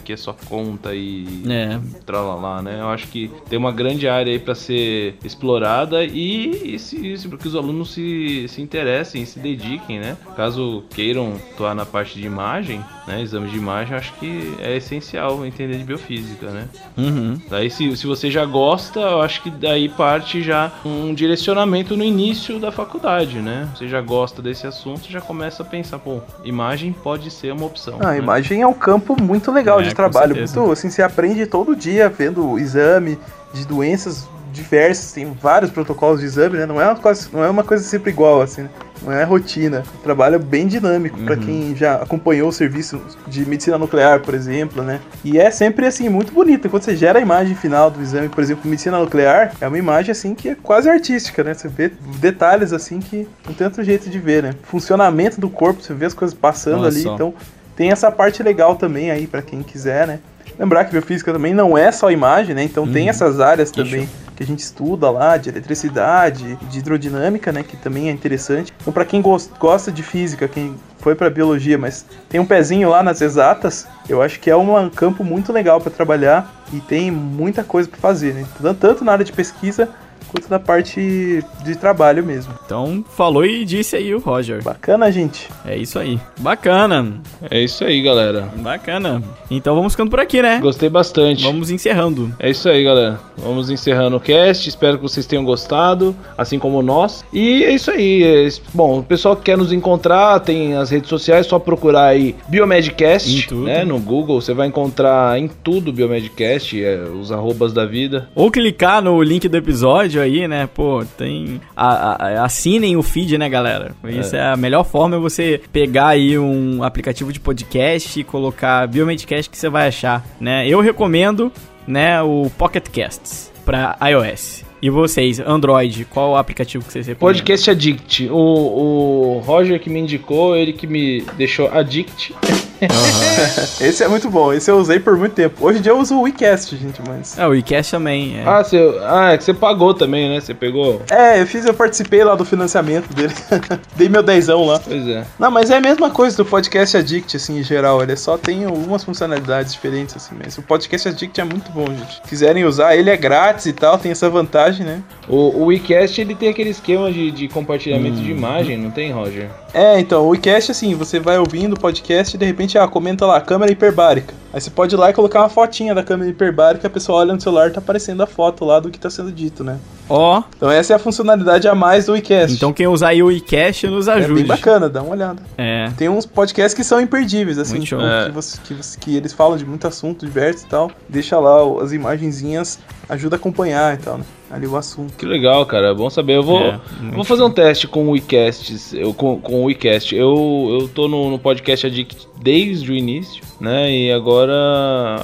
que 0.00 0.12
é 0.12 0.16
só 0.16 0.32
conta 0.32 0.94
e 0.94 1.42
é. 1.48 1.80
tralalá, 2.04 2.62
né? 2.62 2.80
Eu 2.80 2.88
acho 2.88 3.08
que 3.08 3.30
tem 3.48 3.58
uma 3.58 3.72
grande 3.72 4.08
área 4.08 4.32
aí 4.32 4.38
para 4.38 4.54
ser 4.54 5.16
explorada 5.24 6.04
e, 6.04 6.74
e 6.74 6.78
se, 6.78 7.16
se, 7.16 7.28
que 7.28 7.48
os 7.48 7.54
alunos 7.54 7.92
se, 7.92 8.46
se 8.48 8.60
interessem, 8.60 9.24
se 9.24 9.38
dediquem, 9.38 9.98
né? 9.98 10.16
Caso 10.36 10.84
queiram 10.90 11.34
atuar 11.52 11.74
na 11.74 11.86
parte 11.86 12.18
de 12.18 12.26
imagem, 12.26 12.84
né? 13.06 13.20
Exames 13.22 13.50
de 13.50 13.58
imagem, 13.58 13.96
acho 13.96 14.12
que 14.14 14.54
é 14.60 14.76
essencial 14.76 15.44
entender 15.44 15.78
de 15.78 15.84
biofísica, 15.84 16.50
né? 16.50 16.68
Uhum. 16.96 17.40
Daí, 17.48 17.70
se, 17.70 17.96
se 17.96 18.06
você 18.06 18.30
já 18.30 18.44
gosta, 18.44 19.00
eu 19.00 19.20
acho 19.22 19.42
que 19.42 19.50
daí 19.50 19.88
parte 19.88 20.42
já 20.42 20.72
um 20.84 21.14
direcionamento 21.14 21.96
no 21.96 22.04
início 22.04 22.58
da 22.58 22.70
faculdade, 22.70 23.38
né? 23.38 23.68
Você 23.74 23.88
já 23.88 24.00
gosta 24.00 24.42
desse 24.42 24.66
assunto, 24.66 25.10
já 25.10 25.20
começa 25.20 25.62
a 25.62 25.66
pensar, 25.66 25.98
pô, 25.98 26.20
imagem 26.44 26.92
pode 26.92 27.30
ser 27.30 27.52
uma 27.52 27.66
opção. 27.66 27.98
Ah, 28.00 28.12
né? 28.12 28.18
imagem 28.18 28.62
é 28.62 28.66
um 28.66 28.74
campo 28.74 29.16
muito 29.20 29.39
legal 29.48 29.80
é, 29.80 29.84
de 29.84 29.94
trabalho. 29.94 30.36
Muito, 30.36 30.72
assim, 30.72 30.90
você 30.90 31.02
aprende 31.02 31.46
todo 31.46 31.76
dia 31.76 32.08
vendo 32.08 32.58
exame 32.58 33.18
de 33.52 33.66
doenças 33.66 34.28
diversas, 34.52 35.12
tem 35.12 35.32
vários 35.40 35.70
protocolos 35.70 36.20
de 36.20 36.26
exame, 36.26 36.58
né? 36.58 36.66
Não 36.66 36.80
é 36.80 36.86
uma 36.86 36.96
coisa, 36.96 37.28
não 37.32 37.44
é 37.44 37.48
uma 37.48 37.62
coisa 37.62 37.84
sempre 37.84 38.10
igual, 38.10 38.42
assim, 38.42 38.62
né? 38.62 38.70
não 39.02 39.12
é 39.12 39.24
rotina. 39.24 39.82
Trabalho 40.02 40.38
bem 40.38 40.66
dinâmico 40.66 41.18
uhum. 41.18 41.24
para 41.24 41.36
quem 41.36 41.74
já 41.74 41.96
acompanhou 41.96 42.48
o 42.48 42.52
serviço 42.52 43.00
de 43.26 43.46
medicina 43.46 43.78
nuclear, 43.78 44.20
por 44.20 44.34
exemplo, 44.34 44.82
né? 44.82 45.00
E 45.24 45.38
é 45.38 45.50
sempre 45.50 45.86
assim 45.86 46.08
muito 46.08 46.32
bonito. 46.32 46.68
Quando 46.68 46.82
você 46.82 46.96
gera 46.96 47.18
a 47.18 47.22
imagem 47.22 47.54
final 47.54 47.90
do 47.90 48.00
exame, 48.00 48.28
por 48.28 48.42
exemplo, 48.42 48.68
medicina 48.68 48.98
nuclear, 48.98 49.52
é 49.60 49.66
uma 49.66 49.78
imagem 49.78 50.12
assim 50.12 50.34
que 50.34 50.50
é 50.50 50.54
quase 50.54 50.88
artística, 50.88 51.42
né? 51.42 51.54
Você 51.54 51.68
vê 51.68 51.90
detalhes 52.18 52.72
assim 52.72 53.00
que 53.00 53.26
não 53.46 53.54
tem 53.54 53.66
outro 53.66 53.82
jeito 53.82 54.10
de 54.10 54.18
ver, 54.18 54.42
né? 54.42 54.54
Funcionamento 54.64 55.40
do 55.40 55.48
corpo, 55.48 55.82
você 55.82 55.94
vê 55.94 56.06
as 56.06 56.14
coisas 56.14 56.36
passando 56.36 56.86
ali, 56.86 57.06
então 57.06 57.34
tem 57.80 57.90
essa 57.90 58.12
parte 58.12 58.42
legal 58.42 58.76
também 58.76 59.10
aí 59.10 59.26
para 59.26 59.40
quem 59.40 59.62
quiser, 59.62 60.06
né? 60.06 60.18
Lembrar 60.58 60.84
que 60.84 60.92
biofísica 60.92 61.32
também 61.32 61.54
não 61.54 61.78
é 61.78 61.90
só 61.90 62.10
imagem, 62.10 62.54
né? 62.54 62.62
Então 62.62 62.84
uhum. 62.84 62.92
tem 62.92 63.08
essas 63.08 63.40
áreas 63.40 63.70
também 63.70 64.06
que 64.36 64.42
a 64.42 64.46
gente 64.46 64.58
estuda 64.58 65.10
lá, 65.10 65.38
de 65.38 65.48
eletricidade, 65.48 66.56
de 66.56 66.78
hidrodinâmica, 66.78 67.50
né, 67.50 67.62
que 67.62 67.78
também 67.78 68.08
é 68.08 68.10
interessante. 68.10 68.72
Então, 68.80 68.92
para 68.92 69.04
quem 69.06 69.22
gosta 69.22 69.90
de 69.90 70.02
física, 70.02 70.48
quem 70.48 70.74
foi 70.98 71.14
para 71.14 71.30
biologia, 71.30 71.78
mas 71.78 72.04
tem 72.28 72.38
um 72.38 72.46
pezinho 72.46 72.90
lá 72.90 73.02
nas 73.02 73.22
exatas, 73.22 73.86
eu 74.08 74.20
acho 74.20 74.40
que 74.40 74.50
é 74.50 74.56
um 74.56 74.88
campo 74.90 75.24
muito 75.24 75.52
legal 75.52 75.80
para 75.80 75.90
trabalhar 75.90 76.64
e 76.72 76.80
tem 76.80 77.10
muita 77.10 77.64
coisa 77.64 77.88
para 77.88 77.98
fazer, 77.98 78.34
né? 78.34 78.46
tanto 78.78 79.04
na 79.04 79.12
área 79.12 79.24
de 79.24 79.32
pesquisa 79.32 79.88
quanto 80.30 80.48
na 80.48 80.58
parte 80.58 81.44
de 81.64 81.76
trabalho 81.76 82.24
mesmo. 82.24 82.52
Então, 82.64 83.04
falou 83.16 83.44
e 83.44 83.64
disse 83.64 83.96
aí 83.96 84.14
o 84.14 84.18
Roger. 84.18 84.62
Bacana, 84.62 85.10
gente. 85.10 85.48
É 85.66 85.76
isso 85.76 85.98
aí. 85.98 86.18
Bacana. 86.38 87.20
É 87.50 87.60
isso 87.62 87.84
aí, 87.84 88.00
galera. 88.02 88.48
Bacana. 88.56 89.22
Então 89.50 89.74
vamos 89.74 89.92
ficando 89.94 90.10
por 90.10 90.20
aqui, 90.20 90.40
né? 90.40 90.60
Gostei 90.60 90.88
bastante. 90.88 91.42
Vamos 91.42 91.70
encerrando. 91.70 92.32
É 92.38 92.50
isso 92.50 92.68
aí, 92.68 92.84
galera. 92.84 93.20
Vamos 93.36 93.70
encerrando 93.70 94.16
o 94.16 94.20
cast. 94.20 94.68
Espero 94.68 94.96
que 94.96 95.02
vocês 95.02 95.26
tenham 95.26 95.44
gostado, 95.44 96.14
assim 96.38 96.58
como 96.58 96.82
nós. 96.82 97.24
E 97.32 97.64
é 97.64 97.74
isso 97.74 97.90
aí. 97.90 98.22
É 98.22 98.48
bom, 98.72 99.00
o 99.00 99.02
pessoal 99.02 99.34
que 99.34 99.42
quer 99.42 99.58
nos 99.58 99.72
encontrar, 99.72 100.40
tem 100.40 100.74
as 100.74 100.90
redes 100.90 101.08
sociais, 101.08 101.46
só 101.46 101.58
procurar 101.58 102.06
aí 102.06 102.36
Biomedcast, 102.48 103.52
né? 103.54 103.84
No 103.84 103.98
Google, 103.98 104.40
você 104.40 104.54
vai 104.54 104.68
encontrar 104.68 105.38
em 105.38 105.48
tudo 105.48 105.92
Biomedcast, 105.92 106.82
é, 106.82 107.02
os 107.02 107.32
arrobas 107.32 107.72
da 107.72 107.84
vida. 107.84 108.28
Ou 108.34 108.50
clicar 108.50 109.02
no 109.02 109.20
link 109.22 109.48
do 109.48 109.56
episódio 109.56 110.19
episódio 110.20 110.22
aí, 110.22 110.46
né? 110.46 110.68
Pô, 110.72 111.04
tem. 111.16 111.60
A, 111.76 112.40
a, 112.40 112.44
assinem 112.44 112.96
o 112.96 113.02
feed, 113.02 113.38
né, 113.38 113.48
galera? 113.48 113.94
Isso 114.04 114.36
é. 114.36 114.38
é. 114.40 114.42
a 114.52 114.56
melhor 114.56 114.84
forma 114.84 115.16
é 115.16 115.18
você 115.18 115.60
pegar 115.72 116.08
aí 116.08 116.38
um 116.38 116.82
aplicativo 116.82 117.32
de 117.32 117.40
podcast 117.40 118.20
e 118.20 118.24
colocar 118.24 118.86
Biomedcast 118.86 119.50
que 119.50 119.56
você 119.56 119.68
vai 119.68 119.88
achar, 119.88 120.24
né? 120.40 120.68
Eu 120.68 120.80
recomendo, 120.80 121.50
né, 121.86 122.20
o 122.22 122.50
Pocket 122.58 122.88
Casts 122.88 123.50
para 123.64 123.96
iOS. 124.02 124.64
E 124.82 124.88
vocês, 124.88 125.38
Android, 125.38 126.06
qual 126.06 126.30
o 126.32 126.36
aplicativo 126.36 126.84
que 126.84 126.92
vocês 126.92 127.06
recomendam? 127.06 127.34
Podcast 127.34 127.70
Addict. 127.70 128.28
O, 128.30 128.36
o 128.36 129.38
Roger 129.40 129.78
que 129.78 129.90
me 129.90 130.00
indicou, 130.00 130.56
ele 130.56 130.72
que 130.72 130.86
me 130.86 131.20
deixou 131.36 131.68
addict. 131.70 132.34
Uhum. 132.86 133.86
esse 133.86 134.02
é 134.02 134.08
muito 134.08 134.30
bom, 134.30 134.52
esse 134.52 134.70
eu 134.70 134.76
usei 134.76 134.98
por 134.98 135.16
muito 135.16 135.34
tempo. 135.34 135.64
Hoje 135.64 135.78
em 135.78 135.82
dia 135.82 135.92
eu 135.92 135.98
uso 135.98 136.16
o 136.16 136.22
WeCast, 136.22 136.76
gente, 136.76 137.00
mas. 137.06 137.38
É, 137.38 137.46
o 137.46 137.50
WeCast 137.50 137.92
também. 137.92 138.38
É. 138.38 138.44
Ah, 138.46 138.62
você, 138.62 138.78
ah, 139.02 139.32
é 139.32 139.38
que 139.38 139.44
você 139.44 139.54
pagou 139.54 139.94
também, 139.94 140.28
né? 140.28 140.40
Você 140.40 140.54
pegou. 140.54 141.02
É, 141.10 141.40
eu 141.40 141.46
fiz, 141.46 141.64
eu 141.64 141.74
participei 141.74 142.24
lá 142.24 142.34
do 142.34 142.44
financiamento 142.44 143.12
dele. 143.14 143.34
Dei 143.96 144.08
meu 144.08 144.22
dezão 144.22 144.64
lá. 144.64 144.78
Pois 144.78 145.06
é. 145.06 145.24
Não, 145.38 145.50
mas 145.50 145.70
é 145.70 145.76
a 145.76 145.80
mesma 145.80 146.10
coisa 146.10 146.36
do 146.36 146.44
podcast 146.44 146.96
Addict, 146.96 147.36
assim, 147.36 147.58
em 147.58 147.62
geral. 147.62 148.02
Ele 148.02 148.16
só 148.16 148.36
tem 148.38 148.64
algumas 148.64 149.04
funcionalidades 149.04 149.72
diferentes, 149.72 150.16
assim, 150.16 150.34
mas 150.42 150.56
o 150.58 150.62
podcast 150.62 151.08
Addict 151.08 151.40
é 151.40 151.44
muito 151.44 151.70
bom, 151.72 151.86
gente. 151.86 152.20
Quiserem 152.28 152.64
usar, 152.64 152.96
ele 152.96 153.10
é 153.10 153.16
grátis 153.16 153.66
e 153.66 153.72
tal, 153.72 153.98
tem 153.98 154.12
essa 154.12 154.28
vantagem, 154.28 154.84
né? 154.84 155.02
O, 155.28 155.62
o 155.62 155.66
WeCast, 155.66 156.20
ele 156.20 156.34
tem 156.34 156.48
aquele 156.48 156.70
esquema 156.70 157.12
de, 157.12 157.30
de 157.30 157.48
compartilhamento 157.48 158.18
hum. 158.18 158.22
de 158.22 158.30
imagem, 158.30 158.76
não 158.76 158.90
tem, 158.90 159.12
Roger? 159.12 159.48
É, 159.72 160.00
então, 160.00 160.24
o 160.24 160.30
WeCast, 160.30 160.70
assim, 160.72 160.94
você 160.94 161.20
vai 161.20 161.38
ouvindo 161.38 161.74
o 161.74 161.80
podcast 161.80 162.34
e 162.34 162.38
de 162.38 162.44
repente, 162.44 162.76
ah, 162.76 162.88
comenta 162.88 163.24
lá, 163.24 163.40
câmera 163.40 163.70
hiperbárica. 163.70 164.34
Aí 164.52 164.60
você 164.60 164.70
pode 164.70 164.94
ir 164.94 164.98
lá 164.98 165.10
e 165.10 165.12
colocar 165.12 165.40
uma 165.40 165.48
fotinha 165.48 165.94
da 165.94 166.02
câmera 166.02 166.28
hiperbárica, 166.28 166.88
a 166.88 166.90
pessoa 166.90 167.20
olha 167.20 167.32
no 167.32 167.40
celular 167.40 167.68
e 167.68 167.70
tá 167.70 167.78
aparecendo 167.78 168.20
a 168.20 168.26
foto 168.26 168.64
lá 168.64 168.80
do 168.80 168.90
que 168.90 168.98
tá 168.98 169.08
sendo 169.08 169.30
dito, 169.30 169.62
né? 169.62 169.78
Ó. 170.08 170.40
Oh. 170.40 170.44
Então 170.56 170.70
essa 170.70 170.92
é 170.92 170.96
a 170.96 170.98
funcionalidade 170.98 171.68
a 171.68 171.74
mais 171.74 172.06
do 172.06 172.12
WeCast. 172.12 172.56
Então 172.56 172.72
quem 172.72 172.88
usar 172.88 173.08
aí 173.08 173.22
o 173.22 173.26
WeCast 173.26 173.86
nos 173.86 174.08
ajude. 174.08 174.32
É 174.32 174.34
bem 174.34 174.46
bacana, 174.46 174.88
dá 174.88 175.02
uma 175.02 175.12
olhada. 175.12 175.40
É. 175.56 175.88
Tem 175.96 176.08
uns 176.08 176.26
podcasts 176.26 176.74
que 176.74 176.82
são 176.82 177.00
imperdíveis, 177.00 177.58
assim, 177.58 177.76
Muito 177.76 177.88
show. 177.88 178.00
É. 178.00 178.26
Que, 178.26 178.32
você, 178.32 178.58
que, 178.64 178.74
você, 178.74 178.98
que, 178.98 179.16
eles 179.16 179.32
falam 179.32 179.56
de 179.56 179.64
muito 179.64 179.86
assunto 179.86 180.26
diverso 180.26 180.64
e 180.66 180.68
tal. 180.68 180.90
Deixa 181.08 181.38
lá 181.38 181.60
as 181.80 181.92
imagenzinhas, 181.92 182.80
ajuda 183.08 183.36
a 183.36 183.38
acompanhar 183.38 183.94
e 183.94 183.98
tal, 183.98 184.18
né? 184.18 184.24
Ali 184.50 184.66
o 184.66 184.76
assunto. 184.76 185.14
Que 185.16 185.24
legal, 185.24 185.64
cara. 185.64 185.88
É 185.88 185.94
bom 185.94 186.10
saber. 186.10 186.36
Eu 186.36 186.42
vou, 186.42 186.60
é, 186.60 186.80
vou 187.12 187.24
fazer 187.24 187.42
um 187.42 187.50
teste 187.50 187.86
com 187.86 188.08
o 188.08 188.10
WeCast. 188.10 188.96
Eu, 188.96 189.14
com, 189.14 189.40
com 189.40 189.62
o 189.62 189.64
WeCast. 189.66 190.14
Eu, 190.14 190.78
eu 190.80 190.88
tô 190.88 191.08
no, 191.08 191.30
no 191.30 191.38
podcast 191.38 191.86
Addict 191.86 192.28
desde 192.42 192.90
o 192.90 192.94
início, 192.94 193.42
né? 193.60 193.90
E 193.90 194.10
agora 194.10 194.54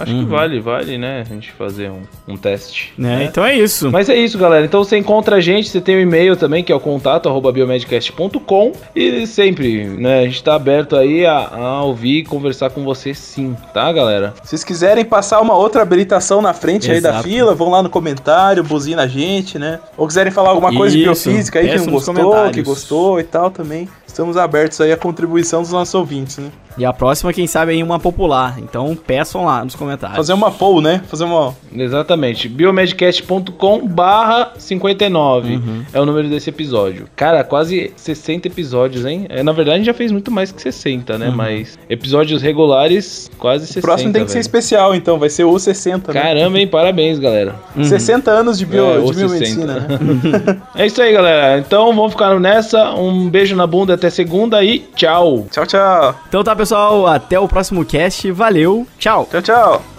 acho 0.01 0.13
uhum. 0.13 0.25
que 0.25 0.31
vale, 0.31 0.61
vale, 0.61 0.99
né? 0.99 1.23
A 1.23 1.25
gente 1.25 1.51
fazer 1.53 1.91
um, 1.91 2.03
um 2.29 2.37
teste. 2.37 2.93
É, 2.99 3.03
né? 3.03 3.25
Então 3.25 3.45
é 3.45 3.57
isso. 3.57 3.91
Mas 3.91 4.09
é 4.09 4.17
isso, 4.17 4.39
galera. 4.39 4.65
Então 4.65 4.85
você 4.85 4.99
encontra 4.99 5.37
a 5.37 5.41
gente, 5.41 5.69
você 5.69 5.81
tem 5.81 5.97
o 5.97 5.99
um 5.99 6.03
e-mail 6.03 6.37
também, 6.37 6.63
que 6.63 6.71
é 6.71 6.75
o 6.75 6.81
contato 6.81 7.29
arroba 7.29 7.51
biomedcast.com. 7.51 8.73
E 8.95 9.27
sempre, 9.27 9.85
né? 9.85 10.21
A 10.21 10.25
gente 10.25 10.43
tá 10.43 10.55
aberto 10.55 10.95
aí 10.95 11.25
a, 11.25 11.49
a 11.49 11.83
ouvir 11.83 12.19
e 12.19 12.25
conversar 12.25 12.71
com 12.71 12.85
você 12.85 13.15
sim, 13.15 13.57
tá, 13.73 13.91
galera? 13.93 14.35
Se 14.43 14.51
vocês 14.51 14.65
quiserem 14.65 15.05
passar 15.05 15.41
uma 15.41 15.55
outra 15.55 15.83
habilitação 15.83 16.43
na 16.43 16.53
frente 16.53 16.91
Exato. 16.91 16.95
aí 16.95 17.01
da 17.01 17.23
fila, 17.23 17.55
vão 17.55 17.71
lá 17.71 17.83
no 17.83 17.89
comentário, 17.89 18.63
buzina 18.63 19.03
a 19.03 19.07
gente, 19.07 19.16
né? 19.59 19.81
Ou 19.97 20.07
quiserem 20.07 20.33
falar 20.33 20.51
alguma 20.51 20.75
coisa 20.75 20.97
Isso. 20.97 20.99
de 20.99 21.05
biofísica 21.05 21.59
aí 21.59 21.69
que 21.69 21.79
não 21.79 21.87
gostou, 21.87 22.51
que 22.53 22.63
gostou 22.63 23.21
e 23.21 23.25
tal 23.25 23.51
também. 23.51 23.89
Estamos 24.07 24.37
abertos 24.37 24.81
aí 24.81 24.93
à 24.93 24.97
contribuição 24.97 25.63
dos 25.63 25.73
nossos 25.73 25.95
ouvintes, 25.95 26.39
né? 26.39 26.51
E 26.79 26.85
a 26.85 26.93
próxima, 26.93 27.33
quem 27.33 27.47
sabe, 27.47 27.79
é 27.79 27.83
uma 27.83 27.99
popular. 27.99 28.57
Então 28.59 28.95
peçam 28.95 29.45
lá 29.45 29.65
nos 29.65 29.75
comentários. 29.75 30.17
Fazer 30.17 30.35
uma 30.35 30.51
poll, 30.51 30.83
né? 30.83 31.03
Fazer 31.09 31.25
uma. 31.25 31.55
Exatamente. 31.75 32.49
biomedcast.com 32.49 33.87
barra 33.87 34.53
59 34.59 35.55
uhum. 35.55 35.85
é 35.93 36.01
o 36.01 36.05
número 36.05 36.29
desse 36.29 36.51
episódio. 36.51 37.09
Cara, 37.17 37.43
quase 37.43 37.93
60 37.97 38.49
episódios, 38.49 39.07
hein? 39.07 39.27
É, 39.31 39.43
na 39.43 39.53
verdade, 39.53 39.75
a 39.75 39.79
gente 39.79 39.87
já 39.87 39.95
fez 39.95 40.13
muito 40.13 40.31
mais 40.31 40.53
que 40.53 40.61
60, 40.61 41.17
né? 41.17 41.29
Uhum. 41.29 41.37
Mas 41.37 41.79
episódios 41.89 42.43
regulares, 42.43 43.31
quase 43.39 43.67
60. 43.67 43.81
O 43.81 43.83
próximo 43.83 44.13
tem 44.13 44.23
que 44.23 44.29
velho. 44.29 44.33
ser 44.33 44.41
especial, 44.41 44.95
então. 44.95 45.19
Vai 45.19 45.31
ser 45.31 45.45
o 45.45 45.59
60, 45.59 46.13
né? 46.13 46.21
Caramba, 46.21 46.59
hein? 46.59 46.67
Parabéns, 46.67 47.19
galera. 47.19 47.55
Uhum. 47.75 47.85
60 47.85 48.31
anos 48.31 48.59
de, 48.59 48.67
bio, 48.67 48.85
é, 48.85 48.99
de 49.13 49.19
biomedicina, 49.19 49.81
né? 49.81 49.87
é 50.77 50.87
isso 50.87 51.01
aí, 51.03 51.13
galera. 51.13 51.59
Então 51.59 51.95
vamos 51.95 52.13
ficar 52.13 52.39
nessa. 52.39 52.93
Um 52.95 53.29
beijo 53.29 53.57
na 53.57 53.67
bunda 53.67 53.95
até 53.95 54.09
segunda 54.11 54.63
e 54.63 54.79
tchau. 54.95 55.47
Tchau, 55.51 55.67
tchau. 55.67 56.15
Então 56.29 56.45
tá, 56.45 56.55
pessoal 56.55 56.77
pessoal, 56.77 57.07
até 57.07 57.39
o 57.39 57.49
próximo 57.49 57.85
cast. 57.85 58.31
Valeu! 58.33 58.87
Tchau. 58.99 59.27
Tchau, 59.31 59.43
tchau. 59.43 59.96